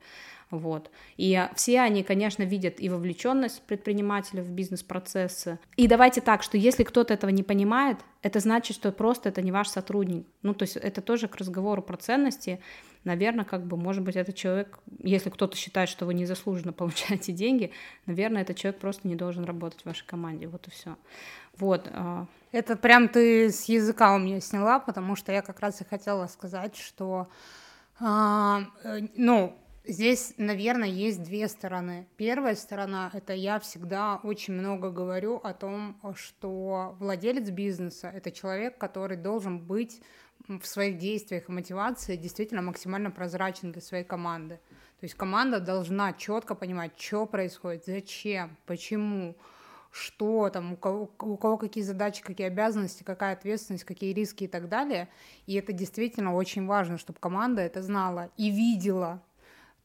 Вот. 0.50 0.90
И 1.16 1.48
все 1.54 1.80
они, 1.80 2.02
конечно, 2.02 2.42
видят 2.42 2.80
и 2.80 2.88
вовлеченность 2.88 3.62
предпринимателя 3.62 4.42
в 4.42 4.50
бизнес-процессы. 4.50 5.58
И 5.76 5.86
давайте 5.86 6.20
так, 6.20 6.42
что 6.42 6.58
если 6.58 6.82
кто-то 6.82 7.14
этого 7.14 7.30
не 7.30 7.44
понимает, 7.44 7.98
это 8.22 8.40
значит, 8.40 8.76
что 8.76 8.90
просто 8.90 9.28
это 9.28 9.42
не 9.42 9.52
ваш 9.52 9.68
сотрудник. 9.68 10.26
Ну, 10.42 10.52
то 10.54 10.64
есть 10.64 10.76
это 10.76 11.02
тоже 11.02 11.28
к 11.28 11.36
разговору 11.36 11.82
про 11.82 11.96
ценности. 11.96 12.60
Наверное, 13.04 13.44
как 13.44 13.64
бы, 13.64 13.76
может 13.76 14.02
быть, 14.02 14.16
этот 14.16 14.34
человек, 14.34 14.80
если 14.98 15.30
кто-то 15.30 15.56
считает, 15.56 15.88
что 15.88 16.04
вы 16.04 16.14
незаслуженно 16.14 16.72
получаете 16.72 17.32
деньги, 17.32 17.70
наверное, 18.06 18.42
этот 18.42 18.56
человек 18.56 18.80
просто 18.80 19.06
не 19.06 19.14
должен 19.14 19.44
работать 19.44 19.82
в 19.82 19.86
вашей 19.86 20.04
команде. 20.04 20.48
Вот 20.48 20.66
и 20.66 20.70
все. 20.70 20.96
Вот. 21.58 21.88
А. 21.92 22.26
Это 22.50 22.74
прям 22.74 23.08
ты 23.08 23.50
с 23.50 23.64
языка 23.66 24.14
у 24.16 24.18
меня 24.18 24.40
сняла, 24.40 24.80
потому 24.80 25.14
что 25.14 25.30
я 25.30 25.42
как 25.42 25.60
раз 25.60 25.80
и 25.80 25.84
хотела 25.84 26.26
сказать, 26.26 26.74
что 26.74 27.28
а, 28.00 28.62
э, 28.82 29.00
ну, 29.14 29.54
Здесь, 29.84 30.34
наверное, 30.36 30.88
есть 30.88 31.22
две 31.22 31.48
стороны. 31.48 32.06
Первая 32.16 32.54
сторона— 32.54 33.10
это 33.14 33.32
я 33.32 33.58
всегда 33.58 34.20
очень 34.22 34.52
много 34.54 34.90
говорю 34.90 35.36
о 35.36 35.54
том, 35.54 35.98
что 36.14 36.96
владелец 36.98 37.48
бизнеса— 37.50 38.10
это 38.14 38.30
человек, 38.30 38.76
который 38.76 39.16
должен 39.16 39.58
быть 39.58 40.02
в 40.46 40.66
своих 40.66 40.98
действиях 40.98 41.48
и 41.48 41.52
мотивации 41.52 42.16
действительно 42.16 42.60
максимально 42.60 43.10
прозрачен 43.10 43.72
для 43.72 43.80
своей 43.80 44.04
команды. 44.04 44.60
То 45.00 45.04
есть 45.04 45.14
команда 45.14 45.60
должна 45.60 46.12
четко 46.12 46.54
понимать, 46.54 46.92
что 46.98 47.24
происходит, 47.24 47.86
зачем, 47.86 48.58
почему, 48.66 49.34
что 49.90 50.50
там, 50.50 50.74
у 50.74 50.76
кого, 50.76 51.10
у 51.20 51.36
кого 51.38 51.56
какие 51.56 51.82
задачи, 51.82 52.22
какие 52.22 52.48
обязанности, 52.48 53.02
какая 53.02 53.32
ответственность, 53.32 53.84
какие 53.84 54.12
риски 54.12 54.44
и 54.44 54.48
так 54.48 54.68
далее. 54.68 55.08
И 55.46 55.54
это 55.54 55.72
действительно 55.72 56.34
очень 56.34 56.66
важно, 56.66 56.98
чтобы 56.98 57.18
команда 57.18 57.62
это 57.62 57.82
знала 57.82 58.30
и 58.36 58.50
видела, 58.50 59.22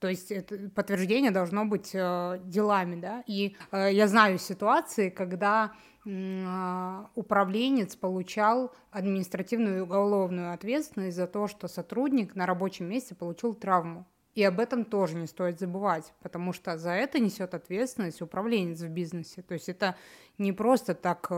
то 0.05 0.09
есть 0.09 0.31
это 0.31 0.69
подтверждение 0.75 1.31
должно 1.31 1.65
быть 1.65 1.89
э, 1.95 2.39
делами, 2.43 3.01
да. 3.01 3.23
И 3.25 3.55
э, 3.71 3.89
я 3.91 4.07
знаю 4.07 4.37
ситуации, 4.37 5.09
когда 5.09 5.71
э, 6.05 7.05
управленец 7.15 7.95
получал 7.95 8.71
административную 8.91 9.77
и 9.77 9.81
уголовную 9.81 10.53
ответственность 10.53 11.17
за 11.17 11.25
то, 11.25 11.47
что 11.47 11.67
сотрудник 11.67 12.35
на 12.35 12.45
рабочем 12.45 12.87
месте 12.87 13.15
получил 13.15 13.55
травму. 13.55 14.05
И 14.35 14.43
об 14.43 14.59
этом 14.59 14.85
тоже 14.85 15.15
не 15.15 15.25
стоит 15.25 15.59
забывать, 15.59 16.13
потому 16.21 16.53
что 16.53 16.77
за 16.77 16.91
это 16.91 17.17
несет 17.17 17.55
ответственность 17.55 18.21
управленец 18.21 18.81
в 18.81 18.89
бизнесе. 18.89 19.41
То 19.41 19.55
есть 19.55 19.69
это 19.69 19.95
не 20.37 20.51
просто 20.53 20.93
так 20.93 21.31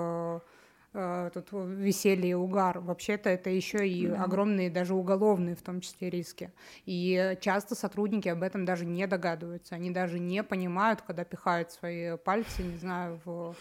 тут 1.33 1.47
веселье 1.51 2.31
и 2.31 2.33
угар. 2.33 2.79
Вообще-то 2.79 3.29
это 3.29 3.49
еще 3.49 3.87
и 3.87 4.07
да. 4.07 4.23
огромные 4.23 4.69
даже 4.69 4.93
уголовные 4.93 5.55
в 5.55 5.61
том 5.61 5.81
числе 5.81 6.09
риски. 6.09 6.51
И 6.85 7.37
часто 7.41 7.75
сотрудники 7.75 8.27
об 8.29 8.43
этом 8.43 8.65
даже 8.65 8.85
не 8.85 9.05
догадываются. 9.07 9.75
Они 9.75 9.91
даже 9.91 10.19
не 10.19 10.43
понимают, 10.43 11.01
когда 11.01 11.23
пихают 11.23 11.71
свои 11.71 12.17
пальцы, 12.17 12.63
не 12.63 12.77
знаю, 12.77 13.19
в 13.25 13.55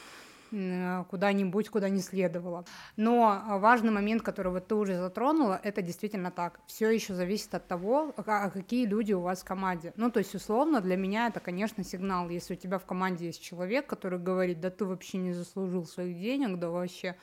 куда-нибудь, 0.50 1.68
куда 1.68 1.88
не 1.88 2.00
следовало. 2.00 2.64
Но 2.96 3.42
важный 3.58 3.90
момент, 3.90 4.22
который 4.22 4.52
вот 4.52 4.68
ты 4.68 4.74
уже 4.74 4.96
затронула, 4.96 5.60
это 5.62 5.82
действительно 5.82 6.30
так. 6.30 6.60
Все 6.66 6.90
еще 6.90 7.14
зависит 7.14 7.54
от 7.54 7.66
того, 7.66 8.14
а 8.16 8.50
какие 8.50 8.86
люди 8.86 9.12
у 9.12 9.20
вас 9.20 9.42
в 9.42 9.44
команде. 9.44 9.92
Ну, 9.96 10.10
то 10.10 10.18
есть, 10.18 10.34
условно, 10.34 10.80
для 10.80 10.96
меня 10.96 11.28
это, 11.28 11.40
конечно, 11.40 11.84
сигнал. 11.84 12.28
Если 12.28 12.54
у 12.54 12.56
тебя 12.56 12.78
в 12.78 12.84
команде 12.86 13.26
есть 13.26 13.42
человек, 13.42 13.86
который 13.86 14.18
говорит, 14.18 14.60
да 14.60 14.70
ты 14.70 14.84
вообще 14.84 15.18
не 15.18 15.32
заслужил 15.32 15.84
своих 15.84 16.18
денег, 16.18 16.58
да 16.58 16.70
вообще 16.70 17.16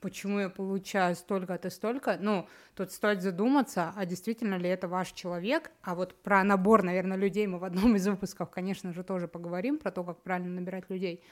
почему 0.00 0.40
я 0.40 0.50
получаю 0.50 1.16
столько-то, 1.16 1.70
столько, 1.70 2.18
ну, 2.20 2.46
тут 2.74 2.92
стоит 2.92 3.22
задуматься, 3.22 3.94
а 3.96 4.04
действительно 4.04 4.56
ли 4.56 4.68
это 4.68 4.88
ваш 4.88 5.12
человек, 5.12 5.70
а 5.82 5.94
вот 5.94 6.14
про 6.22 6.44
набор, 6.44 6.82
наверное, 6.82 7.16
людей 7.16 7.46
мы 7.46 7.58
в 7.58 7.64
одном 7.64 7.96
из 7.96 8.06
выпусков, 8.06 8.50
конечно 8.50 8.92
же, 8.92 9.02
тоже 9.02 9.26
поговорим, 9.26 9.78
про 9.78 9.90
то, 9.90 10.04
как 10.04 10.20
правильно 10.22 10.60
набирать 10.60 10.90
людей, 10.90 11.22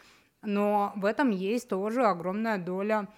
но 0.44 0.92
в 0.96 1.04
этом 1.04 1.30
есть 1.30 1.68
тоже 1.68 2.04
огромная 2.04 2.58
доля 2.58 3.08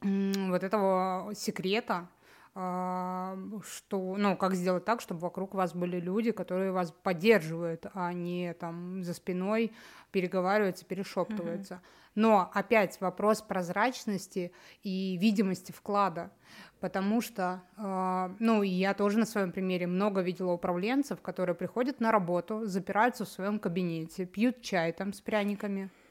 вот 0.00 0.62
этого 0.62 1.32
секрета, 1.34 2.08
а, 2.56 3.36
что, 3.66 4.14
ну, 4.16 4.36
как 4.36 4.54
сделать 4.54 4.84
так, 4.84 5.00
чтобы 5.00 5.20
вокруг 5.20 5.54
вас 5.54 5.74
были 5.74 5.98
люди, 5.98 6.30
которые 6.30 6.70
вас 6.70 6.92
поддерживают, 7.02 7.86
а 7.94 8.12
не 8.12 8.54
там 8.54 9.02
за 9.02 9.12
спиной 9.14 9.72
переговариваются, 10.12 10.84
перешептываются. 10.84 11.74
Mm-hmm. 11.74 12.04
Но 12.14 12.50
опять 12.54 13.00
вопрос 13.00 13.42
прозрачности 13.42 14.52
и 14.84 15.16
видимости 15.16 15.72
вклада, 15.72 16.30
потому 16.78 17.20
что, 17.20 17.60
э, 17.76 18.34
ну, 18.38 18.62
я 18.62 18.94
тоже 18.94 19.18
на 19.18 19.26
своем 19.26 19.50
примере 19.50 19.88
много 19.88 20.20
видела 20.20 20.52
управленцев, 20.52 21.20
которые 21.20 21.56
приходят 21.56 21.98
на 21.98 22.12
работу, 22.12 22.66
запираются 22.66 23.24
в 23.24 23.28
своем 23.28 23.58
кабинете, 23.58 24.26
пьют 24.26 24.62
чай 24.62 24.92
там 24.92 25.12
с 25.12 25.20
пряниками, 25.20 25.90
а, 25.90 26.03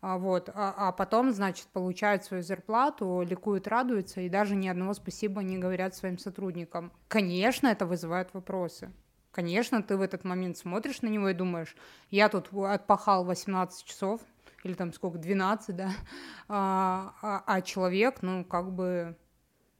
вот, 0.00 0.48
а, 0.54 0.74
а 0.76 0.92
потом, 0.92 1.32
значит, 1.32 1.66
получают 1.68 2.24
свою 2.24 2.42
зарплату, 2.42 3.24
ликуют, 3.28 3.66
радуются 3.66 4.20
и 4.20 4.28
даже 4.28 4.54
ни 4.54 4.68
одного 4.68 4.94
спасибо 4.94 5.42
не 5.42 5.58
говорят 5.58 5.94
своим 5.94 6.18
сотрудникам. 6.18 6.92
Конечно, 7.08 7.66
это 7.66 7.86
вызывает 7.86 8.32
вопросы. 8.32 8.92
Конечно, 9.32 9.82
ты 9.82 9.96
в 9.96 10.00
этот 10.00 10.24
момент 10.24 10.56
смотришь 10.56 11.02
на 11.02 11.08
него 11.08 11.28
и 11.28 11.34
думаешь, 11.34 11.76
я 12.10 12.28
тут 12.28 12.52
отпахал 12.52 13.24
18 13.24 13.84
часов, 13.84 14.20
или 14.64 14.74
там 14.74 14.92
сколько, 14.92 15.18
12, 15.18 15.76
да, 15.76 15.90
а, 16.48 17.14
а, 17.22 17.42
а 17.46 17.60
человек, 17.62 18.22
ну, 18.22 18.44
как 18.44 18.72
бы 18.72 19.16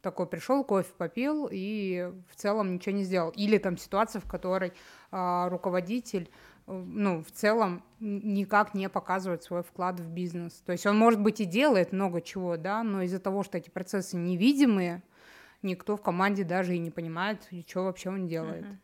такой 0.02 0.26
пришел, 0.26 0.64
кофе 0.64 0.92
попил 0.96 1.48
и 1.50 2.12
в 2.30 2.36
целом 2.36 2.74
ничего 2.74 2.94
не 2.94 3.04
сделал. 3.04 3.30
Или 3.30 3.58
там 3.58 3.76
ситуация, 3.76 4.20
в 4.20 4.28
которой 4.28 4.72
а, 5.10 5.48
руководитель 5.48 6.30
ну, 6.68 7.22
в 7.22 7.30
целом 7.30 7.82
никак 8.00 8.74
не 8.74 8.88
показывает 8.88 9.42
свой 9.42 9.62
вклад 9.62 10.00
в 10.00 10.08
бизнес. 10.08 10.62
То 10.66 10.72
есть 10.72 10.86
он, 10.86 10.96
может 10.96 11.20
быть, 11.20 11.40
и 11.40 11.44
делает 11.44 11.92
много 11.92 12.20
чего, 12.20 12.56
да, 12.56 12.82
но 12.82 13.02
из-за 13.02 13.18
того, 13.18 13.42
что 13.42 13.58
эти 13.58 13.70
процессы 13.70 14.16
невидимые, 14.16 15.02
никто 15.62 15.96
в 15.96 16.02
команде 16.02 16.44
даже 16.44 16.74
и 16.74 16.78
не 16.78 16.90
понимает, 16.90 17.48
что 17.66 17.84
вообще 17.84 18.10
он 18.10 18.26
делает. 18.26 18.64
Uh-huh. 18.64 18.76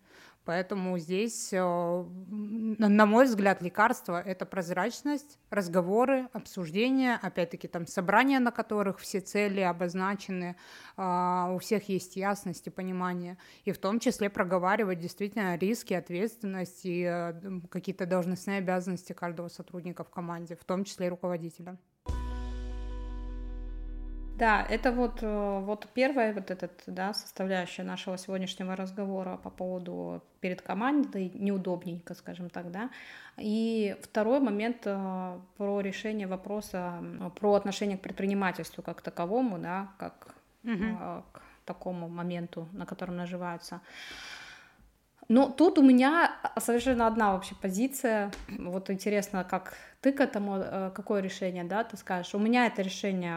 Поэтому 0.45 0.99
здесь, 0.99 1.53
э, 1.53 1.59
на 1.59 3.07
мой 3.07 3.25
взгляд, 3.25 3.63
лекарство— 3.63 4.21
это 4.27 4.45
прозрачность, 4.45 5.39
разговоры, 5.49 6.29
обсуждения, 6.35 7.19
опять-таки 7.23 7.67
там 7.67 7.87
собрания, 7.87 8.41
на 8.41 8.51
которых 8.51 8.99
все 8.99 9.21
цели 9.21 9.61
обозначены, 9.61 10.57
а, 10.97 11.51
у 11.55 11.59
всех 11.59 11.89
есть 11.89 12.17
ясность 12.17 12.67
и 12.67 12.71
понимание, 12.71 13.39
и 13.65 13.73
в 13.73 13.79
том 13.79 14.01
числе 14.01 14.29
проговаривать 14.29 15.01
действительно 15.01 15.57
риски, 15.57 15.95
ответственность 15.95 16.85
и 16.85 17.05
э, 17.05 17.61
какие-то 17.71 18.05
должностные 18.05 18.59
обязанности 18.59 19.15
каждого 19.15 19.49
сотрудника 19.49 20.05
в 20.05 20.11
команде, 20.11 20.57
в 20.57 20.65
том 20.65 20.85
числе 20.85 21.07
и 21.07 21.11
руководителя. 21.11 21.79
Да, 24.37 24.67
это 24.69 24.91
вот, 24.91 25.23
э, 25.23 25.61
вот 25.61 25.87
первая 25.95 26.35
вот 26.35 26.51
этот, 26.51 26.83
да, 26.87 27.15
составляющая 27.15 27.85
нашего 27.85 28.19
сегодняшнего 28.19 28.75
разговора 28.75 29.37
по 29.37 29.51
поводу 29.51 30.23
перед 30.41 30.61
командой 30.61 31.31
неудобненько, 31.35 32.15
скажем 32.15 32.51
так, 32.51 32.73
да. 32.73 32.91
И 33.37 33.97
второй 34.03 34.41
момент 34.41 34.79
э, 34.87 35.39
про 35.57 35.81
решение 35.81 36.27
вопроса, 36.27 36.95
про 37.39 37.55
отношение 37.55 37.97
к 37.97 38.01
предпринимательству 38.01 38.83
как 38.83 39.03
таковому, 39.03 39.59
да, 39.59 39.89
как 39.99 40.35
угу. 40.65 41.23
к 41.33 41.43
такому 41.65 42.09
моменту, 42.09 42.69
на 42.73 42.87
котором 42.87 43.17
наживаются. 43.17 43.81
Ну, 45.29 45.51
тут 45.51 45.79
у 45.79 45.83
меня 45.83 46.33
совершенно 46.59 47.07
одна 47.07 47.33
вообще 47.33 47.55
позиция. 47.55 48.31
Вот 48.49 48.91
интересно, 48.91 49.45
как 49.45 49.75
ты 50.03 50.13
к 50.13 50.21
этому, 50.21 50.59
э, 50.59 50.91
какое 50.95 51.23
решение, 51.23 51.65
да, 51.65 51.83
ты 51.83 51.97
скажешь. 51.97 52.35
У 52.35 52.39
меня 52.39 52.67
это 52.67 52.83
решение 52.83 53.35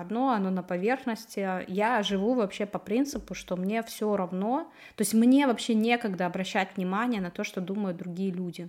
одно, 0.00 0.30
оно 0.30 0.50
на 0.50 0.64
поверхности. 0.64 1.64
Я 1.68 2.02
живу 2.02 2.34
вообще 2.34 2.66
по 2.66 2.80
принципу, 2.80 3.34
что 3.34 3.56
мне 3.56 3.84
все 3.84 4.16
равно, 4.16 4.70
то 4.96 5.02
есть 5.02 5.14
мне 5.14 5.46
вообще 5.46 5.74
некогда 5.74 6.26
обращать 6.26 6.76
внимание 6.76 7.20
на 7.20 7.30
то, 7.30 7.44
что 7.44 7.60
думают 7.60 7.98
другие 7.98 8.32
люди. 8.32 8.68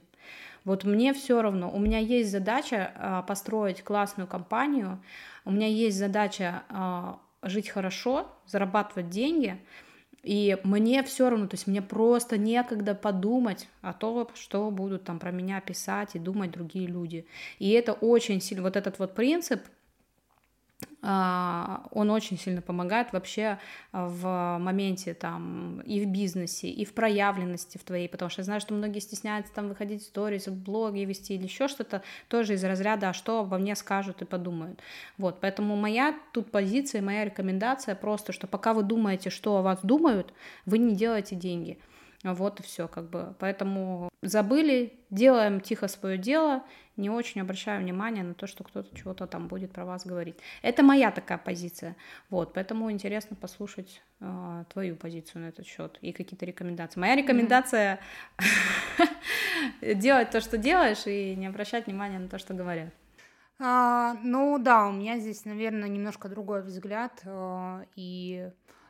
Вот 0.64 0.84
мне 0.84 1.14
все 1.14 1.42
равно. 1.42 1.72
У 1.72 1.80
меня 1.80 1.98
есть 1.98 2.30
задача 2.30 2.92
э, 2.94 3.24
построить 3.28 3.84
классную 3.84 4.28
компанию, 4.28 5.02
у 5.44 5.52
меня 5.52 5.68
есть 5.68 5.98
задача 5.98 6.64
жить 7.42 7.70
хорошо, 7.70 8.28
зарабатывать 8.46 9.10
деньги, 9.10 9.60
и 10.24 10.58
мне 10.64 11.04
все 11.04 11.30
равно, 11.30 11.48
то 11.48 11.56
есть 11.56 11.68
мне 11.68 11.82
просто 11.82 12.38
некогда 12.38 12.96
подумать 12.96 13.68
о 13.82 13.94
том, 13.94 14.28
что 14.36 14.70
будут 14.72 15.04
там 15.04 15.20
про 15.20 15.32
меня 15.32 15.62
писать 15.62 16.16
и 16.16 16.20
думать 16.20 16.52
другие 16.52 16.88
люди. 16.88 17.26
И 17.60 17.70
это 17.72 17.94
очень 17.94 18.42
сильно, 18.42 18.64
вот 18.64 18.76
этот 18.76 19.00
вот 19.00 19.16
принцип, 19.16 19.62
он 21.02 22.10
очень 22.10 22.38
сильно 22.38 22.62
помогает 22.62 23.14
вообще 23.14 23.58
в 23.94 24.58
моменте 24.60 25.14
там 25.14 25.80
и 25.82 26.02
в 26.04 26.08
бизнесе, 26.08 26.70
и 26.70 26.84
в 26.84 26.94
проявленности 26.94 27.78
в 27.78 27.84
твоей, 27.84 28.10
потому 28.10 28.30
что 28.30 28.42
я 28.42 28.46
знаю, 28.46 28.60
что 28.60 28.74
многие 28.74 29.00
стесняются 29.00 29.54
там 29.54 29.70
выходить 29.70 30.02
в 30.02 30.06
сторис, 30.06 30.48
в 30.48 30.62
блоге 30.62 31.06
вести 31.06 31.36
или 31.36 31.44
еще 31.44 31.70
что-то, 31.70 32.04
тоже 32.28 32.56
из 32.56 32.64
разряда, 32.64 33.10
а 33.10 33.14
что 33.14 33.40
обо 33.40 33.58
мне 33.58 33.76
скажут 33.76 34.22
и 34.22 34.26
подумают. 34.26 34.82
Вот, 35.18 35.40
поэтому 35.40 35.78
моя 35.78 36.20
тут 36.34 36.52
позиция, 36.52 37.02
моя 37.02 37.24
рекомендация 37.24 37.96
просто, 37.96 38.34
что 38.34 38.48
пока 38.48 38.74
вы 38.74 38.84
думаете, 38.84 39.30
что 39.30 39.58
о 39.58 39.62
вас 39.62 39.80
думают, 39.82 40.34
вы 40.66 40.80
не 40.80 40.96
делаете 40.96 41.36
деньги. 41.36 41.80
Вот 42.24 42.60
и 42.60 42.64
все, 42.64 42.90
как 42.90 43.10
бы. 43.10 43.34
Поэтому 43.40 44.10
забыли, 44.22 45.00
делаем 45.10 45.62
тихо 45.62 45.88
свое 45.88 46.18
дело, 46.18 46.64
не 47.00 47.10
очень 47.10 47.42
обращаю 47.42 47.82
внимания 47.82 48.24
на 48.24 48.34
то, 48.34 48.46
что 48.46 48.64
кто-то 48.64 48.96
чего-то 48.96 49.26
там 49.26 49.48
будет 49.48 49.72
про 49.72 49.86
вас 49.86 50.06
говорить. 50.06 50.36
Это 50.62 50.84
моя 50.84 51.12
такая 51.12 51.38
позиция. 51.38 51.96
Вот, 52.30 52.54
поэтому 52.54 52.92
интересно 52.92 53.36
послушать 53.36 54.02
э, 54.20 54.64
твою 54.72 54.96
позицию 54.96 55.44
на 55.44 55.48
этот 55.48 55.66
счет 55.66 55.98
и 56.02 56.12
какие-то 56.12 56.46
рекомендации. 56.46 57.00
Моя 57.00 57.16
рекомендация 57.16 58.00
делать 59.82 60.30
то, 60.32 60.42
что 60.42 60.58
делаешь, 60.58 61.08
и 61.08 61.36
не 61.36 61.48
обращать 61.48 61.88
внимания 61.88 62.20
на 62.20 62.28
то, 62.28 62.38
что 62.38 62.54
говорят. 62.54 62.90
А, 63.60 64.16
ну 64.24 64.58
да, 64.60 64.88
у 64.88 64.92
меня 64.92 65.20
здесь, 65.20 65.46
наверное, 65.46 65.90
немножко 65.90 66.30
другой 66.30 66.62
взгляд. 66.62 67.22
Э, 67.24 67.86
и 67.96 68.50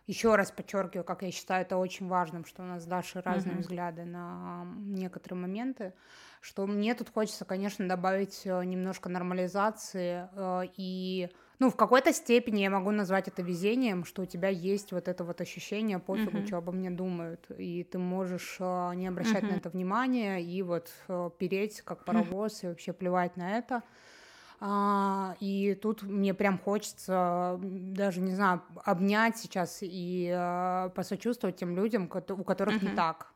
еще 0.09 0.35
раз 0.35 0.51
подчеркиваю, 0.51 1.03
как 1.03 1.21
я 1.21 1.29
считаю 1.29 1.61
это 1.61 1.77
очень 1.77 2.07
важным, 2.07 2.43
что 2.43 2.63
у 2.63 2.65
нас 2.65 2.81
с 2.81 2.85
Дашей 2.87 3.21
разные 3.21 3.57
mm-hmm. 3.57 3.59
взгляды 3.59 4.05
на 4.05 4.65
некоторые 4.79 5.39
моменты, 5.39 5.93
что 6.41 6.65
мне 6.65 6.95
тут 6.95 7.11
хочется, 7.13 7.45
конечно, 7.45 7.87
добавить 7.87 8.41
э, 8.43 8.63
немножко 8.65 9.07
нормализации 9.07 10.27
э, 10.33 10.61
и 10.77 11.29
ну, 11.59 11.69
в 11.69 11.75
какой-то 11.75 12.11
степени 12.11 12.61
я 12.61 12.71
могу 12.71 12.89
назвать 12.89 13.27
это 13.27 13.43
везением, 13.43 14.03
что 14.03 14.23
у 14.23 14.25
тебя 14.25 14.47
есть 14.47 14.93
вот 14.93 15.07
это 15.07 15.23
вот 15.23 15.41
ощущение, 15.41 15.99
пофигу, 15.99 16.39
uh-huh. 16.39 16.47
что 16.47 16.57
обо 16.57 16.71
мне 16.71 16.89
думают, 16.89 17.45
и 17.55 17.83
ты 17.83 17.99
можешь 17.99 18.57
э, 18.59 18.91
не 18.95 19.07
обращать 19.07 19.43
uh-huh. 19.43 19.51
на 19.51 19.57
это 19.57 19.69
внимания 19.69 20.41
и 20.41 20.63
вот 20.63 20.89
э, 21.07 21.29
переть 21.37 21.81
как 21.81 22.03
паровоз 22.05 22.63
uh-huh. 22.63 22.65
и 22.65 22.69
вообще 22.69 22.93
плевать 22.93 23.37
на 23.37 23.59
это. 23.59 23.83
А, 24.61 25.35
и 25.39 25.73
тут 25.81 26.03
мне 26.03 26.33
прям 26.33 26.59
хочется 26.59 27.59
даже, 27.61 28.19
не 28.19 28.35
знаю, 28.35 28.61
обнять 28.83 29.37
сейчас 29.37 29.79
и 29.81 30.29
а, 30.35 30.89
посочувствовать 30.89 31.55
тем 31.55 31.75
людям, 31.75 32.05
у 32.05 32.43
которых 32.43 32.81
uh-huh. 32.81 32.89
не 32.89 32.95
так 32.95 33.33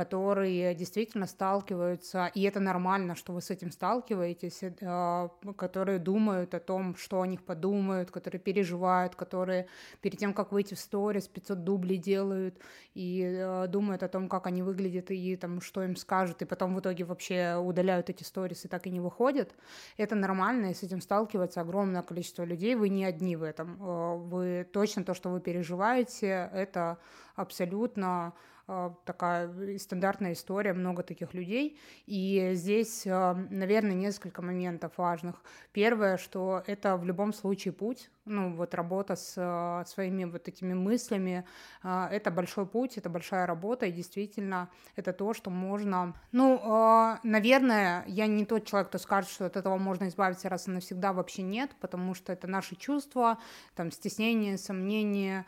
которые 0.00 0.74
действительно 0.74 1.26
сталкиваются, 1.26 2.30
и 2.34 2.42
это 2.44 2.58
нормально, 2.58 3.14
что 3.14 3.34
вы 3.34 3.42
с 3.42 3.50
этим 3.50 3.70
сталкиваетесь, 3.70 4.62
э, 4.62 5.28
которые 5.58 5.98
думают 5.98 6.54
о 6.54 6.58
том, 6.58 6.96
что 6.96 7.20
о 7.20 7.26
них 7.26 7.42
подумают, 7.42 8.10
которые 8.10 8.40
переживают, 8.40 9.14
которые 9.14 9.66
перед 10.00 10.18
тем, 10.18 10.32
как 10.32 10.52
выйти 10.52 10.72
в 10.72 10.78
сторис, 10.78 11.28
500 11.28 11.64
дублей 11.64 11.98
делают 11.98 12.58
и 12.94 13.22
э, 13.22 13.66
думают 13.68 14.02
о 14.02 14.08
том, 14.08 14.30
как 14.30 14.46
они 14.46 14.62
выглядят 14.62 15.10
и 15.10 15.36
там, 15.36 15.60
что 15.60 15.82
им 15.82 15.96
скажут, 15.96 16.40
и 16.40 16.46
потом 16.46 16.74
в 16.74 16.80
итоге 16.80 17.04
вообще 17.04 17.56
удаляют 17.56 18.08
эти 18.08 18.22
сторис 18.22 18.64
и 18.64 18.68
так 18.68 18.86
и 18.86 18.90
не 18.90 19.00
выходят. 19.00 19.54
Это 19.98 20.14
нормально, 20.14 20.70
и 20.70 20.74
с 20.74 20.82
этим 20.82 21.02
сталкивается 21.02 21.60
огромное 21.60 22.02
количество 22.02 22.44
людей, 22.44 22.74
вы 22.74 22.88
не 22.88 23.04
одни 23.04 23.36
в 23.36 23.42
этом. 23.42 23.76
Э, 23.82 24.16
вы 24.16 24.66
точно 24.72 25.04
то, 25.04 25.12
что 25.12 25.28
вы 25.28 25.40
переживаете, 25.40 26.48
это 26.54 26.96
абсолютно 27.36 28.10
а, 28.28 28.32
такая 29.04 29.78
стандартная 29.78 30.32
история, 30.32 30.72
много 30.72 31.02
таких 31.02 31.34
людей. 31.34 31.78
И 32.06 32.50
здесь, 32.54 33.06
а, 33.06 33.34
наверное, 33.50 33.94
несколько 33.94 34.42
моментов 34.42 34.92
важных. 34.96 35.42
Первое, 35.72 36.16
что 36.16 36.62
это 36.66 36.96
в 36.96 37.04
любом 37.04 37.32
случае 37.32 37.72
путь, 37.72 38.10
ну, 38.30 38.54
вот 38.54 38.74
работа 38.74 39.16
с 39.16 39.34
э, 39.36 39.84
своими 39.86 40.24
вот 40.24 40.48
этими 40.48 40.72
мыслями, 40.72 41.44
э, 41.82 42.08
это 42.10 42.30
большой 42.30 42.64
путь, 42.64 42.96
это 42.96 43.10
большая 43.10 43.46
работа, 43.46 43.86
и 43.86 43.92
действительно 43.92 44.68
это 44.96 45.12
то, 45.12 45.34
что 45.34 45.50
можно, 45.50 46.14
ну, 46.32 46.56
э, 46.56 47.18
наверное, 47.24 48.04
я 48.06 48.26
не 48.26 48.44
тот 48.44 48.64
человек, 48.64 48.88
кто 48.88 48.98
скажет, 48.98 49.30
что 49.30 49.46
от 49.46 49.56
этого 49.56 49.76
можно 49.76 50.08
избавиться 50.08 50.48
раз 50.48 50.68
и 50.68 50.70
навсегда, 50.70 51.12
вообще 51.12 51.42
нет, 51.42 51.70
потому 51.80 52.14
что 52.14 52.32
это 52.32 52.46
наши 52.46 52.76
чувства, 52.76 53.38
там, 53.74 53.90
стеснение, 53.90 54.56
сомнение, 54.56 55.44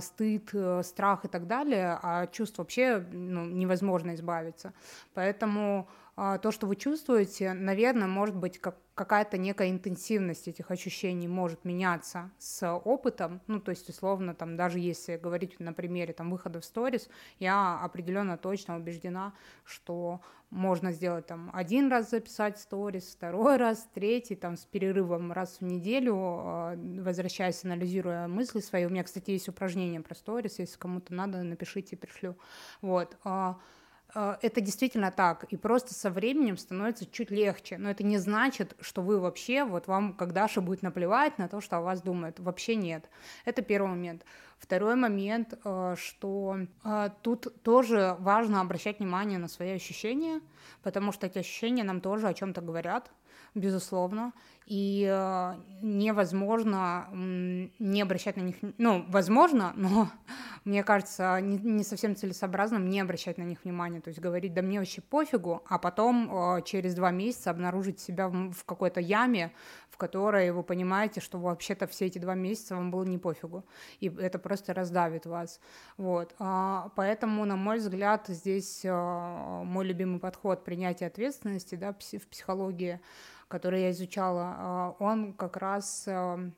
стыд, 0.00 0.52
страх 0.82 1.24
и 1.24 1.28
так 1.28 1.46
далее, 1.46 1.98
а 2.02 2.26
чувств 2.26 2.58
вообще 2.58 3.04
ну, 3.10 3.46
невозможно 3.46 4.14
избавиться, 4.14 4.72
поэтому 5.14 5.88
то, 6.16 6.50
что 6.50 6.66
вы 6.66 6.76
чувствуете, 6.76 7.52
наверное, 7.52 8.08
может 8.08 8.34
быть 8.34 8.58
как 8.58 8.76
какая-то 8.94 9.36
некая 9.36 9.68
интенсивность 9.68 10.48
этих 10.48 10.70
ощущений 10.70 11.28
может 11.28 11.66
меняться 11.66 12.30
с 12.38 12.66
опытом, 12.66 13.42
ну, 13.46 13.60
то 13.60 13.70
есть, 13.70 13.86
условно, 13.90 14.34
там, 14.34 14.56
даже 14.56 14.78
если 14.78 15.18
говорить 15.18 15.60
на 15.60 15.74
примере 15.74 16.14
там 16.14 16.30
выхода 16.30 16.62
в 16.62 16.64
сторис, 16.64 17.10
я 17.38 17.78
определенно 17.82 18.38
точно 18.38 18.76
убеждена, 18.76 19.34
что 19.64 20.22
можно 20.48 20.92
сделать 20.92 21.26
там 21.26 21.50
один 21.52 21.90
раз 21.90 22.08
записать 22.08 22.58
сторис, 22.58 23.14
второй 23.14 23.58
раз, 23.58 23.86
третий, 23.92 24.34
там, 24.34 24.56
с 24.56 24.64
перерывом 24.64 25.30
раз 25.30 25.58
в 25.60 25.64
неделю, 25.64 26.16
а, 26.16 26.74
возвращаясь, 26.74 27.62
анализируя 27.64 28.26
мысли 28.28 28.60
свои. 28.60 28.86
У 28.86 28.88
меня, 28.88 29.04
кстати, 29.04 29.32
есть 29.32 29.50
упражнение 29.50 30.00
про 30.00 30.14
сторис, 30.14 30.58
если 30.58 30.78
кому-то 30.78 31.12
надо, 31.12 31.42
напишите, 31.42 31.98
пришлю. 31.98 32.38
Вот. 32.80 33.18
А, 33.24 33.58
Э, 33.58 33.85
это 34.14 34.60
действительно 34.60 35.10
так, 35.10 35.44
и 35.44 35.56
просто 35.56 35.92
со 35.92 36.10
временем 36.10 36.56
становится 36.56 37.06
чуть 37.06 37.30
легче, 37.30 37.76
но 37.78 37.90
это 37.90 38.04
не 38.04 38.18
значит, 38.18 38.74
что 38.80 39.02
вы 39.02 39.20
вообще, 39.20 39.64
вот 39.64 39.88
вам, 39.88 40.14
как 40.14 40.32
Даша, 40.32 40.60
будет 40.60 40.82
наплевать 40.82 41.38
на 41.38 41.48
то, 41.48 41.60
что 41.60 41.76
о 41.76 41.80
вас 41.80 42.00
думают, 42.00 42.40
вообще 42.40 42.76
нет. 42.76 43.10
Это 43.44 43.62
первый 43.62 43.88
момент. 43.88 44.24
Второй 44.58 44.94
момент, 44.94 45.58
э, 45.64 45.94
что 45.98 46.56
э, 46.82 47.10
тут 47.22 47.62
тоже 47.62 48.16
важно 48.18 48.60
обращать 48.60 49.00
внимание 49.00 49.38
на 49.38 49.48
свои 49.48 49.72
ощущения, 49.72 50.40
потому 50.82 51.12
что 51.12 51.26
эти 51.26 51.38
ощущения 51.38 51.84
нам 51.84 52.00
тоже 52.00 52.26
о 52.26 52.34
чем-то 52.34 52.62
говорят, 52.62 53.10
безусловно, 53.54 54.32
и 54.66 55.06
э, 55.08 55.54
невозможно 55.80 57.08
не 57.12 58.02
обращать 58.02 58.36
на 58.36 58.40
них, 58.40 58.56
ну, 58.78 59.04
возможно, 59.08 59.72
но 59.76 60.10
мне 60.64 60.82
кажется, 60.82 61.38
не, 61.40 61.56
не 61.58 61.84
совсем 61.84 62.16
целесообразным 62.16 62.90
не 62.90 63.00
обращать 63.00 63.38
на 63.38 63.44
них 63.44 63.62
внимания, 63.62 64.00
то 64.00 64.08
есть 64.08 64.20
говорить, 64.20 64.54
да 64.54 64.62
мне 64.62 64.80
вообще 64.80 65.00
пофигу, 65.02 65.62
а 65.68 65.78
потом 65.78 66.56
э, 66.56 66.62
через 66.62 66.96
два 66.96 67.12
месяца 67.12 67.50
обнаружить 67.50 68.00
себя 68.00 68.28
в, 68.28 68.50
в 68.50 68.64
какой-то 68.64 69.00
яме, 69.00 69.52
в 69.88 69.96
которой 69.96 70.50
вы 70.50 70.64
понимаете, 70.64 71.20
что 71.20 71.38
вообще-то 71.38 71.86
все 71.86 72.06
эти 72.06 72.18
два 72.18 72.34
месяца 72.34 72.74
вам 72.74 72.90
было 72.90 73.04
не 73.04 73.18
пофигу, 73.18 73.64
и 74.00 74.08
это 74.08 74.40
просто 74.40 74.74
раздавит 74.74 75.26
вас, 75.26 75.60
вот, 75.96 76.34
а, 76.40 76.90
поэтому, 76.96 77.44
на 77.44 77.54
мой 77.54 77.78
взгляд, 77.78 78.26
здесь 78.26 78.84
э, 78.84 78.90
мой 78.90 79.86
любимый 79.86 80.18
подход 80.18 80.64
принятия 80.64 81.06
ответственности, 81.06 81.76
да, 81.76 81.92
в 81.92 82.28
психологии, 82.28 83.00
который 83.48 83.82
я 83.82 83.90
изучала, 83.90 84.55
он 84.98 85.32
как 85.34 85.56
раз 85.56 86.04
эм, 86.06 86.54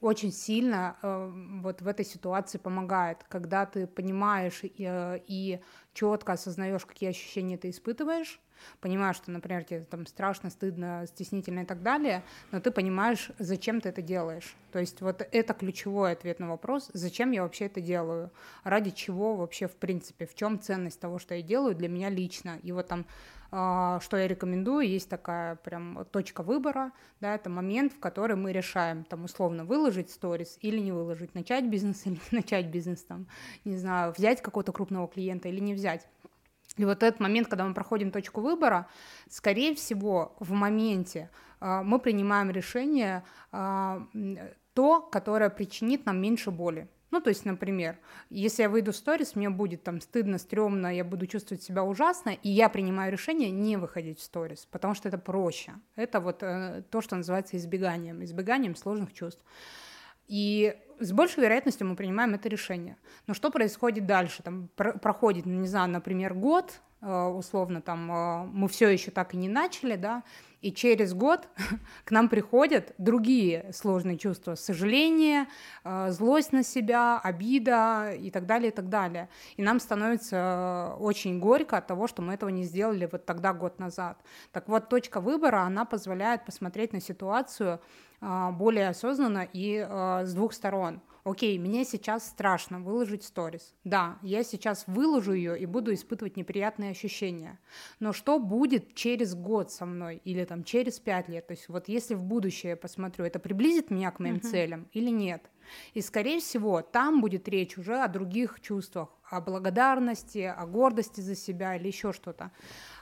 очень 0.00 0.32
сильно 0.32 0.96
э, 1.02 1.30
вот 1.62 1.82
в 1.82 1.86
этой 1.86 2.04
ситуации 2.04 2.58
помогает, 2.58 3.24
когда 3.28 3.66
ты 3.66 3.86
понимаешь 3.86 4.60
и, 4.62 4.74
э, 4.78 5.20
и 5.26 5.60
четко 5.92 6.32
осознаешь, 6.32 6.86
какие 6.86 7.10
ощущения 7.10 7.58
ты 7.58 7.70
испытываешь, 7.70 8.40
понимаешь, 8.80 9.16
что, 9.16 9.30
например, 9.30 9.64
тебе 9.64 9.80
там 9.80 10.06
страшно, 10.06 10.50
стыдно, 10.50 11.04
стеснительно 11.06 11.60
и 11.60 11.64
так 11.64 11.82
далее, 11.82 12.22
но 12.50 12.60
ты 12.60 12.70
понимаешь, 12.70 13.30
зачем 13.38 13.80
ты 13.80 13.90
это 13.90 14.02
делаешь. 14.02 14.56
То 14.72 14.78
есть 14.78 15.00
вот 15.00 15.26
это 15.30 15.54
ключевой 15.54 16.12
ответ 16.12 16.38
на 16.38 16.48
вопрос, 16.48 16.90
зачем 16.94 17.32
я 17.32 17.42
вообще 17.42 17.66
это 17.66 17.80
делаю, 17.80 18.30
ради 18.64 18.90
чего 18.90 19.36
вообще 19.36 19.68
в 19.68 19.76
принципе, 19.76 20.26
в 20.26 20.34
чем 20.34 20.60
ценность 20.60 21.00
того, 21.00 21.18
что 21.18 21.34
я 21.34 21.42
делаю 21.42 21.74
для 21.74 21.88
меня 21.88 22.08
лично. 22.08 22.58
И 22.62 22.72
вот 22.72 22.88
там 22.88 23.00
а, 23.00 23.41
что 23.52 24.16
я 24.16 24.26
рекомендую, 24.26 24.88
есть 24.88 25.10
такая 25.10 25.56
прям 25.56 26.06
точка 26.10 26.42
выбора, 26.42 26.90
да, 27.20 27.34
это 27.34 27.50
момент, 27.50 27.92
в 27.92 28.00
который 28.00 28.34
мы 28.34 28.50
решаем, 28.50 29.04
там, 29.04 29.24
условно, 29.24 29.66
выложить 29.66 30.10
сторис 30.10 30.56
или 30.62 30.78
не 30.78 30.90
выложить, 30.90 31.34
начать 31.34 31.66
бизнес 31.66 32.02
или 32.06 32.14
не 32.14 32.38
начать 32.38 32.68
бизнес, 32.68 33.04
там, 33.04 33.26
не 33.66 33.76
знаю, 33.76 34.14
взять 34.16 34.40
какого-то 34.40 34.72
крупного 34.72 35.06
клиента 35.06 35.48
или 35.48 35.60
не 35.60 35.74
взять. 35.74 36.08
И 36.78 36.84
вот 36.84 37.02
этот 37.02 37.20
момент, 37.20 37.48
когда 37.48 37.64
мы 37.64 37.74
проходим 37.74 38.10
точку 38.10 38.40
выбора, 38.40 38.88
скорее 39.28 39.74
всего, 39.74 40.34
в 40.38 40.52
моменте 40.52 41.28
э, 41.60 41.82
мы 41.82 41.98
принимаем 41.98 42.50
решение 42.50 43.24
э, 43.52 44.00
то, 44.72 45.00
которое 45.00 45.50
причинит 45.50 46.06
нам 46.06 46.20
меньше 46.20 46.50
боли. 46.50 46.88
Ну, 47.12 47.20
то 47.20 47.28
есть, 47.28 47.44
например, 47.44 47.98
если 48.30 48.62
я 48.62 48.70
выйду 48.70 48.92
в 48.92 48.96
сторис, 48.96 49.36
мне 49.36 49.50
будет 49.50 49.82
там 49.82 50.00
стыдно, 50.00 50.38
стрёмно, 50.38 50.92
я 50.96 51.04
буду 51.04 51.26
чувствовать 51.26 51.62
себя 51.62 51.84
ужасно, 51.84 52.30
и 52.30 52.48
я 52.48 52.70
принимаю 52.70 53.12
решение 53.12 53.50
не 53.50 53.76
выходить 53.76 54.18
в 54.18 54.22
сторис, 54.22 54.66
потому 54.70 54.94
что 54.94 55.08
это 55.08 55.18
проще. 55.18 55.72
Это 55.94 56.20
вот 56.20 56.42
э, 56.42 56.82
то, 56.90 57.02
что 57.02 57.14
называется 57.14 57.58
избеганием, 57.58 58.24
избеганием 58.24 58.74
сложных 58.74 59.12
чувств. 59.12 59.44
И 60.26 60.74
с 61.00 61.12
большей 61.12 61.42
вероятностью 61.42 61.86
мы 61.86 61.96
принимаем 61.96 62.32
это 62.32 62.48
решение. 62.48 62.96
Но 63.26 63.34
что 63.34 63.50
происходит 63.50 64.06
дальше? 64.06 64.42
Там 64.42 64.68
про- 64.74 64.94
проходит, 64.94 65.44
не 65.44 65.68
знаю, 65.68 65.90
например, 65.90 66.32
год, 66.32 66.80
э, 67.02 67.24
условно, 67.24 67.82
там 67.82 68.10
э, 68.10 68.44
мы 68.46 68.68
все 68.68 68.88
еще 68.88 69.10
так 69.10 69.34
и 69.34 69.36
не 69.36 69.50
начали, 69.50 69.96
да, 69.96 70.22
и 70.62 70.72
через 70.72 71.12
год 71.12 71.48
к 72.04 72.10
нам 72.10 72.28
приходят 72.28 72.94
другие 72.96 73.70
сложные 73.72 74.16
чувства, 74.16 74.54
сожаление, 74.54 75.48
э, 75.84 76.10
злость 76.10 76.52
на 76.52 76.62
себя, 76.62 77.18
обида 77.18 78.12
и 78.12 78.30
так 78.30 78.46
далее, 78.46 78.70
и 78.70 78.74
так 78.74 78.88
далее. 78.88 79.28
И 79.56 79.62
нам 79.62 79.80
становится 79.80 80.94
очень 80.98 81.40
горько 81.40 81.76
от 81.76 81.86
того, 81.86 82.06
что 82.06 82.22
мы 82.22 82.34
этого 82.34 82.50
не 82.50 82.62
сделали 82.64 83.08
вот 83.10 83.26
тогда, 83.26 83.52
год 83.52 83.78
назад. 83.78 84.18
Так 84.52 84.68
вот, 84.68 84.88
точка 84.88 85.20
выбора, 85.20 85.62
она 85.62 85.84
позволяет 85.84 86.44
посмотреть 86.44 86.92
на 86.92 87.00
ситуацию 87.00 87.80
а, 88.20 88.52
более 88.52 88.88
осознанно 88.88 89.48
и 89.52 89.78
с 89.78 90.32
двух 90.32 90.52
сторон. 90.52 91.00
Окей, 91.24 91.56
мне 91.56 91.84
сейчас 91.84 92.26
страшно 92.26 92.80
выложить 92.80 93.22
сторис. 93.22 93.74
Да, 93.84 94.18
я 94.22 94.42
сейчас 94.42 94.84
выложу 94.88 95.32
ее 95.32 95.56
и 95.56 95.66
буду 95.66 95.94
испытывать 95.94 96.36
неприятные 96.36 96.90
ощущения. 96.90 97.60
Но 98.00 98.12
что 98.12 98.40
будет 98.40 98.96
через 98.96 99.36
год 99.36 99.70
со 99.70 99.86
мной 99.86 100.20
или 100.24 100.44
там 100.44 100.64
через 100.64 100.98
пять 100.98 101.28
лет? 101.28 101.46
То 101.46 101.52
есть 101.52 101.68
вот 101.68 101.86
если 101.86 102.14
в 102.14 102.24
будущее 102.24 102.70
я 102.70 102.76
посмотрю, 102.76 103.24
это 103.24 103.38
приблизит 103.38 103.90
меня 103.90 104.10
к 104.10 104.18
моим 104.18 104.36
uh-huh. 104.36 104.50
целям 104.50 104.88
или 104.92 105.10
нет? 105.10 105.48
И, 105.94 106.00
скорее 106.00 106.40
всего, 106.40 106.82
там 106.82 107.20
будет 107.20 107.48
речь 107.48 107.78
уже 107.78 108.02
о 108.02 108.08
других 108.08 108.60
чувствах, 108.60 109.08
о 109.30 109.40
благодарности, 109.40 110.40
о 110.40 110.66
гордости 110.66 111.20
за 111.20 111.36
себя 111.36 111.76
или 111.76 111.86
еще 111.86 112.12
что-то. 112.12 112.50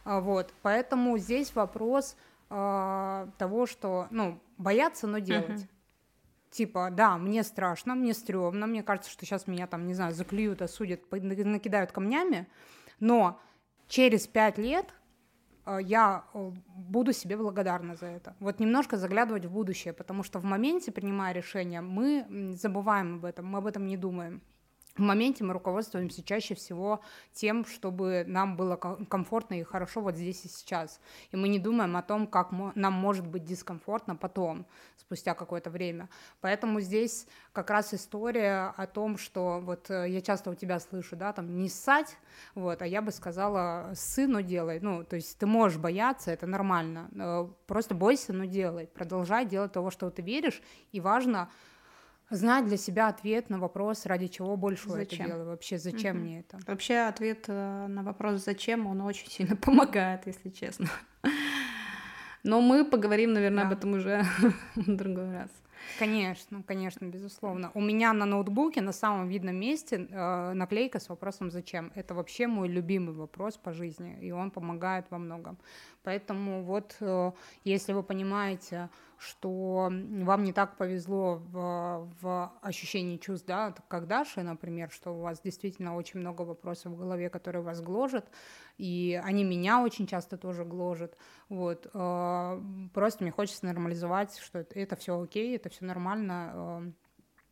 А, 0.04 0.20
вот, 0.20 0.52
поэтому 0.60 1.16
здесь 1.16 1.54
вопрос 1.54 2.16
э, 2.50 3.26
того, 3.38 3.64
что, 3.64 4.08
ну, 4.10 4.38
бояться, 4.58 5.06
но 5.06 5.20
делать. 5.20 5.62
Uh-huh. 5.62 5.68
Типа, 6.50 6.90
да, 6.90 7.16
мне 7.16 7.44
страшно, 7.44 7.94
мне 7.94 8.12
стрёмно, 8.12 8.66
мне 8.66 8.82
кажется, 8.82 9.10
что 9.10 9.24
сейчас 9.24 9.46
меня 9.46 9.66
там, 9.66 9.86
не 9.86 9.94
знаю, 9.94 10.12
заклюют, 10.12 10.62
осудят, 10.62 11.00
накидают 11.12 11.92
камнями, 11.92 12.48
но 12.98 13.40
через 13.86 14.26
пять 14.26 14.58
лет 14.58 14.92
э, 15.64 15.78
я 15.80 16.24
э, 16.34 16.50
буду 16.66 17.12
себе 17.12 17.36
благодарна 17.36 17.94
за 17.94 18.06
это. 18.06 18.34
Вот 18.40 18.58
немножко 18.58 18.96
заглядывать 18.96 19.44
в 19.44 19.52
будущее, 19.52 19.92
потому 19.92 20.24
что 20.24 20.40
в 20.40 20.44
моменте, 20.44 20.90
принимая 20.90 21.32
решение, 21.32 21.82
мы 21.82 22.26
забываем 22.54 23.16
об 23.16 23.26
этом, 23.26 23.46
мы 23.46 23.58
об 23.58 23.66
этом 23.66 23.86
не 23.86 23.96
думаем 23.96 24.42
в 25.00 25.02
моменте 25.02 25.44
мы 25.44 25.54
руководствуемся 25.54 26.22
чаще 26.22 26.54
всего 26.54 27.00
тем, 27.32 27.64
чтобы 27.64 28.24
нам 28.26 28.54
было 28.54 28.76
комфортно 28.76 29.54
и 29.54 29.62
хорошо 29.62 30.02
вот 30.02 30.14
здесь 30.14 30.44
и 30.44 30.48
сейчас. 30.48 31.00
И 31.30 31.36
мы 31.36 31.48
не 31.48 31.58
думаем 31.58 31.96
о 31.96 32.02
том, 32.02 32.26
как 32.26 32.50
нам 32.52 32.92
может 32.92 33.26
быть 33.26 33.44
дискомфортно 33.44 34.14
потом, 34.14 34.66
спустя 34.98 35.32
какое-то 35.32 35.70
время. 35.70 36.10
Поэтому 36.42 36.80
здесь 36.80 37.26
как 37.54 37.70
раз 37.70 37.94
история 37.94 38.74
о 38.76 38.86
том, 38.86 39.16
что 39.16 39.58
вот 39.60 39.90
э, 39.90 40.10
я 40.10 40.20
часто 40.20 40.50
у 40.50 40.54
тебя 40.54 40.78
слышу, 40.78 41.16
да, 41.16 41.32
там 41.32 41.56
не 41.56 41.70
ссать, 41.70 42.18
вот, 42.54 42.82
а 42.82 42.86
я 42.86 43.00
бы 43.00 43.10
сказала, 43.10 43.92
сыну 43.94 44.42
делай. 44.42 44.80
Ну, 44.80 45.02
то 45.02 45.16
есть 45.16 45.38
ты 45.38 45.46
можешь 45.46 45.78
бояться, 45.78 46.30
это 46.30 46.46
нормально. 46.46 47.48
Просто 47.66 47.94
бойся, 47.94 48.34
но 48.34 48.44
делай. 48.44 48.86
Продолжай 48.86 49.46
делать 49.46 49.72
того, 49.72 49.90
что 49.90 50.10
ты 50.10 50.20
веришь. 50.20 50.60
И 50.92 51.00
важно 51.00 51.50
знать 52.30 52.66
для 52.66 52.76
себя 52.76 53.08
ответ 53.08 53.50
на 53.50 53.58
вопрос, 53.58 54.06
ради 54.06 54.28
чего 54.28 54.56
больше 54.56 54.88
зачем? 54.88 55.26
это 55.26 55.34
делаю, 55.34 55.46
вообще 55.50 55.78
зачем 55.78 56.16
угу. 56.16 56.24
мне 56.24 56.40
это. 56.40 56.58
Вообще 56.66 56.98
ответ 56.98 57.44
э, 57.48 57.86
на 57.86 58.02
вопрос 58.02 58.44
зачем, 58.44 58.86
он 58.86 59.00
очень 59.02 59.28
сильно 59.28 59.56
помогает, 59.66 60.26
если 60.26 60.50
честно. 60.50 60.88
Но 62.42 62.60
мы 62.60 62.84
поговорим, 62.84 63.32
наверное, 63.34 63.64
да. 63.64 63.68
об 63.68 63.78
этом 63.78 63.92
уже 63.92 64.24
в 64.74 64.96
другой 64.96 65.32
раз. 65.32 65.50
Конечно, 65.98 66.62
конечно, 66.62 67.06
безусловно. 67.06 67.70
У 67.74 67.80
меня 67.80 68.12
на 68.12 68.26
ноутбуке 68.26 68.80
на 68.80 68.92
самом 68.92 69.28
видном 69.28 69.56
месте 69.56 70.06
э, 70.10 70.52
наклейка 70.52 70.98
с 71.00 71.08
вопросом 71.08 71.50
«Зачем?». 71.50 71.90
Это 71.94 72.14
вообще 72.14 72.46
мой 72.46 72.68
любимый 72.68 73.14
вопрос 73.14 73.56
по 73.56 73.72
жизни, 73.72 74.18
и 74.20 74.30
он 74.30 74.50
помогает 74.50 75.06
во 75.10 75.18
многом. 75.18 75.58
Поэтому 76.02 76.62
вот 76.62 76.96
э, 77.00 77.32
если 77.64 77.92
вы 77.92 78.02
понимаете, 78.02 78.88
что 79.20 79.90
вам 79.90 80.44
не 80.44 80.52
так 80.54 80.78
повезло 80.78 81.42
в, 81.52 82.10
в 82.22 82.52
ощущении 82.62 83.18
чувств, 83.18 83.46
да, 83.46 83.74
как 83.88 84.06
Даша, 84.06 84.42
например, 84.42 84.90
что 84.90 85.10
у 85.10 85.20
вас 85.20 85.42
действительно 85.42 85.94
очень 85.94 86.20
много 86.20 86.40
вопросов 86.40 86.92
в 86.92 86.98
голове, 86.98 87.28
которые 87.28 87.62
вас 87.62 87.82
гложат, 87.82 88.26
и 88.78 89.20
они 89.22 89.44
меня 89.44 89.82
очень 89.82 90.06
часто 90.06 90.38
тоже 90.38 90.64
гложат, 90.64 91.18
вот, 91.50 91.86
э, 91.92 92.62
просто 92.94 93.22
мне 93.22 93.30
хочется 93.30 93.66
нормализовать, 93.66 94.38
что 94.38 94.60
это, 94.60 94.96
все 94.96 95.20
окей, 95.20 95.54
это 95.54 95.68
все 95.68 95.84
нормально, 95.84 96.52
э, 96.54 96.92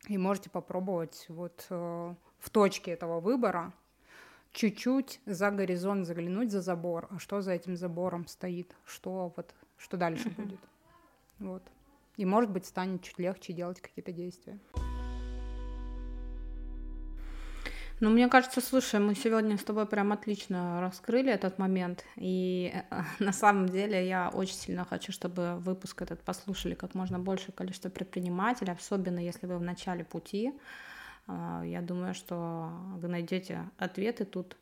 и 0.07 0.17
можете 0.17 0.49
попробовать 0.49 1.27
вот 1.29 1.67
э, 1.69 2.15
в 2.39 2.49
точке 2.49 2.91
этого 2.91 3.19
выбора 3.19 3.73
чуть-чуть 4.53 5.21
за 5.27 5.51
горизонт 5.51 6.07
заглянуть 6.07 6.51
за 6.51 6.61
забор, 6.61 7.07
а 7.11 7.19
что 7.19 7.41
за 7.41 7.51
этим 7.51 7.75
забором 7.75 8.25
стоит, 8.25 8.75
что 8.85 9.31
вот, 9.35 9.53
что 9.77 9.97
дальше 9.97 10.31
будет. 10.31 10.59
Вот. 11.39 11.63
И, 12.17 12.25
может 12.25 12.51
быть, 12.51 12.65
станет 12.65 13.01
чуть 13.01 13.19
легче 13.19 13.53
делать 13.53 13.81
какие-то 13.81 14.11
действия. 14.11 14.59
Ну, 18.01 18.09
мне 18.09 18.29
кажется, 18.29 18.61
слушай, 18.61 18.97
мы 18.99 19.13
сегодня 19.13 19.57
с 19.57 19.63
тобой 19.63 19.85
прям 19.85 20.13
отлично 20.13 20.79
раскрыли 20.79 21.33
этот 21.33 21.59
момент. 21.59 22.05
И 22.15 22.71
э, 22.73 23.01
на 23.19 23.33
самом 23.33 23.67
деле 23.67 24.07
я 24.07 24.29
очень 24.29 24.55
сильно 24.55 24.85
хочу, 24.85 25.11
чтобы 25.11 25.57
выпуск 25.57 26.01
этот 26.01 26.21
послушали 26.21 26.75
как 26.75 26.95
можно 26.95 27.19
большее 27.19 27.51
количество 27.51 27.89
предпринимателей, 27.89 28.71
особенно 28.71 29.19
если 29.19 29.47
вы 29.47 29.57
в 29.57 29.63
начале 29.63 30.05
пути. 30.05 30.53
А, 31.27 31.61
я 31.65 31.81
думаю, 31.81 32.13
что 32.13 32.71
вы 32.95 33.09
найдете 33.09 33.69
ответы 33.77 34.23
тут 34.23 34.55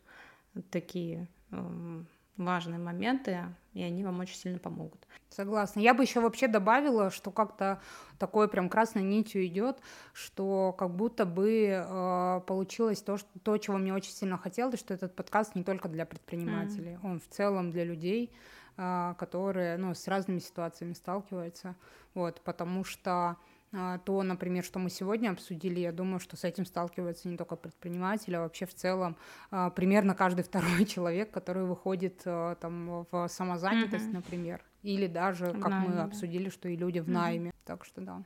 такие 0.72 1.28
эм, 1.52 2.08
важные 2.38 2.80
моменты, 2.80 3.46
и 3.74 3.84
они 3.84 4.04
вам 4.04 4.20
очень 4.20 4.36
сильно 4.36 4.60
помогут. 4.60 5.08
Согласна. 5.30 5.80
Я 5.80 5.94
бы 5.94 6.04
еще 6.04 6.20
вообще 6.20 6.48
добавила, 6.48 7.12
что 7.12 7.32
как-то 7.32 7.82
такой 8.18 8.48
прям 8.48 8.70
красной 8.70 9.04
нитью 9.04 9.46
идет, 9.46 9.80
что 10.14 10.74
как 10.78 10.96
будто 10.96 11.26
бы 11.26 11.68
э, 11.70 12.42
получилось 12.48 13.02
то, 13.02 13.18
что, 13.18 13.28
то, 13.44 13.58
чего 13.58 13.78
мне 13.78 13.94
очень 13.94 14.12
сильно 14.12 14.38
хотелось, 14.38 14.80
что 14.80 14.94
этот 14.94 15.16
подкаст 15.16 15.56
не 15.56 15.64
только 15.64 15.90
для 15.90 16.06
предпринимателей, 16.06 16.94
mm. 16.94 17.00
он 17.04 17.20
в 17.20 17.28
целом 17.28 17.72
для 17.72 17.84
людей, 17.84 18.32
а, 18.78 19.16
которые 19.16 19.78
ну, 19.78 19.94
с 19.94 20.08
разными 20.08 20.40
ситуациями 20.40 20.94
сталкиваются. 20.94 21.76
Вот, 22.14 22.42
потому 22.42 22.84
что 22.84 23.38
то, 23.72 24.24
например, 24.24 24.64
что 24.64 24.80
мы 24.80 24.90
сегодня 24.90 25.30
обсудили, 25.30 25.82
я 25.82 25.92
думаю, 25.92 26.20
что 26.20 26.38
с 26.38 26.44
этим 26.44 26.66
сталкиваются 26.66 27.28
не 27.28 27.36
только 27.36 27.56
предприниматели, 27.58 28.36
а 28.36 28.42
вообще 28.42 28.66
в 28.66 28.74
целом 28.74 29.18
а, 29.52 29.70
примерно 29.72 30.16
каждый 30.16 30.44
второй 30.46 30.86
человек, 30.86 31.32
который 31.32 31.66
выходит 31.66 32.24
там 32.24 33.06
в 33.12 33.28
самозанятость, 33.28 34.06
mm-hmm. 34.06 34.14
например, 34.14 34.64
или 34.84 35.08
даже, 35.08 35.48
в 35.48 35.60
как 35.60 35.72
найме, 35.72 35.88
мы 35.90 36.02
обсудили, 36.02 36.50
что 36.50 36.70
и 36.70 36.78
люди 36.78 37.00
в 37.00 37.10
mm-hmm. 37.10 37.12
найме. 37.12 37.54
Так 37.66 37.84
что 37.84 38.00
да, 38.02 38.24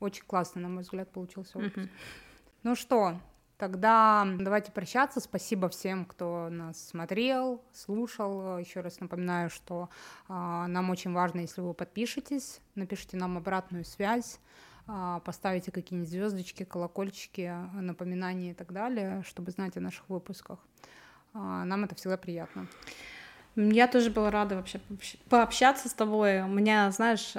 очень 0.00 0.24
классно, 0.26 0.62
на 0.62 0.68
мой 0.68 0.82
взгляд, 0.82 1.10
получился 1.10 1.58
выпуск. 1.58 1.86
Mm-hmm. 1.86 1.90
Ну 2.64 2.74
что, 2.74 3.16
Тогда 3.60 4.26
давайте 4.38 4.72
прощаться. 4.72 5.20
Спасибо 5.20 5.68
всем, 5.68 6.06
кто 6.06 6.48
нас 6.48 6.82
смотрел, 6.82 7.62
слушал. 7.74 8.56
Еще 8.56 8.80
раз 8.80 9.00
напоминаю, 9.00 9.50
что 9.50 9.90
э, 10.30 10.32
нам 10.32 10.88
очень 10.88 11.12
важно, 11.12 11.40
если 11.40 11.60
вы 11.60 11.74
подпишетесь, 11.74 12.62
напишите 12.74 13.18
нам 13.18 13.36
обратную 13.36 13.84
связь, 13.84 14.40
поставите 15.24 15.70
какие-нибудь 15.70 16.10
звездочки, 16.10 16.64
колокольчики, 16.64 17.54
напоминания 17.74 18.50
и 18.50 18.54
так 18.54 18.72
далее, 18.72 19.22
чтобы 19.26 19.50
знать 19.50 19.76
о 19.76 19.80
наших 19.80 20.08
выпусках. 20.08 20.58
Э, 21.34 21.62
нам 21.64 21.84
это 21.84 21.94
всегда 21.94 22.16
приятно. 22.16 22.66
Я 23.56 23.88
тоже 23.88 24.10
была 24.10 24.30
рада 24.30 24.56
вообще 24.56 24.80
пообщаться 25.28 25.88
с 25.88 25.92
тобой. 25.92 26.40
У 26.42 26.48
меня, 26.48 26.90
знаешь, 26.92 27.32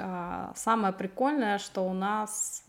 самое 0.56 0.92
прикольное, 0.92 1.58
что 1.58 1.88
у 1.88 1.94
нас 1.94 2.64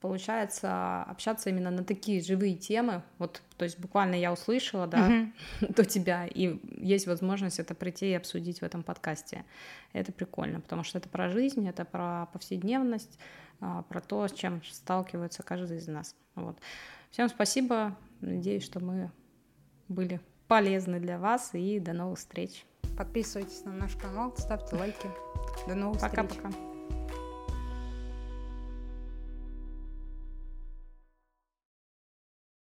получается 0.00 1.02
общаться 1.02 1.50
именно 1.50 1.70
на 1.70 1.84
такие 1.84 2.22
живые 2.22 2.56
темы. 2.56 3.02
Вот, 3.18 3.42
то 3.56 3.64
есть 3.64 3.78
буквально 3.78 4.14
я 4.14 4.32
услышала, 4.32 4.86
да, 4.86 5.10
uh-huh. 5.10 5.32
до 5.74 5.84
тебя, 5.84 6.26
и 6.26 6.58
есть 6.78 7.06
возможность 7.06 7.58
это 7.58 7.74
прийти 7.74 8.10
и 8.10 8.14
обсудить 8.14 8.60
в 8.60 8.62
этом 8.62 8.82
подкасте. 8.82 9.44
Это 9.92 10.12
прикольно, 10.12 10.60
потому 10.60 10.84
что 10.84 10.98
это 10.98 11.08
про 11.08 11.28
жизнь, 11.28 11.68
это 11.68 11.84
про 11.84 12.26
повседневность, 12.32 13.18
а, 13.60 13.82
про 13.82 14.00
то, 14.00 14.26
с 14.26 14.32
чем 14.32 14.62
сталкивается 14.64 15.42
каждый 15.42 15.78
из 15.78 15.86
нас. 15.86 16.16
Вот. 16.34 16.56
Всем 17.10 17.28
спасибо. 17.28 17.96
Надеюсь, 18.20 18.64
что 18.64 18.80
мы 18.80 19.10
были 19.88 20.20
полезны 20.48 20.98
для 20.98 21.18
вас, 21.18 21.50
и 21.52 21.78
до 21.78 21.92
новых 21.92 22.18
встреч. 22.18 22.64
Подписывайтесь 22.96 23.64
на 23.64 23.72
наш 23.72 23.94
канал, 23.96 24.34
ставьте 24.36 24.76
лайки. 24.76 25.08
До 25.68 25.74
новых 25.74 26.00
Пока-пока. 26.00 26.28
встреч. 26.28 26.42
Пока-пока. 26.42 26.69